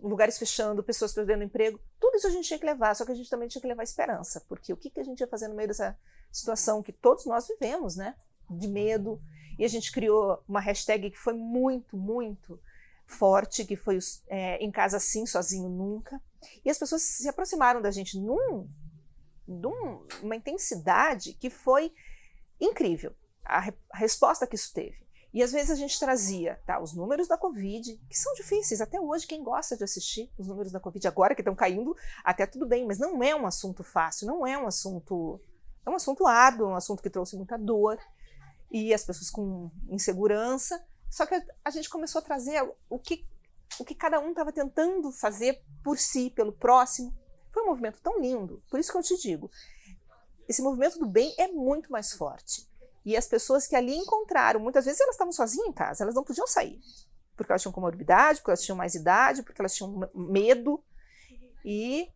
lugares 0.03 0.39
fechando, 0.39 0.83
pessoas 0.83 1.13
perdendo 1.13 1.45
emprego. 1.45 1.79
Tudo 2.01 2.17
isso 2.17 2.27
a 2.27 2.31
gente 2.31 2.47
tinha 2.47 2.59
que 2.59 2.67
levar, 2.67 2.95
só 2.97 3.05
que 3.05 3.13
a 3.13 3.15
gente 3.15 3.31
também 3.31 3.49
tinha 3.49 3.63
que 3.63 3.69
levar 3.69 3.83
esperança, 3.83 4.43
porque 4.49 4.73
o 4.73 4.77
que, 4.77 4.91
que 4.91 5.01
a 5.01 5.05
gente 5.05 5.21
ia 5.21 5.27
fazer 5.27 5.49
no 5.49 5.55
meio 5.55 5.69
dessa 5.69 5.97
situação 6.37 6.83
que 6.83 6.93
todos 6.93 7.27
nós 7.27 7.47
vivemos, 7.49 7.97
né? 7.97 8.15
De 8.49 8.69
medo. 8.69 9.21
E 9.59 9.65
a 9.65 9.69
gente 9.69 9.91
criou 9.91 10.43
uma 10.47 10.61
hashtag 10.61 11.11
que 11.11 11.19
foi 11.19 11.35
muito, 11.35 11.97
muito 11.97 12.61
forte, 13.07 13.65
que 13.65 13.77
foi 13.77 13.99
é, 14.29 14.57
em 14.63 14.71
casa 14.71 14.99
sim, 14.99 15.25
sozinho 15.25 15.69
nunca. 15.69 16.21
E 16.65 16.71
as 16.71 16.79
pessoas 16.79 17.03
se 17.03 17.29
aproximaram 17.29 17.81
da 17.81 17.91
gente 17.91 18.19
num, 18.19 18.69
numa 19.47 20.37
intensidade 20.37 21.33
que 21.35 21.49
foi 21.49 21.93
incrível. 22.61 23.15
A, 23.45 23.61
re, 23.61 23.73
a, 23.93 23.99
resposta 23.99 24.47
que 24.47 24.57
isso 24.57 24.73
teve. 24.75 25.07
E 25.33 25.43
às 25.43 25.53
vezes 25.53 25.71
a 25.71 25.75
gente 25.75 25.99
trazia 25.99 26.61
tá, 26.67 26.81
os 26.81 26.95
números 26.95 27.29
da 27.29 27.37
Covid, 27.37 27.97
que 28.09 28.19
são 28.19 28.33
difíceis 28.35 28.81
até 28.81 29.01
hoje. 29.01 29.27
Quem 29.27 29.45
gosta 29.45 29.77
de 29.77 29.85
assistir 29.85 30.31
os 30.37 30.49
números 30.49 30.73
da 30.73 30.81
Covid 30.81 31.07
agora 31.07 31.35
que 31.35 31.43
estão 31.43 31.55
caindo, 31.55 31.97
até 32.25 32.47
tudo 32.47 32.67
bem, 32.67 32.87
mas 32.87 32.99
não 32.99 33.23
é 33.23 33.35
um 33.37 33.47
assunto 33.47 33.85
fácil, 33.85 34.27
não 34.27 34.47
é 34.47 34.59
um 34.59 34.67
assunto 34.67 35.41
é 35.87 35.91
um 35.91 35.95
assunto 35.95 36.27
árduo, 36.27 36.69
um 36.69 36.75
assunto 36.75 37.03
que 37.03 37.09
trouxe 37.09 37.37
muita 37.37 37.57
dor 37.57 37.99
e 38.71 38.93
as 38.93 39.05
pessoas 39.05 39.31
com 39.31 39.71
insegurança. 39.89 40.85
Só 41.09 41.25
que 41.25 41.41
a 41.65 41.71
gente 41.71 41.89
começou 41.89 42.19
a 42.19 42.25
trazer 42.25 42.61
o 42.91 42.99
que, 42.99 43.25
o 43.79 43.85
que 43.85 43.95
cada 43.95 44.19
um 44.19 44.31
estava 44.31 44.53
tentando 44.53 45.13
fazer 45.13 45.63
por 45.85 45.97
si, 45.97 46.31
pelo 46.31 46.53
próximo. 46.53 47.17
Foi 47.53 47.63
um 47.63 47.67
movimento 47.67 48.01
tão 48.03 48.21
lindo. 48.21 48.61
Por 48.69 48.81
isso 48.81 48.91
que 48.91 48.99
eu 48.99 49.03
te 49.03 49.17
digo, 49.17 49.49
esse 50.49 50.61
movimento 50.61 50.99
do 50.99 51.07
bem 51.07 51.33
é 51.39 51.47
muito 51.47 51.91
mais 51.91 52.13
forte. 52.13 52.69
E 53.05 53.17
as 53.17 53.29
pessoas 53.29 53.69
que 53.69 53.77
ali 53.77 53.95
encontraram, 53.95 54.59
muitas 54.59 54.85
vezes 54.85 55.01
elas 55.01 55.15
estavam 55.15 55.33
sozinhas 55.33 55.69
em 55.69 55.73
casa, 55.73 56.03
elas 56.03 56.17
não 56.17 56.25
podiam 56.25 56.49
sair. 56.49 56.81
Porque 57.37 57.53
elas 57.53 57.63
tinham 57.63 57.73
comorbidade, 57.73 58.41
porque 58.41 58.51
elas 58.51 58.63
tinham 58.63 58.77
mais 58.77 58.97
idade, 58.97 59.45
porque 59.45 59.63
elas 59.63 59.75
tinham 59.75 60.11
medo. 60.13 60.83
E 61.65 62.11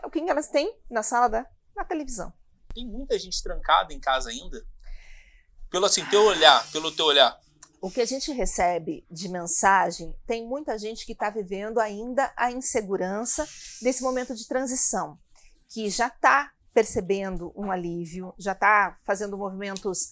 é 0.00 0.06
o 0.06 0.10
que 0.10 0.20
elas 0.20 0.48
têm 0.48 0.72
na 0.88 1.02
sala 1.02 1.28
da 1.28 1.46
na 1.74 1.84
televisão 1.84 2.32
tem 2.74 2.86
muita 2.86 3.18
gente 3.18 3.42
trancada 3.42 3.92
em 3.92 4.00
casa 4.00 4.30
ainda? 4.30 4.64
Pelo 5.70 5.86
assim, 5.86 6.04
teu 6.06 6.22
olhar, 6.22 6.70
pelo 6.70 6.90
teu 6.90 7.06
olhar. 7.06 7.38
O 7.80 7.90
que 7.90 8.00
a 8.00 8.06
gente 8.06 8.32
recebe 8.32 9.06
de 9.08 9.28
mensagem, 9.28 10.14
tem 10.26 10.44
muita 10.46 10.76
gente 10.78 11.06
que 11.06 11.12
está 11.12 11.30
vivendo 11.30 11.78
ainda 11.78 12.32
a 12.36 12.50
insegurança 12.50 13.46
desse 13.80 14.02
momento 14.02 14.34
de 14.34 14.48
transição, 14.48 15.16
que 15.68 15.88
já 15.88 16.08
está 16.08 16.50
percebendo 16.74 17.52
um 17.56 17.70
alívio, 17.70 18.34
já 18.38 18.52
está 18.52 18.98
fazendo 19.04 19.38
movimentos 19.38 20.10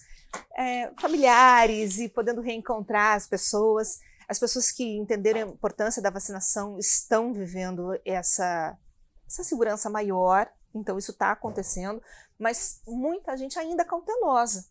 é, 0.57 0.91
familiares 0.99 1.97
e 1.97 2.09
podendo 2.09 2.41
reencontrar 2.41 3.15
as 3.15 3.27
pessoas. 3.27 3.99
As 4.27 4.39
pessoas 4.39 4.71
que 4.71 4.83
entenderam 4.97 5.41
a 5.41 5.53
importância 5.53 6.01
da 6.01 6.09
vacinação 6.09 6.77
estão 6.77 7.33
vivendo 7.33 7.99
essa, 8.05 8.77
essa 9.25 9.43
segurança 9.43 9.89
maior, 9.89 10.49
então 10.73 10.97
isso 10.97 11.11
está 11.11 11.31
acontecendo 11.31 12.01
mas 12.37 12.81
muita 12.85 13.35
gente 13.35 13.57
ainda 13.57 13.83
cautelosa, 13.83 14.69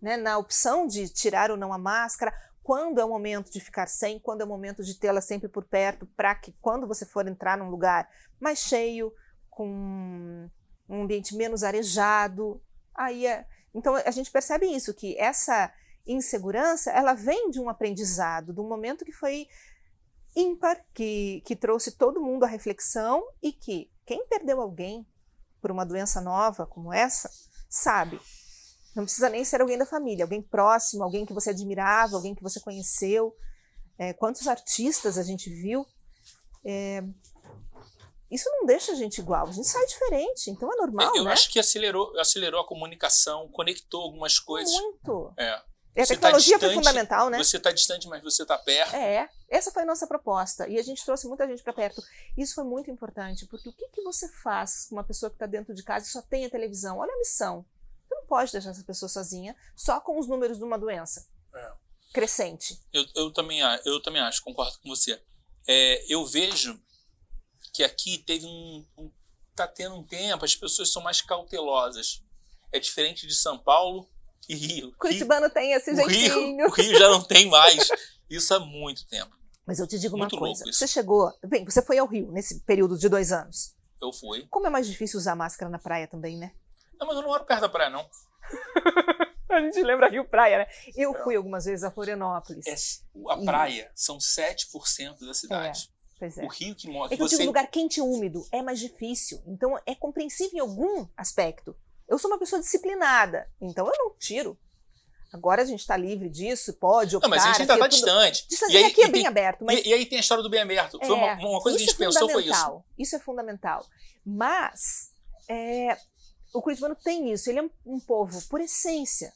né, 0.00 0.16
na 0.16 0.38
opção 0.38 0.86
de 0.86 1.08
tirar 1.08 1.50
ou 1.50 1.56
não 1.56 1.72
a 1.72 1.78
máscara, 1.78 2.32
quando 2.62 3.00
é 3.00 3.04
o 3.04 3.08
momento 3.08 3.50
de 3.50 3.60
ficar 3.60 3.86
sem, 3.86 4.18
quando 4.18 4.40
é 4.40 4.44
o 4.44 4.48
momento 4.48 4.82
de 4.82 4.98
tê-la 4.98 5.20
sempre 5.20 5.48
por 5.48 5.64
perto, 5.64 6.06
para 6.16 6.34
que 6.34 6.52
quando 6.60 6.86
você 6.86 7.04
for 7.04 7.28
entrar 7.28 7.56
num 7.56 7.70
lugar 7.70 8.08
mais 8.40 8.58
cheio, 8.58 9.12
com 9.50 10.48
um 10.88 11.02
ambiente 11.02 11.36
menos 11.36 11.62
arejado, 11.62 12.60
aí 12.94 13.26
é, 13.26 13.46
então 13.74 13.94
a 13.94 14.10
gente 14.10 14.30
percebe 14.30 14.66
isso 14.66 14.94
que 14.94 15.16
essa 15.18 15.72
insegurança 16.06 16.90
ela 16.90 17.14
vem 17.14 17.50
de 17.50 17.60
um 17.60 17.68
aprendizado, 17.68 18.52
de 18.52 18.60
um 18.60 18.68
momento 18.68 19.04
que 19.04 19.12
foi 19.12 19.48
ímpar 20.34 20.84
que, 20.92 21.42
que 21.46 21.56
trouxe 21.56 21.92
todo 21.92 22.22
mundo 22.22 22.44
à 22.44 22.46
reflexão 22.46 23.24
e 23.42 23.52
que 23.52 23.90
quem 24.04 24.26
perdeu 24.26 24.60
alguém 24.60 25.06
por 25.60 25.70
uma 25.70 25.84
doença 25.84 26.20
nova 26.20 26.66
como 26.66 26.92
essa 26.92 27.30
sabe. 27.68 28.20
Não 28.94 29.04
precisa 29.04 29.28
nem 29.28 29.44
ser 29.44 29.60
alguém 29.60 29.76
da 29.76 29.84
família, 29.84 30.24
alguém 30.24 30.40
próximo, 30.40 31.04
alguém 31.04 31.26
que 31.26 31.34
você 31.34 31.50
admirava, 31.50 32.16
alguém 32.16 32.34
que 32.34 32.42
você 32.42 32.60
conheceu. 32.60 33.34
É, 33.98 34.12
quantos 34.12 34.46
artistas 34.46 35.18
a 35.18 35.22
gente 35.22 35.50
viu? 35.50 35.86
É, 36.64 37.02
isso 38.30 38.48
não 38.50 38.66
deixa 38.66 38.92
a 38.92 38.94
gente 38.94 39.18
igual, 39.18 39.46
a 39.46 39.52
gente 39.52 39.68
sai 39.68 39.86
diferente, 39.86 40.50
então 40.50 40.72
é 40.72 40.76
normal, 40.76 41.14
eu 41.14 41.24
né? 41.24 41.32
acho 41.32 41.48
que 41.48 41.60
acelerou, 41.60 42.18
acelerou 42.18 42.60
a 42.60 42.66
comunicação, 42.66 43.48
conectou 43.52 44.02
algumas 44.02 44.38
coisas. 44.38 44.72
Muito. 44.72 45.32
É. 45.38 45.62
E 45.96 46.00
a 46.02 46.04
Você 46.04 46.14
tá 46.14 46.20
tecnologia 46.20 46.58
foi 46.58 46.68
distante, 46.68 46.84
fundamental, 46.84 47.30
né? 47.30 47.38
Você 47.38 47.56
está 47.56 47.72
distante, 47.72 48.06
mas 48.06 48.22
você 48.22 48.42
está 48.42 48.58
perto. 48.58 48.94
É, 48.94 49.30
essa 49.48 49.72
foi 49.72 49.82
a 49.82 49.86
nossa 49.86 50.06
proposta. 50.06 50.68
E 50.68 50.78
a 50.78 50.82
gente 50.82 51.02
trouxe 51.04 51.26
muita 51.26 51.46
gente 51.48 51.62
para 51.62 51.72
perto. 51.72 52.02
Isso 52.36 52.54
foi 52.54 52.64
muito 52.64 52.90
importante, 52.90 53.46
porque 53.46 53.70
o 53.70 53.72
que, 53.72 53.88
que 53.88 54.02
você 54.02 54.28
faz 54.42 54.86
com 54.88 54.96
uma 54.96 55.04
pessoa 55.04 55.30
que 55.30 55.36
está 55.36 55.46
dentro 55.46 55.74
de 55.74 55.82
casa 55.82 56.04
e 56.06 56.10
só 56.10 56.20
tem 56.20 56.44
a 56.44 56.50
televisão? 56.50 56.98
Olha 56.98 57.12
a 57.14 57.18
missão. 57.18 57.64
Você 58.06 58.14
não 58.14 58.26
pode 58.26 58.52
deixar 58.52 58.70
essa 58.70 58.84
pessoa 58.84 59.08
sozinha, 59.08 59.56
só 59.74 59.98
com 60.00 60.18
os 60.20 60.28
números 60.28 60.58
de 60.58 60.64
uma 60.64 60.78
doença 60.78 61.26
É. 61.54 61.72
crescente. 62.12 62.78
Eu, 62.92 63.04
eu, 63.14 63.32
também, 63.32 63.62
a- 63.62 63.80
eu 63.86 64.00
também 64.02 64.20
acho, 64.20 64.42
concordo 64.44 64.78
com 64.80 64.90
você. 64.90 65.18
É, 65.66 66.04
eu 66.12 66.26
vejo 66.26 66.78
que 67.72 67.82
aqui 67.82 68.18
teve 68.18 68.44
um, 68.44 68.84
um. 68.98 69.10
Tá 69.54 69.66
tendo 69.66 69.94
um 69.94 70.04
tempo, 70.04 70.44
as 70.44 70.54
pessoas 70.54 70.92
são 70.92 71.00
mais 71.02 71.22
cautelosas. 71.22 72.22
É 72.70 72.78
diferente 72.78 73.26
de 73.26 73.34
São 73.34 73.58
Paulo 73.58 74.06
e 74.48 74.54
Rio. 74.54 74.92
Curitibano 74.98 75.50
tem 75.50 75.72
esse 75.72 75.92
o 75.92 75.96
jeitinho. 75.96 76.56
Rio, 76.56 76.66
o 76.66 76.70
Rio 76.70 76.98
já 76.98 77.08
não 77.08 77.22
tem 77.22 77.48
mais. 77.48 77.88
Isso 78.28 78.54
há 78.54 78.60
muito 78.60 79.06
tempo. 79.06 79.36
Mas 79.66 79.80
eu 79.80 79.86
te 79.86 79.98
digo 79.98 80.14
uma 80.14 80.24
Muito 80.24 80.38
coisa. 80.38 80.54
louco 80.64 80.70
isso. 80.70 80.78
Você 80.78 80.86
chegou. 80.86 81.32
Bem, 81.44 81.64
você 81.64 81.82
foi 81.82 81.98
ao 81.98 82.06
Rio 82.06 82.30
nesse 82.30 82.60
período 82.60 82.96
de 82.96 83.08
dois 83.08 83.32
anos. 83.32 83.74
Eu 84.00 84.12
fui. 84.12 84.46
Como 84.48 84.66
é 84.66 84.70
mais 84.70 84.86
difícil 84.86 85.18
usar 85.18 85.34
máscara 85.34 85.68
na 85.68 85.78
praia 85.78 86.06
também, 86.06 86.36
né? 86.36 86.52
Não, 86.98 87.06
mas 87.06 87.16
eu 87.16 87.22
não 87.22 87.28
moro 87.28 87.44
perto 87.44 87.62
da 87.62 87.68
praia, 87.68 87.90
não. 87.90 88.08
A 89.48 89.60
gente 89.60 89.82
lembra 89.82 90.08
Rio 90.08 90.24
Praia, 90.24 90.58
né? 90.58 90.66
Eu 90.96 91.14
fui 91.22 91.36
algumas 91.36 91.64
vezes 91.64 91.84
a 91.84 91.90
Florianópolis. 91.90 92.66
É, 92.66 93.32
a 93.32 93.36
praia 93.38 93.90
são 93.94 94.18
7% 94.18 95.24
da 95.24 95.32
cidade. 95.32 95.88
Pois 96.18 96.36
é. 96.36 96.44
O 96.44 96.48
Rio 96.48 96.74
que 96.74 96.88
mora. 96.88 97.12
É 97.14 97.16
que 97.16 97.22
você... 97.22 97.36
digo, 97.36 97.48
lugar 97.48 97.66
quente 97.68 97.98
e 97.98 98.02
úmido 98.02 98.44
é 98.50 98.60
mais 98.60 98.80
difícil. 98.80 99.42
Então 99.46 99.78
é 99.86 99.94
compreensível 99.94 100.56
em 100.56 100.60
algum 100.60 101.06
aspecto. 101.16 101.76
Eu 102.08 102.18
sou 102.18 102.30
uma 102.30 102.38
pessoa 102.38 102.60
disciplinada, 102.60 103.50
então 103.60 103.86
eu 103.86 103.92
não 103.98 104.14
tiro. 104.18 104.58
Agora 105.32 105.62
a 105.62 105.64
gente 105.64 105.80
está 105.80 105.96
livre 105.96 106.28
disso, 106.30 106.72
pode 106.74 107.16
optar. 107.16 107.28
Não, 107.28 107.36
mas 107.36 107.44
a 107.44 107.48
gente 107.48 107.60
ainda 107.62 107.72
é 107.72 107.76
está 107.76 107.86
distante. 107.88 108.48
Distante, 108.48 108.72
E 108.72 108.76
aí, 108.76 108.84
aqui 108.84 109.02
é 109.02 109.08
bem 109.08 109.22
tem- 109.22 109.26
aberto, 109.26 109.64
mas 109.64 109.80
E, 109.84 109.88
e 109.88 109.92
aí 109.94 110.06
tem 110.06 110.18
a 110.18 110.20
história 110.20 110.42
do 110.42 110.48
bem 110.48 110.60
aberto. 110.62 110.98
Foi 110.98 111.14
uma, 111.14 111.26
É, 111.30 111.34
uma 111.34 111.60
coisa 111.60 111.76
que 111.76 111.84
a 111.84 111.86
gente 111.86 111.94
é 111.96 112.06
pensou 112.06 112.30
foi 112.30 112.42
isso. 112.44 112.52
fundamental. 112.54 112.86
Isso 112.96 113.16
é 113.16 113.18
fundamental. 113.18 113.86
Mas 114.24 115.12
é, 115.48 115.98
o 116.54 116.62
curitibano 116.62 116.94
tem 116.94 117.32
isso. 117.32 117.50
Ele 117.50 117.58
é 117.58 117.62
um, 117.62 117.70
um 117.84 118.00
povo, 118.00 118.40
por 118.48 118.60
essência, 118.60 119.32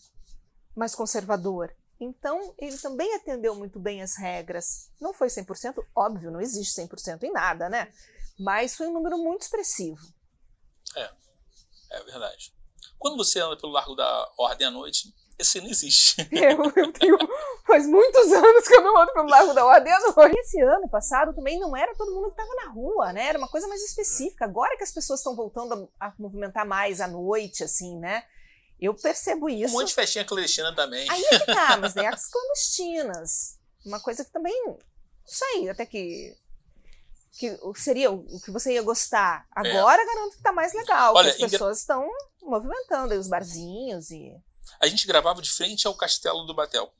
mais 0.77 0.95
conservador. 0.95 1.75
Então, 1.99 2.55
ele 2.59 2.79
também 2.79 3.13
atendeu 3.17 3.55
muito 3.57 3.79
bem 3.79 4.01
as 4.01 4.17
regras. 4.17 4.91
Não 5.01 5.13
foi 5.13 5.29
100%, 5.29 5.85
óbvio, 5.95 6.31
não 6.31 6.41
existe 6.41 6.81
100% 6.81 7.25
em 7.25 7.33
nada, 7.33 7.69
né? 7.69 7.93
Mas 8.39 8.75
foi 8.75 8.87
um 8.87 8.93
número 8.93 9.19
muito 9.19 9.43
expressivo. 9.43 10.01
É 11.93 12.05
verdade. 12.05 12.55
Quando 13.01 13.17
você 13.17 13.41
anda 13.41 13.57
pelo 13.57 13.73
Largo 13.73 13.95
da 13.95 14.31
Ordem 14.39 14.67
à 14.67 14.71
noite, 14.71 15.13
esse 15.39 15.59
não 15.59 15.71
existe. 15.71 16.17
Eu, 16.31 16.71
eu 16.77 16.93
tenho 16.93 17.17
faz 17.67 17.87
muitos 17.87 18.31
anos 18.31 18.69
que 18.69 18.75
eu 18.75 18.83
não 18.83 18.99
ando 18.99 19.13
pelo 19.15 19.27
Largo 19.27 19.55
da 19.55 19.65
Ordem 19.65 19.91
à 19.91 19.99
noite. 19.99 20.39
Esse 20.39 20.61
ano 20.61 20.87
passado 20.87 21.35
também 21.35 21.59
não 21.59 21.75
era 21.75 21.95
todo 21.95 22.13
mundo 22.15 22.27
que 22.27 22.41
estava 22.41 22.55
na 22.57 22.71
rua, 22.71 23.11
né? 23.15 23.29
Era 23.29 23.39
uma 23.39 23.49
coisa 23.49 23.67
mais 23.67 23.81
específica. 23.83 24.45
Agora 24.45 24.77
que 24.77 24.85
as 24.85 24.93
pessoas 24.93 25.21
estão 25.21 25.35
voltando 25.35 25.89
a, 25.99 26.09
a 26.09 26.15
movimentar 26.19 26.67
mais 26.67 27.01
à 27.01 27.09
noite, 27.09 27.65
assim, 27.65 27.99
né? 27.99 28.23
Eu 28.79 28.95
percebo 28.95 29.47
Um 29.47 29.49
isso. 29.49 29.73
monte 29.73 29.89
de 29.89 29.95
festinha 29.95 30.25
clandestina 30.25 30.75
também. 30.75 31.09
Aí 31.11 31.25
é 31.33 31.39
que 31.39 31.47
tá, 31.47 31.77
mas 31.81 31.95
daí 31.95 32.07
as 32.07 32.29
clandestinas. 32.31 33.59
Uma 33.87 33.99
coisa 34.01 34.23
que 34.23 34.31
também, 34.31 34.63
não 34.67 34.79
sei, 35.25 35.71
até 35.71 35.87
que 35.87 36.37
que 37.39 37.59
seria 37.77 38.11
o 38.11 38.41
que 38.41 38.51
você 38.51 38.75
ia 38.75 38.83
gostar. 38.83 39.47
Agora 39.53 40.05
garanto 40.05 40.37
que 40.37 40.43
tá 40.43 40.53
mais 40.53 40.73
legal, 40.73 41.15
É. 41.17 41.19
Olha, 41.19 41.31
as 41.31 41.37
pessoas 41.37 41.79
estão 41.79 42.09
movimentando 42.43 43.13
aí 43.13 43.19
os 43.19 43.29
barzinhos 43.29 44.11
e 44.11 44.33
A 44.81 44.87
gente 44.87 45.07
gravava 45.07 45.43
de 45.43 45.51
frente 45.51 45.87
ao 45.87 45.95
Castelo 45.95 46.45
do 46.45 46.55
Batel. 46.55 46.93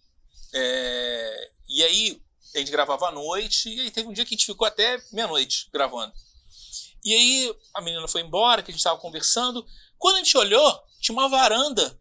É, 0.53 1.51
E 1.69 1.83
aí, 1.85 2.23
a 2.55 2.59
gente 2.59 2.71
gravava 2.73 3.09
à 3.09 3.13
noite, 3.13 3.69
e 3.69 3.81
aí 3.81 3.91
teve 3.91 4.09
um 4.09 4.13
dia 4.13 4.25
que 4.25 4.35
a 4.35 4.37
gente 4.37 4.47
ficou 4.47 4.67
até 4.67 5.01
meia-noite 5.13 5.69
gravando. 5.73 6.13
E 7.05 7.15
aí, 7.15 7.57
a 7.73 7.81
menina 7.81 8.07
foi 8.09 8.21
embora, 8.21 8.63
que 8.63 8.71
a 8.71 8.75
gente 8.75 8.83
tava 8.83 8.99
conversando. 9.01 9.65
Quando 9.97 10.17
a 10.17 10.19
gente 10.19 10.37
olhou, 10.37 10.83
tinha 11.01 11.15
uma 11.17 11.29
varanda. 11.29 11.99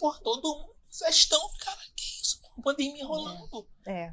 Pô, 0.00 0.12
todo 0.14 0.50
um 0.50 0.68
festão. 0.90 1.40
Cara, 1.60 1.78
que 1.94 2.22
isso? 2.22 2.40
Pandemia 2.62 3.06
rolando. 3.06 3.68
É. 3.86 4.12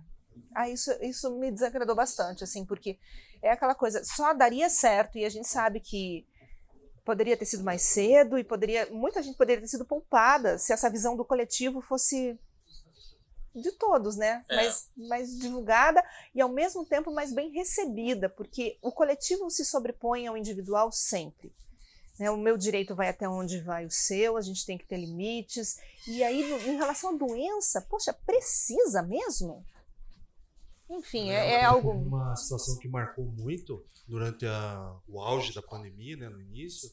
Ah, 0.55 0.69
isso, 0.69 0.89
isso 1.01 1.37
me 1.37 1.51
desagradou 1.51 1.95
bastante, 1.95 2.43
assim, 2.43 2.65
porque 2.65 2.97
é 3.43 3.51
aquela 3.51 3.75
coisa, 3.75 4.01
só 4.05 4.33
daria 4.33 4.69
certo, 4.69 5.17
e 5.17 5.25
a 5.25 5.29
gente 5.29 5.47
sabe 5.47 5.81
que 5.81 6.25
poderia 7.03 7.35
ter 7.37 7.45
sido 7.45 7.63
mais 7.63 7.81
cedo, 7.81 8.39
e 8.39 8.43
poderia. 8.43 8.87
Muita 8.89 9.21
gente 9.21 9.37
poderia 9.37 9.61
ter 9.61 9.67
sido 9.67 9.85
poupada 9.85 10.57
se 10.57 10.71
essa 10.73 10.89
visão 10.89 11.15
do 11.17 11.25
coletivo 11.25 11.81
fosse 11.81 12.39
de 13.53 13.71
todos, 13.73 14.15
né? 14.17 14.43
É. 14.49 14.55
Mais, 14.55 14.89
mais 14.97 15.37
divulgada 15.37 16.03
e 16.33 16.41
ao 16.41 16.49
mesmo 16.49 16.85
tempo 16.85 17.11
mais 17.11 17.33
bem 17.33 17.51
recebida, 17.51 18.29
porque 18.29 18.77
o 18.81 18.91
coletivo 18.91 19.49
se 19.49 19.63
sobrepõe 19.63 20.25
ao 20.27 20.37
individual 20.37 20.91
sempre. 20.91 21.53
né? 22.19 22.29
O 22.31 22.37
meu 22.37 22.57
direito 22.57 22.95
vai 22.95 23.09
até 23.09 23.27
onde 23.29 23.61
vai 23.61 23.85
o 23.85 23.91
seu, 23.91 24.35
a 24.35 24.41
gente 24.41 24.65
tem 24.65 24.77
que 24.77 24.87
ter 24.87 24.97
limites. 24.97 25.77
E 26.07 26.23
aí, 26.23 26.41
em 26.67 26.77
relação 26.77 27.11
à 27.11 27.17
doença, 27.17 27.81
poxa, 27.81 28.13
precisa 28.25 29.01
mesmo? 29.01 29.63
Enfim, 30.89 31.29
é, 31.29 31.53
é 31.53 31.65
algo. 31.65 31.91
Uma 31.91 32.35
situação 32.35 32.77
que 32.77 32.87
marcou 32.87 33.25
muito 33.25 33.83
durante 34.07 34.45
a- 34.45 34.95
o 35.07 35.19
auge 35.19 35.53
da 35.53 35.61
pandemia, 35.61 36.15
né, 36.15 36.29
no 36.29 36.39
início, 36.41 36.91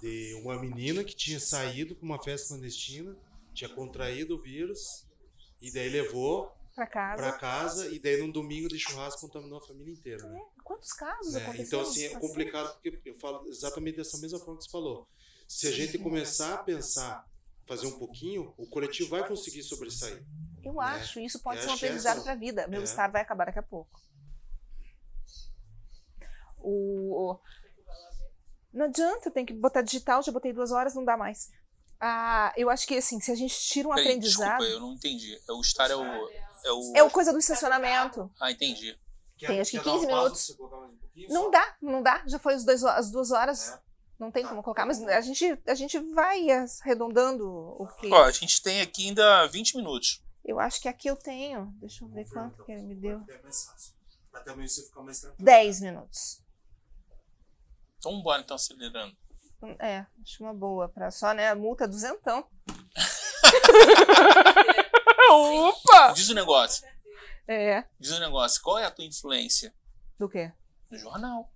de 0.00 0.34
uma 0.42 0.60
menina 0.60 1.04
que 1.04 1.14
tinha 1.14 1.38
saído 1.40 1.94
para 1.94 2.04
uma 2.04 2.22
festa 2.22 2.48
clandestina, 2.48 3.16
tinha 3.54 3.68
contraído 3.70 4.34
o 4.34 4.42
vírus, 4.42 5.06
e 5.60 5.72
daí 5.72 5.88
levou 5.88 6.52
Para 6.74 6.86
casa. 6.86 7.22
para 7.22 7.32
casa, 7.38 7.88
e 7.94 7.98
daí 8.00 8.20
num 8.20 8.30
domingo 8.30 8.68
de 8.68 8.78
churrasco 8.78 9.20
contaminou 9.20 9.58
a 9.58 9.66
família 9.66 9.92
inteira. 9.92 10.26
Né? 10.28 10.40
Quantos 10.64 10.92
casos 10.92 11.32
né? 11.34 11.54
Então, 11.58 11.80
assim, 11.80 12.04
é 12.04 12.18
complicado 12.18 12.74
porque 12.82 13.00
eu 13.10 13.14
falo 13.14 13.46
exatamente 13.48 13.96
dessa 13.96 14.18
mesma 14.18 14.40
forma 14.40 14.58
que 14.58 14.64
você 14.64 14.70
falou. 14.70 15.06
Se 15.46 15.68
a 15.68 15.70
gente 15.70 15.96
começar 15.98 16.54
a 16.54 16.58
pensar, 16.58 17.26
fazer 17.66 17.86
um 17.86 17.98
pouquinho, 17.98 18.52
o 18.58 18.66
coletivo 18.66 19.10
vai 19.10 19.26
conseguir 19.26 19.62
sobressair. 19.62 20.22
Eu 20.64 20.80
acho, 20.80 21.20
isso 21.20 21.40
pode 21.40 21.58
Eu 21.58 21.64
ser 21.64 21.70
um 21.70 21.74
aprendizado 21.74 22.22
para 22.22 22.32
a 22.32 22.36
vida. 22.36 22.66
Meu 22.68 22.80
é. 22.80 22.84
estar 22.84 23.10
vai 23.10 23.22
acabar 23.22 23.46
daqui 23.46 23.58
a 23.58 23.62
pouco. 23.62 24.00
O... 26.60 27.32
o- 27.32 27.40
Não 28.72 28.86
adianta, 28.86 29.30
tem 29.30 29.44
que 29.44 29.52
botar 29.52 29.82
digital, 29.82 30.22
já 30.22 30.32
botei 30.32 30.52
duas 30.52 30.72
horas, 30.72 30.94
não 30.94 31.04
dá 31.04 31.16
mais. 31.16 31.50
Ah, 32.00 32.52
eu 32.56 32.68
acho 32.70 32.86
que 32.86 32.96
assim, 32.96 33.20
se 33.20 33.30
a 33.30 33.34
gente 33.34 33.54
tira 33.58 33.88
um 33.88 33.92
Peraí, 33.92 34.06
aprendizado. 34.08 34.58
desculpa, 34.58 34.64
eu 34.64 34.80
não 34.80 34.92
entendi. 34.94 35.38
É 35.48 35.52
o 35.52 35.60
estar 35.60 35.90
é 35.90 35.96
o. 35.96 36.02
É 36.04 36.72
o... 36.72 36.92
É 36.96 37.02
o 37.02 37.10
coisa 37.10 37.32
do 37.32 37.38
estacionamento. 37.38 38.30
Ah, 38.40 38.50
entendi. 38.50 38.98
Tem, 39.38 39.60
acho 39.60 39.70
que 39.70 39.78
Quer 39.78 39.84
dar 39.84 39.90
uma 39.90 40.00
15 40.00 40.10
pausa 40.10 40.54
minutos. 40.54 41.28
Não 41.28 41.50
dá, 41.50 41.76
não 41.80 42.02
dá. 42.02 42.22
Já 42.26 42.38
foi 42.38 42.54
as, 42.54 42.64
dois, 42.64 42.82
as 42.82 43.10
duas 43.10 43.30
horas. 43.30 43.70
É. 43.70 43.84
Não 44.18 44.30
tem 44.30 44.46
como 44.46 44.62
colocar, 44.62 44.86
mas 44.86 45.02
a 45.02 45.20
gente, 45.20 45.58
a 45.66 45.74
gente 45.74 45.98
vai 46.14 46.46
arredondando 46.82 47.46
o 47.48 47.86
que. 47.98 48.12
Ó, 48.12 48.24
a 48.24 48.30
gente 48.30 48.62
tem 48.62 48.80
aqui 48.80 49.08
ainda 49.08 49.46
20 49.48 49.76
minutos. 49.76 50.22
Eu 50.44 50.60
acho 50.60 50.80
que 50.80 50.88
aqui 50.88 51.08
eu 51.08 51.16
tenho. 51.16 51.66
Deixa 51.80 52.04
eu 52.04 52.08
ver 52.08 52.28
quanto 52.28 52.64
que 52.64 52.72
ele 52.72 52.82
me 52.82 52.94
deu. 52.94 53.22
É 53.28 53.42
mais 53.42 53.64
fácil. 53.64 53.94
Pra 54.30 54.40
também 54.42 54.68
você 54.68 54.82
ficar 54.82 55.02
mais 55.02 55.20
tranquilo. 55.20 55.44
10 55.44 55.80
minutos. 55.80 56.42
Então 57.98 58.12
embora, 58.12 58.42
então, 58.42 58.56
acelerando. 58.56 59.16
É, 59.80 60.04
acho 60.22 60.42
uma 60.42 60.52
boa. 60.52 60.88
Pra 60.88 61.10
só, 61.10 61.32
né? 61.32 61.48
A 61.48 61.54
multa 61.54 61.84
é 61.84 61.88
duzentão. 61.88 62.46
Opa! 65.30 66.12
Diz 66.12 66.28
o 66.28 66.34
negócio. 66.34 66.86
É. 67.48 67.84
Diz 67.98 68.12
o 68.12 68.20
negócio. 68.20 68.60
Qual 68.62 68.78
é 68.78 68.84
a 68.84 68.90
tua 68.90 69.04
influência 69.04 69.74
Do 70.18 70.28
quê? 70.28 70.52
no 70.90 70.98
jornal? 70.98 71.50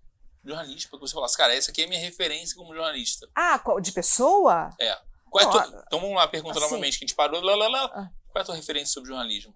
Jornalista, 0.45 0.89
porque 0.91 1.07
você 1.07 1.15
falasse, 1.15 1.37
cara, 1.37 1.55
essa 1.55 1.71
aqui 1.71 1.83
é 1.83 1.85
a 1.85 1.89
minha 1.89 2.01
referência 2.01 2.57
como 2.57 2.75
jornalista. 2.75 3.29
Ah, 3.35 3.61
de 3.83 3.93
pessoa? 3.93 4.71
É. 4.81 4.99
Qual 5.31 5.43
é 5.43 5.45
Não, 5.45 5.53
tua... 5.53 5.85
Então 5.87 6.01
vamos 6.01 6.17
lá, 6.17 6.27
pergunta 6.27 6.59
assim- 6.59 6.67
novamente, 6.69 6.99
que 6.99 7.05
a 7.05 7.09
gente 7.09 7.17
parou. 7.17 7.41
Lá, 7.43 7.55
lá, 7.55 7.69
lá. 7.69 7.85
Ah. 7.95 8.11
Qual 8.39 8.43
é 8.43 8.43
a 8.43 8.47
tua 8.47 8.57
referência 8.57 8.93
sobre 8.95 9.09
jornalismo? 9.09 9.53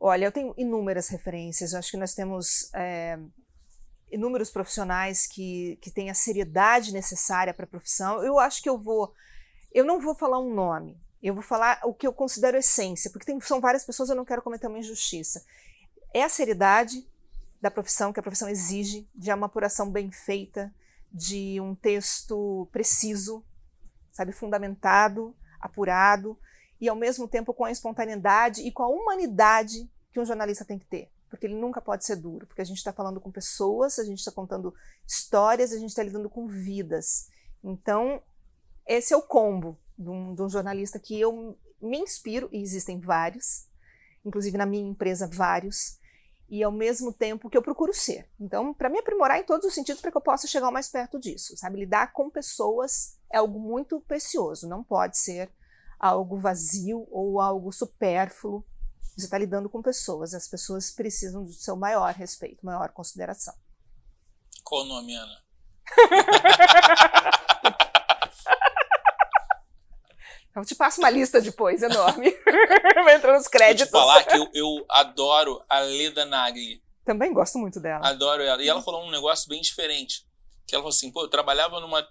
Olha, 0.00 0.24
eu 0.24 0.32
tenho 0.32 0.52
inúmeras 0.56 1.08
referências. 1.08 1.72
Eu 1.72 1.78
acho 1.78 1.92
que 1.92 1.96
nós 1.96 2.12
temos 2.12 2.68
é, 2.74 3.18
inúmeros 4.10 4.50
profissionais 4.50 5.26
que, 5.26 5.78
que 5.80 5.90
têm 5.90 6.10
a 6.10 6.14
seriedade 6.14 6.92
necessária 6.92 7.54
para 7.54 7.64
a 7.64 7.68
profissão. 7.68 8.22
Eu 8.24 8.38
acho 8.38 8.62
que 8.62 8.68
eu 8.68 8.78
vou. 8.78 9.14
Eu 9.72 9.84
não 9.84 10.00
vou 10.00 10.14
falar 10.14 10.40
um 10.40 10.52
nome. 10.52 11.00
Eu 11.22 11.34
vou 11.34 11.42
falar 11.42 11.80
o 11.84 11.94
que 11.94 12.06
eu 12.06 12.12
considero 12.12 12.56
essência, 12.56 13.10
porque 13.10 13.24
tem- 13.24 13.40
são 13.40 13.60
várias 13.60 13.84
pessoas, 13.84 14.10
eu 14.10 14.16
não 14.16 14.24
quero 14.24 14.42
cometer 14.42 14.66
uma 14.66 14.78
injustiça. 14.78 15.44
É 16.12 16.22
a 16.22 16.28
seriedade, 16.28 17.08
da 17.60 17.70
profissão 17.70 18.12
que 18.12 18.20
a 18.20 18.22
profissão 18.22 18.48
exige, 18.48 19.08
de 19.14 19.32
uma 19.32 19.46
apuração 19.46 19.90
bem 19.90 20.10
feita, 20.12 20.72
de 21.12 21.60
um 21.60 21.74
texto 21.74 22.68
preciso, 22.70 23.44
sabe, 24.12 24.32
fundamentado, 24.32 25.34
apurado 25.60 26.38
e 26.80 26.88
ao 26.88 26.96
mesmo 26.96 27.26
tempo 27.26 27.54
com 27.54 27.64
a 27.64 27.70
espontaneidade 27.70 28.62
e 28.62 28.70
com 28.70 28.82
a 28.82 28.88
humanidade 28.88 29.90
que 30.12 30.20
um 30.20 30.26
jornalista 30.26 30.64
tem 30.64 30.78
que 30.78 30.86
ter. 30.86 31.10
Porque 31.28 31.46
ele 31.46 31.56
nunca 31.56 31.80
pode 31.80 32.04
ser 32.04 32.16
duro, 32.16 32.46
porque 32.46 32.62
a 32.62 32.64
gente 32.64 32.78
está 32.78 32.92
falando 32.92 33.20
com 33.20 33.30
pessoas, 33.30 33.98
a 33.98 34.04
gente 34.04 34.18
está 34.18 34.30
contando 34.30 34.74
histórias, 35.06 35.72
a 35.72 35.78
gente 35.78 35.90
está 35.90 36.02
lidando 36.02 36.30
com 36.30 36.46
vidas. 36.46 37.28
Então, 37.62 38.22
esse 38.86 39.12
é 39.12 39.16
o 39.16 39.22
combo 39.22 39.78
de 39.98 40.08
um, 40.08 40.34
de 40.34 40.42
um 40.42 40.48
jornalista 40.48 40.98
que 40.98 41.18
eu 41.20 41.58
me 41.80 41.98
inspiro, 41.98 42.48
e 42.52 42.62
existem 42.62 43.00
vários, 43.00 43.66
inclusive 44.24 44.56
na 44.56 44.66
minha 44.66 44.88
empresa, 44.88 45.26
vários, 45.26 45.98
e 46.48 46.62
ao 46.62 46.70
mesmo 46.70 47.12
tempo 47.12 47.50
que 47.50 47.56
eu 47.56 47.62
procuro 47.62 47.92
ser. 47.92 48.28
Então, 48.38 48.72
para 48.72 48.88
me 48.88 48.98
aprimorar 48.98 49.40
em 49.40 49.44
todos 49.44 49.66
os 49.66 49.74
sentidos, 49.74 50.00
para 50.00 50.10
que 50.10 50.16
eu 50.16 50.22
possa 50.22 50.46
chegar 50.46 50.70
mais 50.70 50.88
perto 50.88 51.18
disso, 51.18 51.56
sabe? 51.56 51.80
Lidar 51.80 52.12
com 52.12 52.30
pessoas 52.30 53.18
é 53.30 53.38
algo 53.38 53.58
muito 53.58 54.00
precioso, 54.00 54.68
não 54.68 54.82
pode 54.82 55.18
ser 55.18 55.50
algo 55.98 56.38
vazio 56.38 57.06
ou 57.10 57.40
algo 57.40 57.72
supérfluo. 57.72 58.64
Você 59.16 59.24
está 59.24 59.38
lidando 59.38 59.68
com 59.70 59.80
pessoas, 59.80 60.34
as 60.34 60.46
pessoas 60.46 60.90
precisam 60.90 61.44
do 61.44 61.52
seu 61.52 61.74
maior 61.76 62.12
respeito, 62.14 62.64
maior 62.64 62.90
consideração. 62.92 63.54
Qual 64.62 64.82
o 64.82 64.84
nome, 64.84 65.14
Ana? 65.14 65.42
Eu 70.54 70.64
te 70.64 70.74
passo 70.74 71.00
uma 71.02 71.10
lista 71.10 71.38
depois, 71.38 71.82
enorme. 71.82 72.30
Vai 73.04 73.16
entrar 73.16 73.34
nos 73.34 73.42
Vou 73.42 73.50
te 73.50 73.58
créditos. 73.58 73.90
falar 73.90 74.24
que 74.24 74.38
eu, 74.38 74.48
eu 74.54 74.86
adoro 74.88 75.62
a 75.68 75.80
Leda 75.80 76.24
Nagli. 76.24 76.82
Também 77.04 77.30
gosto 77.32 77.58
muito 77.58 77.78
dela. 77.78 78.08
Adoro 78.08 78.42
ela. 78.42 78.62
E 78.62 78.68
ela 78.68 78.80
falou 78.80 79.04
um 79.04 79.10
negócio 79.10 79.50
bem 79.50 79.60
diferente. 79.60 80.26
Que 80.66 80.74
ela 80.74 80.82
falou 80.82 80.94
assim, 80.96 81.12
pô, 81.12 81.24
eu 81.24 81.28
trabalhava 81.28 81.78
numa. 81.78 82.08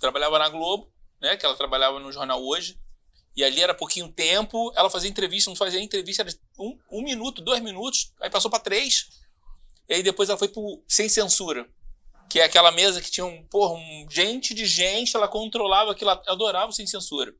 Trabalhava 0.00 0.38
na 0.38 0.48
Globo, 0.48 0.92
né? 1.20 1.36
Que 1.36 1.44
ela 1.44 1.56
trabalhava 1.56 1.98
no 1.98 2.12
jornal 2.12 2.40
hoje. 2.40 2.80
E 3.38 3.44
ali 3.44 3.62
era 3.62 3.72
pouquinho 3.72 4.08
tempo. 4.08 4.72
Ela 4.74 4.90
fazia 4.90 5.08
entrevista, 5.08 5.48
não 5.48 5.54
fazia 5.54 5.80
entrevista, 5.80 6.22
era 6.22 6.30
um, 6.58 6.76
um 6.90 7.02
minuto, 7.04 7.40
dois 7.40 7.62
minutos. 7.62 8.12
Aí 8.20 8.28
passou 8.28 8.50
pra 8.50 8.58
três. 8.58 9.10
E 9.88 9.94
aí 9.94 10.02
depois 10.02 10.28
ela 10.28 10.36
foi 10.36 10.48
pro 10.48 10.82
Sem 10.88 11.08
Censura. 11.08 11.64
Que 12.28 12.40
é 12.40 12.44
aquela 12.44 12.72
mesa 12.72 13.00
que 13.00 13.12
tinha 13.12 13.24
um, 13.24 13.46
porra, 13.46 13.74
um 13.74 14.08
gente 14.10 14.52
de 14.52 14.66
gente, 14.66 15.14
ela 15.14 15.28
controlava 15.28 15.92
aquilo, 15.92 16.10
ela 16.10 16.20
adorava 16.26 16.70
o 16.70 16.72
Sem 16.72 16.84
Censura. 16.84 17.32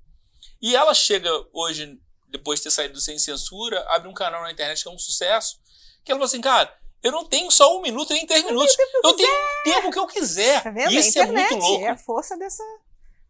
E 0.62 0.76
ela 0.76 0.94
chega 0.94 1.32
hoje, 1.52 1.98
depois 2.28 2.60
de 2.60 2.64
ter 2.66 2.70
saído 2.70 2.94
do 2.94 3.00
Sem 3.00 3.18
Censura, 3.18 3.84
abre 3.88 4.08
um 4.08 4.14
canal 4.14 4.42
na 4.42 4.52
internet 4.52 4.80
que 4.80 4.88
é 4.88 4.92
um 4.92 4.98
sucesso. 5.00 5.58
Que 6.04 6.12
ela 6.12 6.18
falou 6.20 6.26
assim, 6.26 6.40
cara, 6.40 6.72
eu 7.02 7.10
não 7.10 7.24
tenho 7.24 7.50
só 7.50 7.76
um 7.76 7.82
minuto 7.82 8.12
nem 8.12 8.24
três 8.24 8.44
minutos. 8.44 8.76
Eu 9.02 9.14
tenho 9.14 9.32
o 9.32 9.62
tempo 9.64 9.90
que 9.90 9.98
eu 9.98 10.06
quiser. 10.06 10.62
Tá 10.62 10.70
vendo? 10.70 10.92
Isso 10.92 11.18
a 11.18 11.22
é 11.22 11.26
muito 11.26 11.56
louco. 11.56 11.84
é 11.84 11.88
a 11.88 11.96
força 11.96 12.38
dessa, 12.38 12.62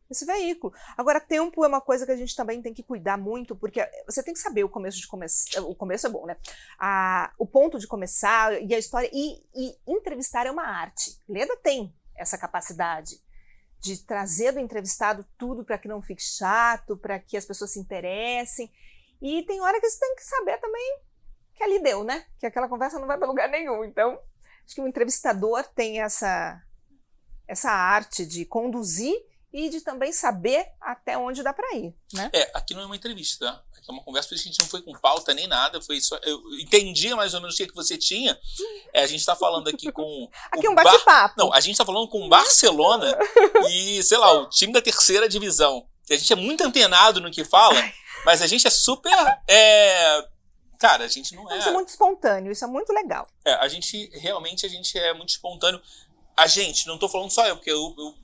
desse 0.08 0.24
veículo. 0.24 0.72
Agora, 0.96 1.20
tempo 1.20 1.64
é 1.64 1.68
uma 1.68 1.80
coisa 1.80 2.06
que 2.06 2.12
a 2.12 2.16
gente 2.16 2.34
também 2.34 2.62
tem 2.62 2.72
que 2.72 2.82
cuidar 2.82 3.18
muito, 3.18 3.54
porque 3.54 3.86
você 4.06 4.22
tem 4.22 4.32
que 4.32 4.40
saber 4.40 4.64
o 4.64 4.68
começo 4.68 4.98
de 4.98 5.06
começar. 5.06 5.60
O 5.62 5.74
começo 5.74 6.06
é 6.06 6.10
bom, 6.10 6.26
né? 6.26 6.36
A, 6.78 7.32
o 7.38 7.46
ponto 7.46 7.78
de 7.78 7.86
começar 7.86 8.60
e 8.62 8.74
a 8.74 8.78
história. 8.78 9.10
E, 9.12 9.44
e 9.54 9.76
entrevistar 9.86 10.46
é 10.46 10.50
uma 10.50 10.66
arte. 10.66 11.20
Leda 11.28 11.56
tem 11.56 11.94
essa 12.16 12.38
capacidade 12.38 13.20
de 13.80 14.04
trazer 14.04 14.52
do 14.52 14.58
entrevistado 14.58 15.24
tudo 15.36 15.64
para 15.64 15.78
que 15.78 15.86
não 15.86 16.02
fique 16.02 16.22
chato, 16.22 16.96
para 16.96 17.18
que 17.18 17.36
as 17.36 17.44
pessoas 17.44 17.72
se 17.72 17.78
interessem. 17.78 18.72
E 19.20 19.42
tem 19.44 19.60
hora 19.60 19.80
que 19.80 19.88
você 19.88 20.00
tem 20.00 20.14
que 20.16 20.24
saber 20.24 20.58
também 20.58 21.00
que 21.54 21.62
ali 21.62 21.82
deu, 21.82 22.02
né? 22.02 22.24
Que 22.38 22.46
aquela 22.46 22.68
conversa 22.68 22.98
não 22.98 23.06
vai 23.06 23.18
para 23.18 23.26
lugar 23.26 23.48
nenhum. 23.48 23.84
Então, 23.84 24.18
acho 24.64 24.74
que 24.74 24.80
o 24.80 24.88
entrevistador 24.88 25.64
tem 25.74 26.00
essa 26.00 26.62
essa 27.46 27.70
arte 27.70 28.26
de 28.26 28.44
conduzir 28.44 29.16
e 29.52 29.68
de 29.70 29.80
também 29.80 30.12
saber 30.12 30.66
até 30.80 31.16
onde 31.16 31.42
dá 31.42 31.52
para 31.52 31.74
ir, 31.74 31.94
né? 32.12 32.30
É, 32.32 32.50
aqui 32.54 32.74
não 32.74 32.82
é 32.82 32.86
uma 32.86 32.96
entrevista, 32.96 33.46
tá? 33.46 33.62
Aqui 33.76 33.86
é 33.88 33.92
uma 33.92 34.02
conversa, 34.02 34.28
porque 34.28 34.40
a 34.40 34.44
gente 34.44 34.58
não 34.60 34.66
foi 34.66 34.82
com 34.82 34.92
pauta 34.92 35.32
nem 35.32 35.46
nada, 35.46 35.80
foi 35.80 36.00
só. 36.00 36.18
Eu 36.22 36.40
entendia 36.60 37.16
mais 37.16 37.32
ou 37.32 37.40
menos 37.40 37.54
o 37.54 37.58
que, 37.58 37.66
que 37.66 37.74
você 37.74 37.96
tinha. 37.96 38.38
É, 38.92 39.02
a 39.02 39.06
gente 39.06 39.24
tá 39.24 39.34
falando 39.34 39.68
aqui 39.68 39.90
com. 39.90 40.28
Aqui 40.52 40.66
é 40.66 40.70
um 40.70 40.74
Bar- 40.74 40.84
bate-papo. 40.84 41.34
Não, 41.38 41.52
a 41.52 41.60
gente 41.60 41.76
tá 41.76 41.84
falando 41.86 42.08
com 42.08 42.26
o 42.26 42.28
Barcelona 42.28 43.18
e, 43.70 44.02
sei 44.02 44.18
lá, 44.18 44.32
o 44.32 44.48
time 44.50 44.72
da 44.72 44.82
terceira 44.82 45.28
divisão. 45.28 45.86
A 46.10 46.14
gente 46.14 46.32
é 46.32 46.36
muito 46.36 46.62
antenado 46.64 47.20
no 47.20 47.30
que 47.30 47.44
fala, 47.44 47.76
mas 48.24 48.42
a 48.42 48.46
gente 48.46 48.66
é 48.66 48.70
super. 48.70 49.12
é, 49.46 50.26
Cara, 50.78 51.04
a 51.04 51.08
gente 51.08 51.34
não 51.34 51.50
é. 51.50 51.58
Isso 51.58 51.68
é 51.68 51.72
muito 51.72 51.88
espontâneo, 51.88 52.52
isso 52.52 52.64
é 52.64 52.68
muito 52.68 52.92
legal. 52.92 53.26
É, 53.44 53.52
a 53.54 53.66
gente 53.68 54.08
realmente 54.18 54.64
a 54.64 54.68
gente 54.68 54.96
é 54.96 55.12
muito 55.12 55.30
espontâneo. 55.30 55.80
A 56.36 56.46
gente, 56.46 56.86
não 56.86 56.96
tô 56.98 57.08
falando 57.08 57.30
só 57.30 57.44
eu, 57.46 57.56
porque 57.56 57.70
eu, 57.72 57.94
eu 57.98 58.14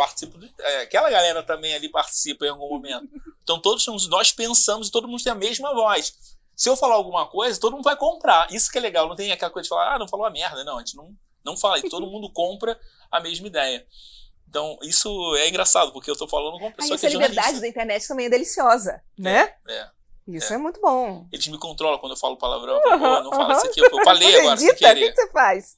participo. 0.00 0.38
do- 0.38 0.48
é, 0.58 0.82
aquela 0.82 1.10
galera 1.10 1.42
também 1.42 1.74
ali 1.74 1.88
participa 1.88 2.46
em 2.46 2.48
algum 2.48 2.68
momento. 2.68 3.08
Então 3.42 3.60
todos 3.60 3.84
somos- 3.84 4.08
nós 4.08 4.32
pensamos 4.32 4.88
e 4.88 4.90
todo 4.90 5.06
mundo 5.06 5.22
tem 5.22 5.32
a 5.32 5.34
mesma 5.34 5.74
voz. 5.74 6.14
Se 6.56 6.68
eu 6.68 6.76
falar 6.76 6.94
alguma 6.94 7.26
coisa, 7.26 7.60
todo 7.60 7.72
mundo 7.74 7.84
vai 7.84 7.96
comprar. 7.96 8.50
Isso 8.52 8.70
que 8.70 8.78
é 8.78 8.80
legal, 8.80 9.06
não 9.08 9.16
tem 9.16 9.30
aquela 9.32 9.50
coisa 9.50 9.64
de 9.64 9.68
falar, 9.68 9.94
ah, 9.94 9.98
não 9.98 10.08
falou 10.08 10.24
a 10.26 10.30
merda. 10.30 10.64
Não, 10.64 10.76
a 10.76 10.80
gente 10.80 10.96
não, 10.96 11.14
não 11.44 11.56
fala. 11.56 11.78
E 11.78 11.88
todo 11.88 12.06
mundo 12.06 12.30
compra 12.32 12.78
a 13.10 13.20
mesma 13.20 13.46
ideia. 13.46 13.86
Então, 14.48 14.78
isso 14.82 15.08
é 15.36 15.48
engraçado, 15.48 15.92
porque 15.92 16.10
eu 16.10 16.16
tô 16.16 16.26
falando 16.26 16.58
com 16.58 16.64
uma 16.66 16.72
pessoa 16.72 16.98
que 16.98 17.06
essa 17.06 17.06
é 17.06 17.10
jornalista. 17.10 17.40
liberdade 17.40 17.60
da 17.60 17.68
internet 17.68 18.08
também 18.08 18.26
é 18.26 18.30
deliciosa, 18.30 19.02
né? 19.18 19.54
É. 19.68 19.88
Isso 20.28 20.52
É. 20.52 20.56
é, 20.56 20.58
muito 20.58 20.80
bom. 20.80 21.26
Eles 21.32 21.46
me 21.48 21.58
controlam 21.58 21.98
quando 21.98 22.12
eu 22.12 22.18
falo 22.18 22.36
palavrão. 22.36 22.74
Eu 22.74 22.82
falo, 22.82 22.98
"Pô, 22.98 23.22
não 23.22 23.30
fala 23.32 23.54
isso 23.54 23.66
aqui. 23.66 23.80
Eu 23.80 23.90
falei 24.04 24.40
agora, 24.40 24.56
sem? 24.56 24.70
O 24.70 24.76
querer. 24.76 25.00
que 25.06 25.12
que 25.12 25.22
você 25.22 25.30
faz? 25.32 25.76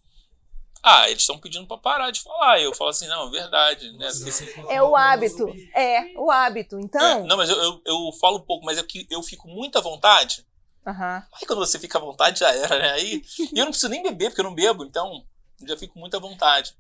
Ah, 0.83 1.09
eles 1.09 1.23
estão 1.23 1.39
pedindo 1.39 1.67
pra 1.67 1.77
parar 1.79 2.11
de 2.11 2.21
falar. 2.21 2.61
Eu 2.61 2.75
falo 2.75 2.91
assim, 2.91 3.07
não, 3.07 3.29
é 3.29 3.31
verdade. 3.31 3.93
Né? 3.93 4.11
Porque, 4.13 4.31
assim, 4.31 4.47
É 4.69 4.83
o 4.83 4.97
hábito. 4.97 5.49
É, 5.75 6.13
o 6.19 6.31
hábito. 6.31 6.77
é, 6.77 6.81
Então. 6.83 7.27
não, 7.27 7.37
mas 7.37 7.49
eu, 7.51 7.57
eu, 7.63 7.83
eu 7.87 8.13
falo 8.21 8.39
um 8.39 8.43
pouco, 8.45 8.65
mas 8.67 8.79
é 8.79 8.83
que 8.83 9.07
eu 9.09 9.23
fico 9.23 9.47
muito 9.49 9.79
à 9.79 9.81
vontade. 9.81 10.45
Aham. 10.85 11.25
Aí 11.35 11.47
quando 11.47 11.61
você 11.61 11.79
fica 11.79 11.99
à 11.99 12.01
vontade 12.01 12.41
já 12.41 12.53
era, 12.53 12.77
né? 12.79 12.91
Aí, 12.95 13.23
e 13.39 13.59
eu 13.59 13.65
não 13.65 13.71
preciso 13.71 13.89
nem 13.89 14.03
beber, 14.03 14.31
porque 14.31 14.41
eu 14.41 14.45
não 14.45 14.55
bebo, 14.55 14.85
então 14.85 15.25
eu 15.61 15.69
já 15.69 15.77
fico 15.77 15.97
muito 15.99 16.17
à 16.17 16.21
vontade. 16.21 16.75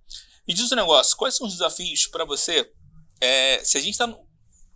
Me 0.49 0.53
diz 0.53 0.73
um 0.73 0.75
negócio, 0.75 1.17
quais 1.17 1.37
são 1.37 1.47
os 1.47 1.53
desafios 1.53 2.07
pra 2.09 2.25
você? 2.25 2.69
É, 3.21 3.63
se 3.63 3.79
a 3.79 3.81
gente 3.81 3.97
tá. 3.97 4.09
No, 4.09 4.27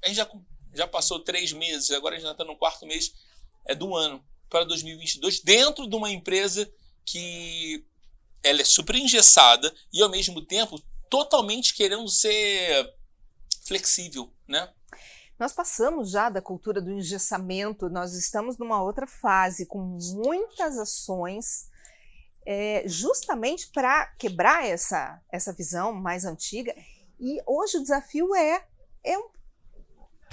a 0.05 0.07
gente 0.07 0.17
já, 0.19 0.31
já 0.73 0.87
passou 0.87 1.19
três 1.19 1.53
meses, 1.53 1.91
agora 1.91 2.15
a 2.15 2.19
gente 2.19 2.29
já 2.29 2.35
tá 2.35 2.45
no 2.45 2.57
quarto 2.57 2.87
mês 2.87 3.13
é, 3.67 3.75
do 3.75 3.97
ano 3.97 4.25
para 4.49 4.63
2022, 4.63 5.41
dentro 5.41 5.89
de 5.89 5.97
uma 5.97 6.09
empresa 6.09 6.73
que 7.05 7.85
ela 8.43 8.61
é 8.61 8.65
super 8.65 8.95
engessada 8.95 9.73
e 9.93 10.03
ao 10.03 10.11
mesmo 10.11 10.45
tempo 10.45 10.81
totalmente 11.09 11.75
querendo 11.75 12.09
ser 12.09 12.95
flexível, 13.65 14.33
né? 14.47 14.69
Nós 15.39 15.53
passamos 15.53 16.11
já 16.11 16.31
da 16.31 16.41
cultura 16.41 16.81
do 16.81 16.91
engessamento, 16.91 17.91
nós 17.91 18.15
estamos 18.15 18.57
numa 18.57 18.83
outra 18.83 19.07
fase 19.07 19.67
com 19.67 19.79
muitas 19.79 20.79
ações, 20.79 21.69
é, 22.47 22.85
justamente 22.87 23.69
para 23.69 24.07
quebrar 24.19 24.65
essa, 24.65 25.21
essa 25.31 25.53
visão 25.53 25.93
mais 25.93 26.25
antiga. 26.25 26.75
E 27.21 27.43
hoje 27.47 27.77
o 27.77 27.83
desafio 27.83 28.35
é, 28.35 28.65
é 29.05 29.17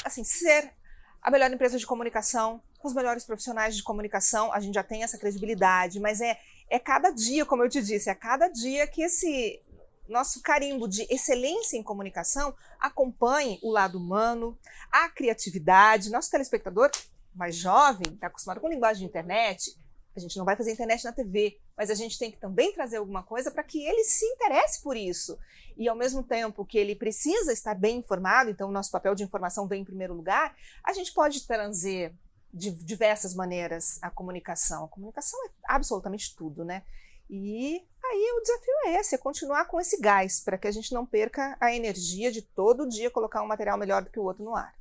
assim, 0.06 0.24
ser 0.24 0.74
a 1.22 1.30
melhor 1.30 1.52
empresa 1.52 1.78
de 1.78 1.86
comunicação, 1.86 2.62
com 2.80 2.88
os 2.88 2.94
melhores 2.94 3.26
profissionais 3.26 3.76
de 3.76 3.84
comunicação. 3.84 4.54
A 4.54 4.60
gente 4.60 4.76
já 4.76 4.84
tem 4.84 5.04
essa 5.04 5.18
credibilidade, 5.18 6.00
mas 6.00 6.22
é, 6.22 6.40
é 6.70 6.80
cada 6.80 7.12
dia, 7.12 7.46
como 7.46 7.64
eu 7.64 7.70
te 7.70 7.82
disse, 7.82 8.10
é 8.10 8.16
cada 8.16 8.48
dia 8.48 8.88
que 8.88 9.04
esse 9.04 9.62
nosso 10.08 10.42
carimbo 10.42 10.88
de 10.88 11.08
excelência 11.10 11.78
em 11.78 11.84
comunicação 11.84 12.54
acompanhe 12.80 13.60
o 13.64 13.72
lado 13.72 13.98
humano, 13.98 14.58
a 14.92 15.10
criatividade. 15.10 16.12
Nosso 16.12 16.30
telespectador 16.30 16.92
mais 17.34 17.56
jovem, 17.56 18.14
está 18.14 18.28
acostumado 18.28 18.60
com 18.60 18.68
linguagem 18.68 19.04
de 19.04 19.10
internet, 19.10 19.76
a 20.16 20.20
gente 20.20 20.38
não 20.38 20.46
vai 20.46 20.56
fazer 20.56 20.72
internet 20.72 21.04
na 21.04 21.12
TV, 21.12 21.58
mas 21.76 21.90
a 21.90 21.96
gente 21.96 22.20
tem 22.20 22.30
que 22.30 22.38
também 22.38 22.72
trazer 22.72 22.98
alguma 22.98 23.24
coisa 23.24 23.50
para 23.50 23.64
que 23.64 23.84
ele 23.84 24.04
se 24.04 24.26
interesse 24.26 24.82
por 24.82 24.96
isso. 24.96 25.38
E 25.76 25.90
ao 25.90 25.96
mesmo 25.96 26.22
tempo 26.22 26.66
que 26.66 26.78
ele 26.78 26.96
precisa 26.96 27.52
estar 27.52 27.74
bem 27.74 27.98
informado, 27.98 28.52
então 28.52 28.70
o 28.70 28.72
nosso 28.72 28.92
papel 28.92 29.16
de 29.16 29.24
informação 29.24 29.68
vem 29.68 29.82
em 29.82 29.86
primeiro 29.86 30.14
lugar, 30.14 30.56
a 30.84 30.94
gente 30.94 31.12
pode 31.14 31.48
trazer 31.48 32.14
de 32.54 32.72
diversas 32.72 33.34
maneiras 33.34 33.98
a 34.02 34.10
comunicação. 34.12 34.86
A 34.86 34.88
comunicação 34.88 35.40
é 35.46 35.50
absolutamente 35.66 36.36
tudo, 36.36 36.64
né? 36.64 36.84
E 37.30 37.82
aí 38.04 38.34
o 38.38 38.42
desafio 38.42 38.74
é 38.86 39.00
esse, 39.00 39.16
é 39.16 39.18
continuar 39.18 39.66
com 39.66 39.80
esse 39.80 40.00
gás, 40.00 40.40
para 40.42 40.58
que 40.58 40.68
a 40.68 40.72
gente 40.72 40.94
não 40.94 41.06
perca 41.06 41.58
a 41.60 41.74
energia 41.74 42.32
de 42.32 42.42
todo 42.42 42.88
dia 42.88 43.10
colocar 43.10 43.42
um 43.42 43.48
material 43.48 43.78
melhor 43.78 44.04
do 44.04 44.12
que 44.12 44.20
o 44.20 44.24
outro 44.24 44.44
no 44.44 44.56
ar. 44.56 44.74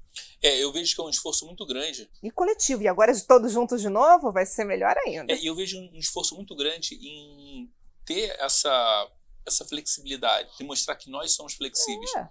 É, 0.43 0.63
eu 0.63 0.71
vejo 0.73 0.95
que 0.95 1.01
é 1.01 1.05
um 1.05 1.09
esforço 1.09 1.47
muito 1.47 1.65
grande. 1.65 2.11
E 2.23 2.31
coletivo, 2.31 2.83
e 2.83 2.89
agora 2.89 3.13
todos 3.21 3.53
juntos 3.53 3.81
de 3.81 3.89
novo, 3.89 4.31
vai 4.31 4.45
ser 4.45 4.65
melhor 4.65 4.95
ainda. 5.07 5.33
É, 5.33 5.37
e 5.37 5.47
eu 5.47 5.55
vejo 5.55 5.79
um 5.79 5.99
esforço 5.99 6.35
muito 6.35 6.55
grande 6.55 6.95
em 6.97 7.73
ter 8.05 8.37
essa, 8.41 9.11
essa 9.47 9.65
flexibilidade, 9.65 10.51
de 10.59 10.65
mostrar 10.65 10.97
que 10.97 11.09
nós 11.09 11.33
somos 11.33 11.55
flexíveis. 11.55 12.15
É. 12.17 12.29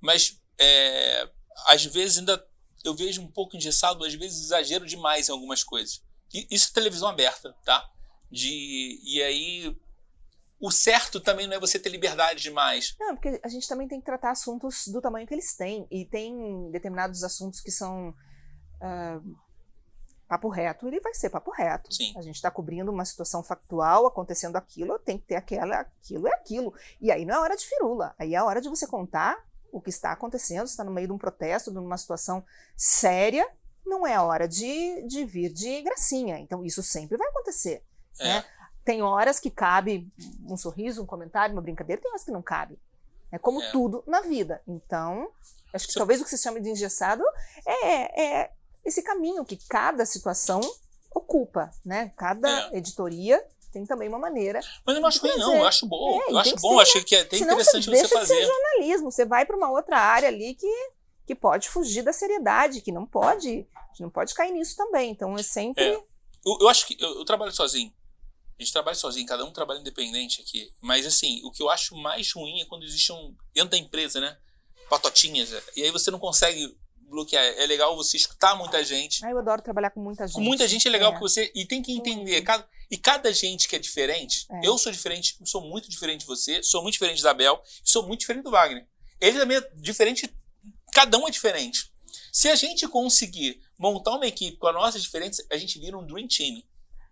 Mas 0.00 0.38
é, 0.60 1.28
às 1.66 1.84
vezes 1.84 2.18
ainda 2.18 2.47
eu 2.84 2.94
vejo 2.94 3.22
um 3.22 3.30
pouco 3.30 3.56
engessado, 3.56 4.04
às 4.04 4.14
vezes 4.14 4.44
exagero 4.44 4.86
demais 4.86 5.28
em 5.28 5.32
algumas 5.32 5.62
coisas. 5.62 6.02
E 6.32 6.46
isso 6.50 6.70
é 6.70 6.74
televisão 6.74 7.08
aberta, 7.08 7.54
tá? 7.64 7.88
De, 8.30 9.00
e 9.04 9.22
aí 9.22 9.76
o 10.60 10.70
certo 10.70 11.20
também 11.20 11.46
não 11.46 11.56
é 11.56 11.60
você 11.60 11.78
ter 11.78 11.88
liberdade 11.88 12.42
demais. 12.42 12.94
Não, 12.98 13.14
porque 13.14 13.40
a 13.42 13.48
gente 13.48 13.68
também 13.68 13.88
tem 13.88 14.00
que 14.00 14.06
tratar 14.06 14.30
assuntos 14.30 14.88
do 14.88 15.00
tamanho 15.00 15.26
que 15.26 15.34
eles 15.34 15.56
têm. 15.56 15.86
E 15.90 16.04
tem 16.04 16.70
determinados 16.70 17.22
assuntos 17.22 17.60
que 17.60 17.70
são 17.70 18.14
ah, 18.80 19.20
papo 20.28 20.48
reto, 20.48 20.86
ele 20.86 21.00
vai 21.00 21.14
ser 21.14 21.30
papo 21.30 21.50
reto. 21.50 21.92
Sim. 21.92 22.12
A 22.16 22.22
gente 22.22 22.34
está 22.34 22.50
cobrindo 22.50 22.92
uma 22.92 23.04
situação 23.04 23.42
factual, 23.42 24.06
acontecendo 24.06 24.56
aquilo, 24.56 24.98
tem 24.98 25.16
que 25.16 25.26
ter 25.26 25.36
aquela, 25.36 25.80
aquilo 25.80 26.28
é 26.28 26.34
aquilo. 26.34 26.74
E 27.00 27.10
aí 27.10 27.24
não 27.24 27.36
é 27.36 27.38
hora 27.40 27.56
de 27.56 27.64
firula. 27.64 28.14
Aí 28.18 28.34
é 28.34 28.36
a 28.36 28.44
hora 28.44 28.60
de 28.60 28.68
você 28.68 28.86
contar 28.86 29.42
o 29.72 29.80
que 29.80 29.90
está 29.90 30.12
acontecendo, 30.12 30.66
está 30.66 30.82
no 30.84 30.90
meio 30.90 31.06
de 31.08 31.12
um 31.12 31.18
protesto, 31.18 31.70
de 31.70 31.78
uma 31.78 31.96
situação 31.96 32.44
séria, 32.76 33.46
não 33.84 34.06
é 34.06 34.18
hora 34.20 34.46
de, 34.48 35.02
de 35.06 35.24
vir 35.24 35.52
de 35.52 35.82
gracinha. 35.82 36.38
Então, 36.38 36.64
isso 36.64 36.82
sempre 36.82 37.16
vai 37.16 37.28
acontecer. 37.28 37.82
É. 38.20 38.24
né? 38.24 38.44
Tem 38.84 39.02
horas 39.02 39.38
que 39.38 39.50
cabe 39.50 40.10
um 40.46 40.56
sorriso, 40.56 41.02
um 41.02 41.06
comentário, 41.06 41.54
uma 41.54 41.62
brincadeira, 41.62 42.00
tem 42.00 42.10
horas 42.10 42.24
que 42.24 42.30
não 42.30 42.42
cabe. 42.42 42.78
É 43.30 43.38
como 43.38 43.62
É. 43.62 43.70
tudo 43.70 44.02
na 44.06 44.22
vida. 44.22 44.62
Então, 44.66 45.30
acho 45.74 45.86
que 45.86 45.94
talvez 45.94 46.20
o 46.20 46.24
que 46.24 46.30
se 46.30 46.38
chama 46.38 46.60
de 46.60 46.70
engessado 46.70 47.22
é, 47.66 48.22
é 48.40 48.50
esse 48.84 49.02
caminho 49.02 49.44
que 49.44 49.58
cada 49.68 50.06
situação 50.06 50.60
ocupa, 51.14 51.70
né? 51.84 52.12
Cada 52.16 52.48
É. 52.72 52.78
editoria 52.78 53.44
tem 53.78 53.86
também 53.86 54.08
uma 54.08 54.18
maneira. 54.18 54.60
Mas 54.84 54.94
eu 54.96 55.00
não 55.00 55.08
acho 55.08 55.20
ruim, 55.20 55.36
não. 55.36 55.56
Eu 55.56 55.66
acho 55.66 55.86
bom. 55.86 56.20
É, 56.20 56.32
eu 56.32 56.38
acho 56.38 56.54
que 56.54 56.60
bom. 56.60 56.76
ser, 56.76 56.82
Acho 56.82 57.04
que 57.04 57.16
é 57.16 57.20
até 57.20 57.36
interessante 57.38 57.84
você 57.84 57.90
você 57.90 57.90
deixa 57.90 58.02
de 58.20 58.26
ser 58.26 58.34
fazer. 58.34 58.46
jornalismo, 58.46 59.10
você 59.10 59.24
vai 59.24 59.46
para 59.46 59.56
uma 59.56 59.70
outra 59.70 59.98
área 59.98 60.28
ali 60.28 60.54
que, 60.54 60.90
que 61.26 61.34
pode 61.34 61.68
fugir 61.68 62.02
da 62.02 62.12
seriedade, 62.12 62.80
que 62.80 62.90
não 62.92 63.06
pode, 63.06 63.66
não 64.00 64.10
pode 64.10 64.34
cair 64.34 64.52
nisso 64.52 64.76
também. 64.76 65.10
Então 65.10 65.36
é 65.38 65.42
sempre 65.42 65.84
É. 65.84 66.02
Eu, 66.46 66.58
eu 66.60 66.68
acho 66.68 66.86
que 66.86 66.96
eu, 67.00 67.18
eu 67.18 67.24
trabalho 67.24 67.52
sozinho. 67.52 67.92
A 68.58 68.62
gente 68.62 68.72
trabalha 68.72 68.96
sozinho, 68.96 69.26
cada 69.26 69.44
um 69.44 69.52
trabalha 69.52 69.78
independente 69.80 70.40
aqui. 70.40 70.68
Mas 70.80 71.06
assim, 71.06 71.40
o 71.44 71.50
que 71.52 71.62
eu 71.62 71.70
acho 71.70 71.94
mais 71.96 72.32
ruim 72.32 72.60
é 72.60 72.64
quando 72.64 72.84
existe 72.84 73.12
um. 73.12 73.34
dentro 73.54 73.70
da 73.70 73.78
empresa, 73.78 74.20
né? 74.20 74.36
Patotinhas. 74.88 75.50
E 75.76 75.82
aí 75.82 75.90
você 75.90 76.10
não 76.10 76.18
consegue 76.18 76.76
bloquear. 76.96 77.44
É 77.44 77.66
legal 77.66 77.94
você 77.96 78.16
escutar 78.16 78.54
muita 78.56 78.82
gente. 78.84 79.24
Ah, 79.24 79.30
eu 79.30 79.38
adoro 79.38 79.62
trabalhar 79.62 79.90
com 79.90 80.00
muita 80.00 80.26
gente. 80.26 80.34
Com 80.34 80.40
muita 80.40 80.66
gente 80.66 80.86
é 80.88 80.90
legal 80.90 81.10
É. 81.10 81.12
porque 81.12 81.28
você. 81.28 81.52
E 81.54 81.66
tem 81.66 81.82
que 81.82 81.92
entender. 81.92 82.40
Cada, 82.42 82.66
e 82.90 82.96
cada 82.96 83.32
gente 83.32 83.68
que 83.68 83.76
é 83.76 83.78
diferente. 83.78 84.46
É. 84.50 84.66
Eu 84.66 84.78
sou 84.78 84.90
diferente, 84.90 85.36
sou 85.44 85.60
muito 85.60 85.90
diferente 85.90 86.20
de 86.20 86.26
você, 86.26 86.62
sou 86.62 86.82
muito 86.82 86.94
diferente 86.94 87.22
da 87.22 87.34
Bel, 87.34 87.62
sou 87.84 88.06
muito 88.06 88.20
diferente 88.20 88.44
do 88.44 88.50
Wagner. 88.50 88.86
Ele 89.20 89.38
também 89.38 89.58
é 89.58 89.70
diferente. 89.74 90.32
Cada 90.92 91.18
um 91.18 91.28
é 91.28 91.30
diferente. 91.30 91.92
Se 92.32 92.48
a 92.48 92.54
gente 92.54 92.86
conseguir 92.88 93.60
montar 93.78 94.16
uma 94.16 94.26
equipe 94.26 94.56
com 94.56 94.68
as 94.68 94.74
nossas 94.74 95.02
diferenças, 95.02 95.44
a 95.50 95.56
gente 95.56 95.78
vira 95.78 95.98
um 95.98 96.06
Dream 96.06 96.26
Team. 96.28 96.62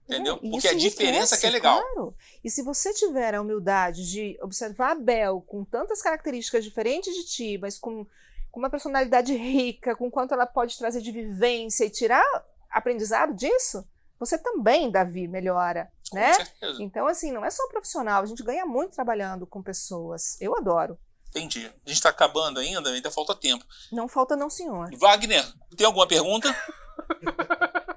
Entendeu? 0.09 0.37
É, 0.37 0.51
Porque 0.51 0.69
a 0.69 0.75
diferença 0.75 1.35
enriquece, 1.35 1.41
que 1.41 1.47
é 1.47 1.51
legal. 1.51 1.81
Claro. 1.81 2.15
E 2.45 2.49
se 2.49 2.63
você 2.63 2.95
tiver 2.95 3.35
a 3.35 3.41
humildade 3.41 4.09
de 4.09 4.39
observar 4.41 4.93
a 4.93 4.95
Bel 4.95 5.41
com 5.41 5.65
tantas 5.65 6.01
características 6.01 6.63
diferentes 6.63 7.13
de 7.13 7.25
ti, 7.25 7.59
mas 7.59 7.77
com, 7.77 8.07
com 8.53 8.61
uma 8.61 8.71
personalidade 8.71 9.35
rica, 9.35 9.97
com 9.97 10.09
quanto 10.09 10.33
ela 10.33 10.47
pode 10.47 10.79
trazer 10.79 11.03
de 11.03 11.11
vivência 11.11 11.85
e 11.85 11.91
tirar 11.91 12.25
aprendizado 12.71 13.35
disso, 13.35 13.85
você 14.19 14.39
também, 14.39 14.91
Davi, 14.91 15.29
melhora, 15.29 15.91
Com 16.11 16.17
né? 16.17 16.33
certeza. 16.35 16.83
Então, 16.83 17.07
assim, 17.07 17.33
não 17.33 17.45
é 17.45 17.51
só 17.51 17.67
profissional, 17.69 18.23
a 18.23 18.27
gente 18.27 18.43
ganha 18.43 18.65
muito 18.65 18.95
trabalhando 18.95 19.47
com 19.47 19.63
pessoas. 19.63 20.41
Eu 20.41 20.57
adoro. 20.57 20.99
Entendi. 21.29 21.67
A 21.67 21.89
gente 21.89 22.01
tá 22.01 22.09
acabando 22.09 22.61
ainda, 22.61 22.89
ainda 22.89 23.11
falta 23.11 23.35
tempo. 23.35 23.65
Não 23.93 24.09
falta 24.09 24.35
não, 24.37 24.49
senhor. 24.49 24.89
Wagner, 24.97 25.45
tem 25.77 25.87
alguma 25.87 26.07
pergunta? 26.07 26.49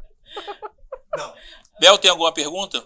Não. 1.16 1.34
Bel, 1.80 1.98
tem 1.98 2.12
alguma 2.12 2.34
pergunta? 2.34 2.86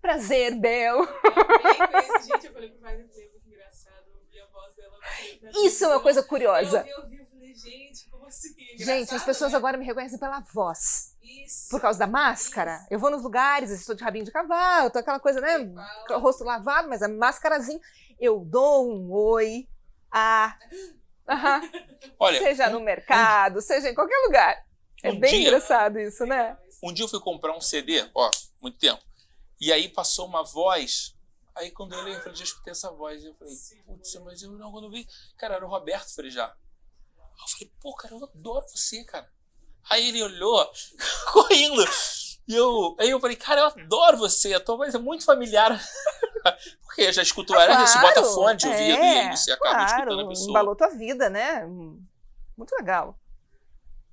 Prazer, 0.00 0.54
Bel. 0.58 0.98
Eu 1.00 1.06
falei 1.06 1.88
com 1.88 1.98
esse, 1.98 2.28
gente, 2.28 2.46
eu 2.46 2.52
falei 2.52 2.70
pro 2.70 2.80
Wagner, 2.80 3.08
falei, 3.08 3.30
muito 3.30 3.48
engraçado, 3.48 4.04
eu 4.08 4.18
ouvi 4.20 4.40
a 4.40 4.46
voz 4.46 4.74
dela. 4.76 4.98
Isso 5.66 5.84
é 5.84 5.88
uma 5.88 6.00
coisa 6.00 6.22
curiosa. 6.22 6.78
Eu 6.86 6.98
ouvi, 6.98 7.16
eu 7.16 7.20
ouvi, 7.20 7.25
gente, 7.56 8.08
como 8.10 8.26
assim? 8.26 8.48
Gente, 8.54 8.82
Engraçado, 8.82 9.16
as 9.16 9.24
pessoas 9.24 9.52
né? 9.52 9.58
agora 9.58 9.76
me 9.78 9.84
reconhecem 9.84 10.18
pela 10.18 10.40
voz. 10.40 11.14
Isso. 11.22 11.68
Por 11.70 11.80
causa 11.80 11.98
da 11.98 12.06
máscara. 12.06 12.76
Isso. 12.76 12.86
Eu 12.90 12.98
vou 12.98 13.10
nos 13.10 13.22
lugares, 13.22 13.70
estou 13.70 13.94
de 13.94 14.02
rabinho 14.04 14.24
de 14.24 14.30
cavalo, 14.30 14.90
tô 14.90 14.98
aquela 14.98 15.18
coisa, 15.20 15.40
né? 15.40 15.56
Rosto 16.18 16.44
lavado, 16.44 16.88
mas 16.88 17.02
a 17.02 17.08
máscarazinha. 17.08 17.80
Eu 18.18 18.40
dou 18.44 18.90
um 18.90 19.10
oi 19.12 19.68
a. 20.10 20.56
Aham, 21.28 21.60
Olha, 22.20 22.38
seja 22.38 22.68
um, 22.68 22.74
no 22.74 22.80
mercado, 22.80 23.60
seja 23.60 23.90
em 23.90 23.94
qualquer 23.94 24.16
lugar. 24.26 24.64
É 25.02 25.10
Um 25.10 25.18
bem 25.18 25.30
dia- 25.32 25.40
engraçado 25.48 25.98
isso, 25.98 26.24
né? 26.24 26.56
um 26.82 26.92
dia 26.92 27.04
eu 27.04 27.08
fui 27.08 27.18
comprar 27.20 27.52
um 27.56 27.60
CD, 27.60 28.08
ó, 28.14 28.30
muito 28.62 28.78
tempo. 28.78 29.02
E 29.60 29.72
aí 29.72 29.88
passou 29.88 30.26
uma 30.26 30.44
voz. 30.44 31.16
Aí 31.56 31.70
quando 31.72 31.94
eu 31.94 31.98
olhei, 32.00 32.14
eu 32.14 32.20
falei, 32.20 32.36
já 32.36 32.44
escutei 32.44 32.70
essa 32.70 32.92
voz. 32.92 33.22
E 33.22 33.26
eu 33.26 33.34
falei, 33.34 33.54
putz, 33.86 34.14
mas 34.24 34.40
eu 34.42 34.52
não, 34.52 34.70
quando 34.70 34.84
eu 34.84 34.90
vi. 34.90 35.04
Cara, 35.36 35.56
era 35.56 35.66
o 35.66 35.68
Roberto 35.68 36.14
Frejá. 36.14 36.54
Aí 37.38 37.44
eu 37.44 37.48
falei, 37.48 37.72
pô, 37.80 37.94
cara, 37.94 38.14
eu 38.14 38.24
adoro 38.24 38.66
você, 38.68 39.04
cara. 39.04 39.30
Aí 39.88 40.08
ele 40.08 40.22
olhou, 40.22 40.70
correndo. 41.32 41.84
E 42.48 42.54
eu, 42.54 42.96
aí 42.98 43.10
eu 43.10 43.20
falei, 43.20 43.36
cara, 43.36 43.60
eu 43.60 43.66
adoro 43.66 44.18
você, 44.18 44.54
a 44.54 44.60
tua 44.60 44.76
voz 44.76 44.94
é 44.94 44.98
muito 44.98 45.24
familiar. 45.24 45.80
Porque 46.82 47.02
eu 47.02 47.12
já 47.12 47.22
escuto 47.22 47.54
ela, 47.54 47.86
você 47.86 47.98
bota 47.98 48.22
fone 48.22 48.56
de 48.56 48.68
ouvido 48.68 49.02
e 49.02 49.18
aí 49.18 49.36
você 49.36 49.52
acaba 49.52 49.84
escutando 49.84 50.12
a 50.12 50.14
claro, 50.14 50.28
pessoa. 50.28 50.50
embalou 50.50 50.76
tua 50.76 50.88
vida, 50.90 51.28
né? 51.28 51.66
Muito 52.56 52.74
legal. 52.78 53.18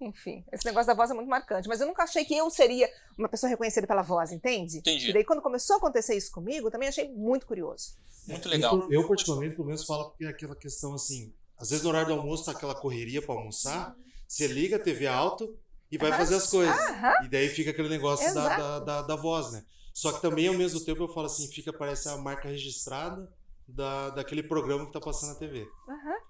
Enfim, 0.01 0.43
esse 0.51 0.65
negócio 0.65 0.87
da 0.87 0.93
voz 0.93 1.09
é 1.11 1.13
muito 1.13 1.29
marcante. 1.29 1.67
Mas 1.67 1.79
eu 1.79 1.87
nunca 1.87 2.03
achei 2.03 2.25
que 2.25 2.35
eu 2.35 2.49
seria 2.49 2.89
uma 3.17 3.29
pessoa 3.29 3.49
reconhecida 3.49 3.87
pela 3.87 4.01
voz, 4.01 4.31
entende? 4.31 4.79
Entendi. 4.79 5.11
E 5.11 5.13
daí, 5.13 5.23
quando 5.23 5.41
começou 5.41 5.75
a 5.75 5.77
acontecer 5.77 6.15
isso 6.15 6.31
comigo, 6.31 6.67
eu 6.67 6.71
também 6.71 6.89
achei 6.89 7.07
muito 7.09 7.45
curioso. 7.45 7.95
Muito 8.27 8.49
legal. 8.49 8.75
Eu, 8.89 9.01
eu, 9.01 9.07
particularmente, 9.07 9.55
pelo 9.55 9.67
menos, 9.67 9.85
falo 9.85 10.09
porque 10.09 10.25
é 10.25 10.29
aquela 10.29 10.55
questão 10.55 10.93
assim. 10.93 11.33
Às 11.63 11.69
vezes, 11.69 11.81
no 11.83 11.91
horário 11.91 12.09
do 12.09 12.19
almoço, 12.19 12.43
tá 12.43 12.51
aquela 12.51 12.75
correria 12.75 13.21
pra 13.21 13.35
almoçar, 13.35 13.95
você 14.27 14.47
liga 14.47 14.75
a 14.75 14.79
TV 14.79 15.07
alto 15.07 15.57
e 15.89 15.97
vai 15.97 16.09
Aham. 16.09 16.17
fazer 16.17 16.35
as 16.35 16.49
coisas. 16.49 16.75
E 17.23 17.29
daí 17.29 17.47
fica 17.47 17.71
aquele 17.71 17.87
negócio 17.87 18.33
da, 18.33 18.57
da, 18.57 18.79
da, 18.79 19.01
da 19.03 19.15
voz, 19.15 19.53
né? 19.53 19.63
Só 19.93 20.11
que 20.11 20.21
também, 20.21 20.47
ao 20.49 20.55
mesmo 20.55 20.81
tempo, 20.81 21.03
eu 21.03 21.07
falo 21.07 21.27
assim, 21.27 21.47
fica, 21.47 21.71
parece 21.71 22.09
a 22.09 22.17
marca 22.17 22.49
registrada 22.49 23.31
da, 23.65 24.09
daquele 24.09 24.43
programa 24.43 24.85
que 24.85 24.91
tá 24.91 24.99
passando 24.99 25.29
na 25.29 25.35
TV. 25.39 25.65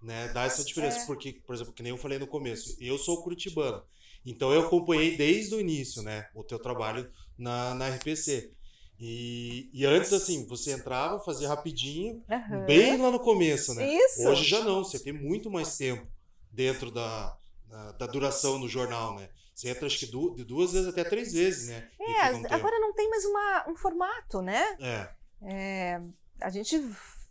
Né? 0.04 0.28
Dá 0.28 0.44
essa 0.44 0.64
diferença, 0.64 1.00
É. 1.00 1.06
porque, 1.08 1.34
por 1.48 1.56
exemplo, 1.56 1.74
que 1.74 1.82
nem 1.82 1.90
eu 1.90 1.98
falei 1.98 2.20
no 2.20 2.28
começo, 2.28 2.78
eu 2.80 2.96
sou 3.00 3.24
curitibano. 3.24 3.82
Então 4.24 4.54
eu 4.54 4.68
acompanhei 4.68 5.18
desde 5.18 5.56
o 5.56 5.60
início, 5.60 6.04
né? 6.04 6.30
O 6.36 6.44
teu 6.44 6.60
trabalho 6.60 7.12
na, 7.36 7.74
na 7.74 7.90
RPC. 7.90 8.52
E, 9.06 9.70
e 9.74 9.86
antes, 9.86 10.14
assim, 10.14 10.48
você 10.48 10.72
entrava, 10.72 11.20
fazia 11.20 11.50
rapidinho, 11.50 12.24
Aham. 12.32 12.66
bem 12.66 12.96
lá 12.96 13.12
no 13.12 13.20
começo, 13.20 13.74
né? 13.74 13.86
Isso. 13.86 14.26
Hoje 14.26 14.46
já 14.46 14.62
não, 14.64 14.82
você 14.82 14.98
tem 14.98 15.12
muito 15.12 15.52
mais 15.52 15.76
tempo 15.76 16.08
dentro 16.50 16.90
da, 16.90 17.38
da, 17.68 17.92
da 17.92 18.06
duração 18.08 18.62
do 18.62 18.70
jornal, 18.70 19.16
né? 19.18 19.30
Você 19.54 19.68
entra 19.68 19.88
acho 19.88 20.00
que 20.00 20.06
du- 20.06 20.34
de 20.36 20.46
duas 20.46 20.72
vezes 20.72 20.88
até 20.88 21.04
três 21.04 21.34
vezes, 21.34 21.68
né? 21.68 21.90
É, 22.00 22.32
um 22.32 22.44
tempo. 22.44 22.54
agora 22.56 22.80
não 22.80 22.94
tem 22.94 23.10
mais 23.10 23.26
uma, 23.26 23.66
um 23.72 23.76
formato, 23.76 24.42
né? 24.42 24.64
É, 24.80 25.10
É, 25.42 26.02
a 26.42 26.50
gente. 26.50 26.82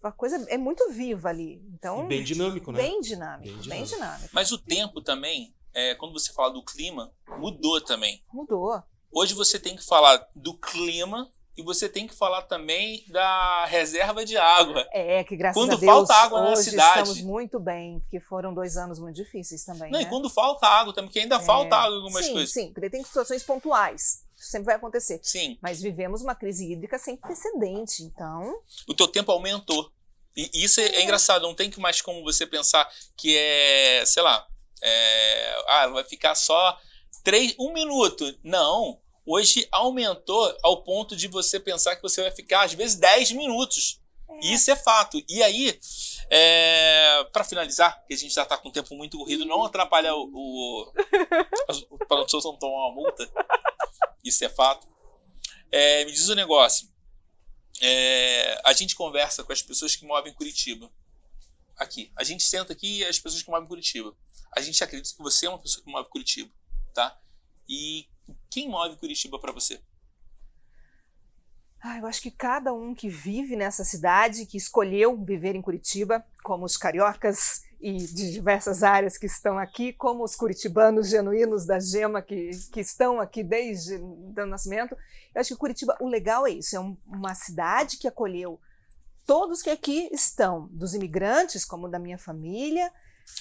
A 0.02 0.12
coisa 0.12 0.36
é 0.50 0.58
muito 0.58 0.90
viva 0.90 1.30
ali. 1.30 1.62
Então, 1.72 2.04
e 2.04 2.08
bem 2.08 2.22
dinâmico, 2.22 2.70
né? 2.70 2.82
bem 2.82 3.00
dinâmico. 3.00 3.44
Bem 3.44 3.52
Bem 3.54 3.62
dinâmico. 3.62 3.94
dinâmico. 3.94 4.28
Mas 4.32 4.52
o 4.52 4.58
tempo 4.58 5.00
também, 5.00 5.54
é, 5.72 5.94
quando 5.94 6.12
você 6.12 6.32
fala 6.34 6.52
do 6.52 6.62
clima, 6.62 7.10
mudou 7.38 7.80
também. 7.80 8.22
Mudou. 8.30 8.82
Hoje 9.10 9.32
você 9.32 9.58
tem 9.58 9.74
que 9.74 9.84
falar 9.86 10.28
do 10.34 10.58
clima 10.58 11.30
e 11.56 11.62
você 11.62 11.88
tem 11.88 12.06
que 12.06 12.14
falar 12.14 12.42
também 12.42 13.04
da 13.08 13.66
reserva 13.66 14.24
de 14.24 14.36
água. 14.36 14.86
É, 14.90 15.22
que 15.22 15.36
graças 15.36 15.60
Quando 15.60 15.74
a 15.74 15.76
Deus 15.76 15.92
falta 15.92 16.14
água 16.14 16.50
na 16.50 16.56
cidade. 16.56 17.00
estamos 17.10 17.22
muito 17.22 17.60
bem, 17.60 18.00
porque 18.00 18.20
foram 18.20 18.54
dois 18.54 18.76
anos 18.76 18.98
muito 18.98 19.16
difíceis 19.16 19.64
também. 19.64 19.90
Não, 19.90 19.98
né? 19.98 20.06
e 20.06 20.08
quando 20.08 20.30
falta 20.30 20.66
água 20.66 20.94
também, 20.94 21.10
que 21.10 21.18
ainda 21.18 21.38
falta 21.40 21.76
É. 21.76 21.78
água 21.78 21.94
em 21.94 22.00
algumas 22.00 22.24
sim, 22.24 22.32
coisas. 22.32 22.52
Sim, 22.52 22.72
porque 22.72 22.88
tem 22.88 23.04
situações 23.04 23.42
pontuais. 23.42 24.24
Isso 24.38 24.50
sempre 24.50 24.66
vai 24.66 24.76
acontecer. 24.76 25.20
Sim, 25.22 25.58
Mas 25.60 25.80
vivemos 25.80 26.22
uma 26.22 26.34
crise 26.34 26.72
hídrica 26.72 26.98
sem 26.98 27.16
precedente. 27.16 28.02
Então, 28.02 28.58
o 28.88 28.94
teu 28.94 29.06
tempo 29.06 29.30
aumentou. 29.30 29.92
E 30.34 30.50
e 30.54 30.64
isso 30.64 30.80
é, 30.80 30.86
é 30.86 31.02
engraçado, 31.02 31.42
não 31.42 31.54
tem 31.54 31.70
que 31.70 31.78
mais 31.78 32.00
como 32.00 32.24
você 32.24 32.46
pensar 32.46 32.90
que 33.14 33.36
é, 33.36 34.02
sei 34.06 34.22
lá, 34.22 34.46
é, 34.82 35.64
ah, 35.68 35.86
vai 35.88 36.04
ficar 36.04 36.34
só 36.34 36.78
três, 37.22 37.54
um 37.58 37.72
minuto. 37.72 38.34
Não. 38.42 38.98
Hoje 39.24 39.68
aumentou 39.70 40.56
ao 40.62 40.82
ponto 40.82 41.14
de 41.14 41.28
você 41.28 41.60
pensar 41.60 41.94
que 41.96 42.02
você 42.02 42.22
vai 42.22 42.30
ficar, 42.30 42.64
às 42.64 42.72
vezes, 42.72 42.96
10 42.96 43.32
minutos. 43.32 44.00
Isso 44.40 44.70
é 44.70 44.76
fato. 44.76 45.22
E 45.28 45.42
aí, 45.42 45.78
é, 46.28 47.24
para 47.32 47.44
finalizar, 47.44 48.04
que 48.06 48.14
a 48.14 48.16
gente 48.16 48.34
já 48.34 48.42
está 48.42 48.58
com 48.58 48.68
o 48.68 48.72
tempo 48.72 48.94
muito 48.96 49.18
corrido, 49.18 49.44
não 49.44 49.64
atrapalhar 49.64 50.14
o. 50.14 50.30
o 50.34 50.92
para 52.08 52.18
as 52.18 52.24
pessoas 52.24 52.44
não 52.44 52.56
tomar 52.56 52.88
uma 52.88 52.94
multa. 52.94 53.30
Isso 54.24 54.44
é 54.44 54.48
fato. 54.48 54.86
É, 55.70 56.04
me 56.04 56.12
diz 56.12 56.28
um 56.28 56.34
negócio. 56.34 56.88
É, 57.80 58.60
a 58.64 58.72
gente 58.72 58.94
conversa 58.94 59.44
com 59.44 59.52
as 59.52 59.62
pessoas 59.62 59.94
que 59.94 60.04
movem 60.04 60.32
Curitiba. 60.32 60.90
Aqui. 61.76 62.12
A 62.16 62.24
gente 62.24 62.42
senta 62.42 62.72
aqui 62.72 62.98
e 62.98 63.04
as 63.04 63.18
pessoas 63.18 63.42
que 63.42 63.50
movem 63.50 63.68
Curitiba. 63.68 64.14
A 64.54 64.60
gente 64.60 64.82
acredita 64.82 65.16
que 65.16 65.22
você 65.22 65.46
é 65.46 65.48
uma 65.48 65.58
pessoa 65.58 65.82
que 65.82 65.90
move 65.90 66.08
Curitiba, 66.10 66.50
tá? 66.92 67.18
E 67.68 68.06
quem 68.52 68.68
move 68.68 68.96
Curitiba 68.98 69.38
para 69.38 69.50
você? 69.50 69.80
Ah, 71.80 71.98
eu 71.98 72.06
acho 72.06 72.20
que 72.20 72.30
cada 72.30 72.72
um 72.72 72.94
que 72.94 73.08
vive 73.08 73.56
nessa 73.56 73.82
cidade, 73.82 74.46
que 74.46 74.58
escolheu 74.58 75.16
viver 75.24 75.56
em 75.56 75.62
Curitiba, 75.62 76.24
como 76.44 76.64
os 76.64 76.76
cariocas 76.76 77.62
e 77.80 77.96
de 77.96 78.30
diversas 78.30 78.84
áreas 78.84 79.16
que 79.16 79.26
estão 79.26 79.58
aqui, 79.58 79.92
como 79.92 80.22
os 80.22 80.36
curitibanos 80.36 81.08
genuínos 81.08 81.66
da 81.66 81.80
Gema 81.80 82.22
que, 82.22 82.50
que 82.70 82.78
estão 82.78 83.20
aqui 83.20 83.42
desde 83.42 83.96
o 83.96 84.46
nascimento, 84.46 84.96
eu 85.34 85.40
acho 85.40 85.54
que 85.54 85.58
Curitiba, 85.58 85.96
o 85.98 86.06
legal 86.06 86.46
é 86.46 86.50
isso, 86.50 86.76
é 86.76 86.80
um- 86.80 86.96
uma 87.06 87.34
cidade 87.34 87.96
que 87.96 88.06
acolheu 88.06 88.60
todos 89.26 89.62
que 89.62 89.70
aqui 89.70 90.08
estão, 90.12 90.68
dos 90.70 90.94
imigrantes, 90.94 91.64
como 91.64 91.88
da 91.88 91.98
minha 91.98 92.18
família, 92.18 92.92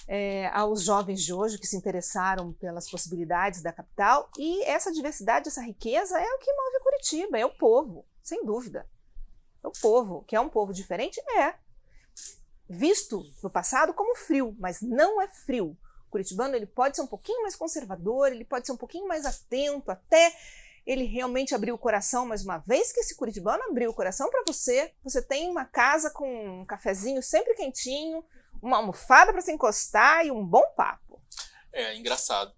é, 0.07 0.47
aos 0.47 0.83
jovens 0.83 1.23
de 1.23 1.33
hoje 1.33 1.57
que 1.57 1.67
se 1.67 1.77
interessaram 1.77 2.53
pelas 2.53 2.89
possibilidades 2.89 3.61
da 3.61 3.73
capital. 3.73 4.29
E 4.37 4.63
essa 4.63 4.91
diversidade, 4.91 5.47
essa 5.47 5.61
riqueza 5.61 6.19
é 6.19 6.33
o 6.33 6.39
que 6.39 6.53
move 6.53 6.83
Curitiba, 6.83 7.39
é 7.39 7.45
o 7.45 7.55
povo, 7.57 8.05
sem 8.21 8.45
dúvida. 8.45 8.87
É 9.63 9.67
o 9.67 9.71
povo, 9.81 10.23
que 10.23 10.35
é 10.35 10.39
um 10.39 10.49
povo 10.49 10.73
diferente, 10.73 11.21
é. 11.37 11.55
Visto 12.67 13.23
no 13.43 13.49
passado 13.49 13.93
como 13.93 14.15
frio, 14.15 14.55
mas 14.59 14.81
não 14.81 15.21
é 15.21 15.27
frio. 15.27 15.77
O 16.07 16.11
curitibano 16.11 16.55
ele 16.55 16.65
pode 16.65 16.95
ser 16.95 17.03
um 17.03 17.07
pouquinho 17.07 17.41
mais 17.41 17.55
conservador, 17.55 18.31
ele 18.31 18.45
pode 18.45 18.65
ser 18.65 18.73
um 18.73 18.77
pouquinho 18.77 19.07
mais 19.07 19.25
atento, 19.25 19.91
até 19.91 20.33
ele 20.85 21.05
realmente 21.05 21.53
abrir 21.53 21.71
o 21.71 21.77
coração, 21.77 22.25
mas 22.25 22.43
uma 22.43 22.57
vez 22.57 22.91
que 22.91 22.99
esse 22.99 23.15
curitibano 23.15 23.63
abriu 23.63 23.91
o 23.91 23.93
coração 23.93 24.29
para 24.29 24.43
você, 24.47 24.91
você 25.03 25.21
tem 25.21 25.49
uma 25.49 25.65
casa 25.65 26.09
com 26.09 26.61
um 26.61 26.65
cafezinho 26.65 27.21
sempre 27.21 27.53
quentinho, 27.53 28.23
uma 28.62 28.78
almofada 28.78 29.32
para 29.32 29.41
se 29.41 29.51
encostar 29.51 30.26
e 30.26 30.32
um 30.32 30.45
bom 30.45 30.64
papo. 30.76 31.22
É, 31.74 31.95
engraçado. 31.95 32.53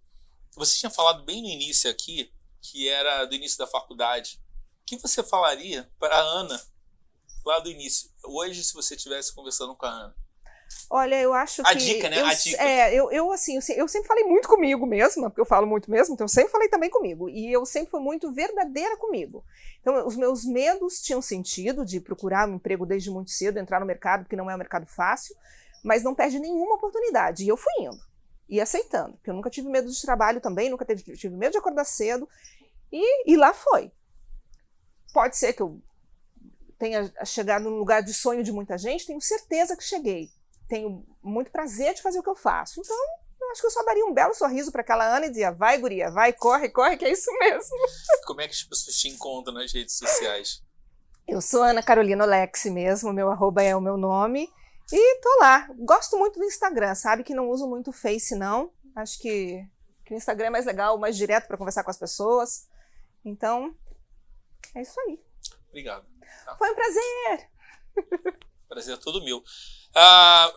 Você 0.56 0.78
tinha 0.78 0.90
falado 0.90 1.24
bem 1.24 1.42
no 1.42 1.48
início 1.48 1.90
aqui, 1.90 2.32
que 2.62 2.88
era 2.88 3.26
do 3.26 3.36
início 3.36 3.58
da 3.58 3.68
faculdade. 3.68 4.40
O 4.82 4.86
que 4.86 4.98
você 4.98 5.24
falaria 5.24 5.90
para 6.00 6.16
a 6.16 6.22
Ana 6.22 6.62
lá 7.46 7.60
do 7.60 7.70
início? 7.70 8.10
Hoje, 8.24 8.64
se 8.64 8.74
você 8.74 8.96
estivesse 8.96 9.34
conversando 9.34 9.76
com 9.76 9.86
a 9.86 9.90
Ana. 9.90 10.16
Olha, 10.90 11.20
eu 11.22 11.34
acho 11.34 11.62
A 11.62 11.72
que. 11.74 11.78
dica, 11.78 12.10
né? 12.10 12.20
Eu, 12.20 12.26
A 12.26 12.34
dica. 12.34 12.64
É, 12.64 12.94
eu, 12.94 13.12
eu 13.12 13.32
assim, 13.32 13.60
eu 13.76 13.88
sempre 13.88 14.08
falei 14.08 14.24
muito 14.24 14.48
comigo 14.48 14.86
mesma, 14.86 15.30
porque 15.30 15.42
eu 15.42 15.46
falo 15.46 15.68
muito 15.68 15.90
mesmo, 15.90 16.14
então 16.14 16.26
eu 16.26 16.30
sempre 16.30 16.52
falei 16.52 16.68
também 16.68 16.90
comigo. 16.90 17.30
E 17.30 17.52
eu 17.52 17.66
sempre 17.66 17.92
fui 17.92 18.00
muito 18.00 18.32
verdadeira 18.32 18.98
comigo. 18.98 19.44
Então, 19.82 20.06
os 20.08 20.16
meus 20.16 20.46
medos 20.46 21.02
tinham 21.02 21.22
sentido 21.22 21.86
de 21.86 22.00
procurar 22.00 22.48
um 22.48 22.56
emprego 22.56 22.86
desde 22.86 23.12
muito 23.12 23.32
cedo, 23.32 23.58
entrar 23.58 23.80
no 23.80 23.86
mercado, 23.86 24.24
porque 24.24 24.36
não 24.36 24.50
é 24.50 24.56
um 24.56 24.58
mercado 24.58 24.88
fácil, 24.88 25.36
mas 25.84 26.04
não 26.04 26.16
perde 26.16 26.40
nenhuma 26.40 26.76
oportunidade. 26.76 27.44
E 27.44 27.48
eu 27.48 27.58
fui 27.58 27.74
indo 27.80 28.00
e 28.50 28.60
aceitando, 28.62 29.14
porque 29.14 29.30
eu 29.30 29.34
nunca 29.34 29.50
tive 29.50 29.68
medo 29.68 29.90
de 29.90 30.02
trabalho 30.02 30.42
também, 30.42 30.70
nunca 30.70 30.86
teve, 30.86 31.04
tive 31.16 31.36
medo 31.36 31.52
de 31.52 31.58
acordar 31.58 31.86
cedo. 31.86 32.28
E, 32.92 33.32
e 33.32 33.36
lá 33.36 33.54
foi. 33.54 33.92
Pode 35.14 35.38
ser 35.38 35.54
que 35.54 35.62
eu 35.62 35.82
tenha 36.78 37.12
chegado 37.26 37.64
num 37.64 37.78
lugar 37.78 38.02
de 38.02 38.14
sonho 38.14 38.44
de 38.44 38.52
muita 38.52 38.78
gente, 38.78 39.06
tenho 39.06 39.22
certeza 39.22 39.76
que 39.76 39.84
cheguei 39.84 40.32
tenho 40.74 41.06
muito 41.22 41.52
prazer 41.52 41.94
de 41.94 42.02
fazer 42.02 42.20
o 42.20 42.24
que 42.24 42.30
eu 42.30 42.36
faço. 42.36 42.80
Então, 42.80 42.98
eu 43.42 43.52
acho 43.52 43.62
que 43.62 43.68
eu 43.68 43.72
só 43.72 43.84
daria 43.84 44.06
um 44.06 44.14
belo 44.14 44.34
sorriso 44.34 44.72
para 44.72 44.82
aquela 44.82 45.06
Ana 45.06 45.28
e 45.28 45.30
dizia: 45.30 45.52
vai, 45.52 45.78
guria, 45.78 46.10
vai, 46.10 46.34
corre, 46.34 46.70
corre, 46.70 46.98
que 46.98 47.06
é 47.06 47.12
isso 47.12 47.32
mesmo. 47.40 47.78
Como 48.26 48.42
é 48.42 48.48
que 48.48 48.54
as 48.54 48.64
pessoas 48.64 48.96
te 48.96 49.08
encontram 49.10 49.54
nas 49.54 49.72
redes 49.72 49.96
sociais? 49.96 50.64
Eu 51.28 51.42
sou 51.42 51.62
Ana 51.62 51.84
Carolina 51.84 52.24
Olex 52.24 52.66
mesmo, 52.66 53.14
meu 53.14 53.30
arroba 53.30 53.62
é 53.62 53.76
o 53.76 53.82
meu 53.82 53.98
nome. 53.98 54.52
E 54.92 55.22
tô 55.22 55.40
lá. 55.40 55.68
Gosto 55.80 56.18
muito 56.18 56.40
do 56.40 56.46
Instagram, 56.46 56.94
sabe 56.96 57.24
que 57.24 57.34
não 57.34 57.50
uso 57.50 57.68
muito 57.68 57.90
o 57.90 57.94
Face, 57.94 58.36
não. 58.36 58.72
Acho 58.96 59.20
que, 59.20 59.66
que 60.06 60.14
o 60.14 60.18
Instagram 60.18 60.48
é 60.48 60.50
mais 60.52 60.66
legal, 60.66 60.98
mais 60.98 61.18
direto 61.18 61.48
para 61.48 61.58
conversar 61.58 61.84
com 61.84 61.92
as 61.92 61.98
pessoas. 61.98 62.68
Então, 63.26 63.76
é 64.76 64.82
isso 64.82 65.00
aí. 65.02 65.20
Obrigado. 65.70 66.06
Foi 66.58 66.72
um 66.72 66.76
prazer. 66.76 67.50
Prazer 68.68 68.96
é 68.96 68.98
todo 68.98 69.24
meu. 69.24 69.44
Ah, 69.96 70.52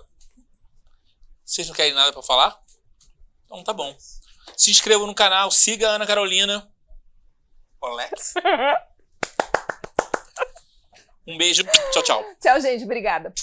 vocês 1.44 1.68
não 1.68 1.74
querem 1.74 1.92
nada 1.92 2.12
para 2.12 2.22
falar? 2.22 2.58
Então 3.44 3.62
tá 3.62 3.72
bom. 3.74 3.94
Se 4.56 4.70
inscrevam 4.70 5.06
no 5.06 5.14
canal, 5.14 5.50
siga 5.50 5.90
a 5.90 5.92
Ana 5.92 6.06
Carolina. 6.06 6.70
Olex. 7.80 8.34
Um 11.26 11.36
beijo. 11.36 11.64
Tchau, 11.92 12.02
tchau. 12.04 12.24
Tchau, 12.40 12.60
gente. 12.60 12.84
Obrigada. 12.84 13.34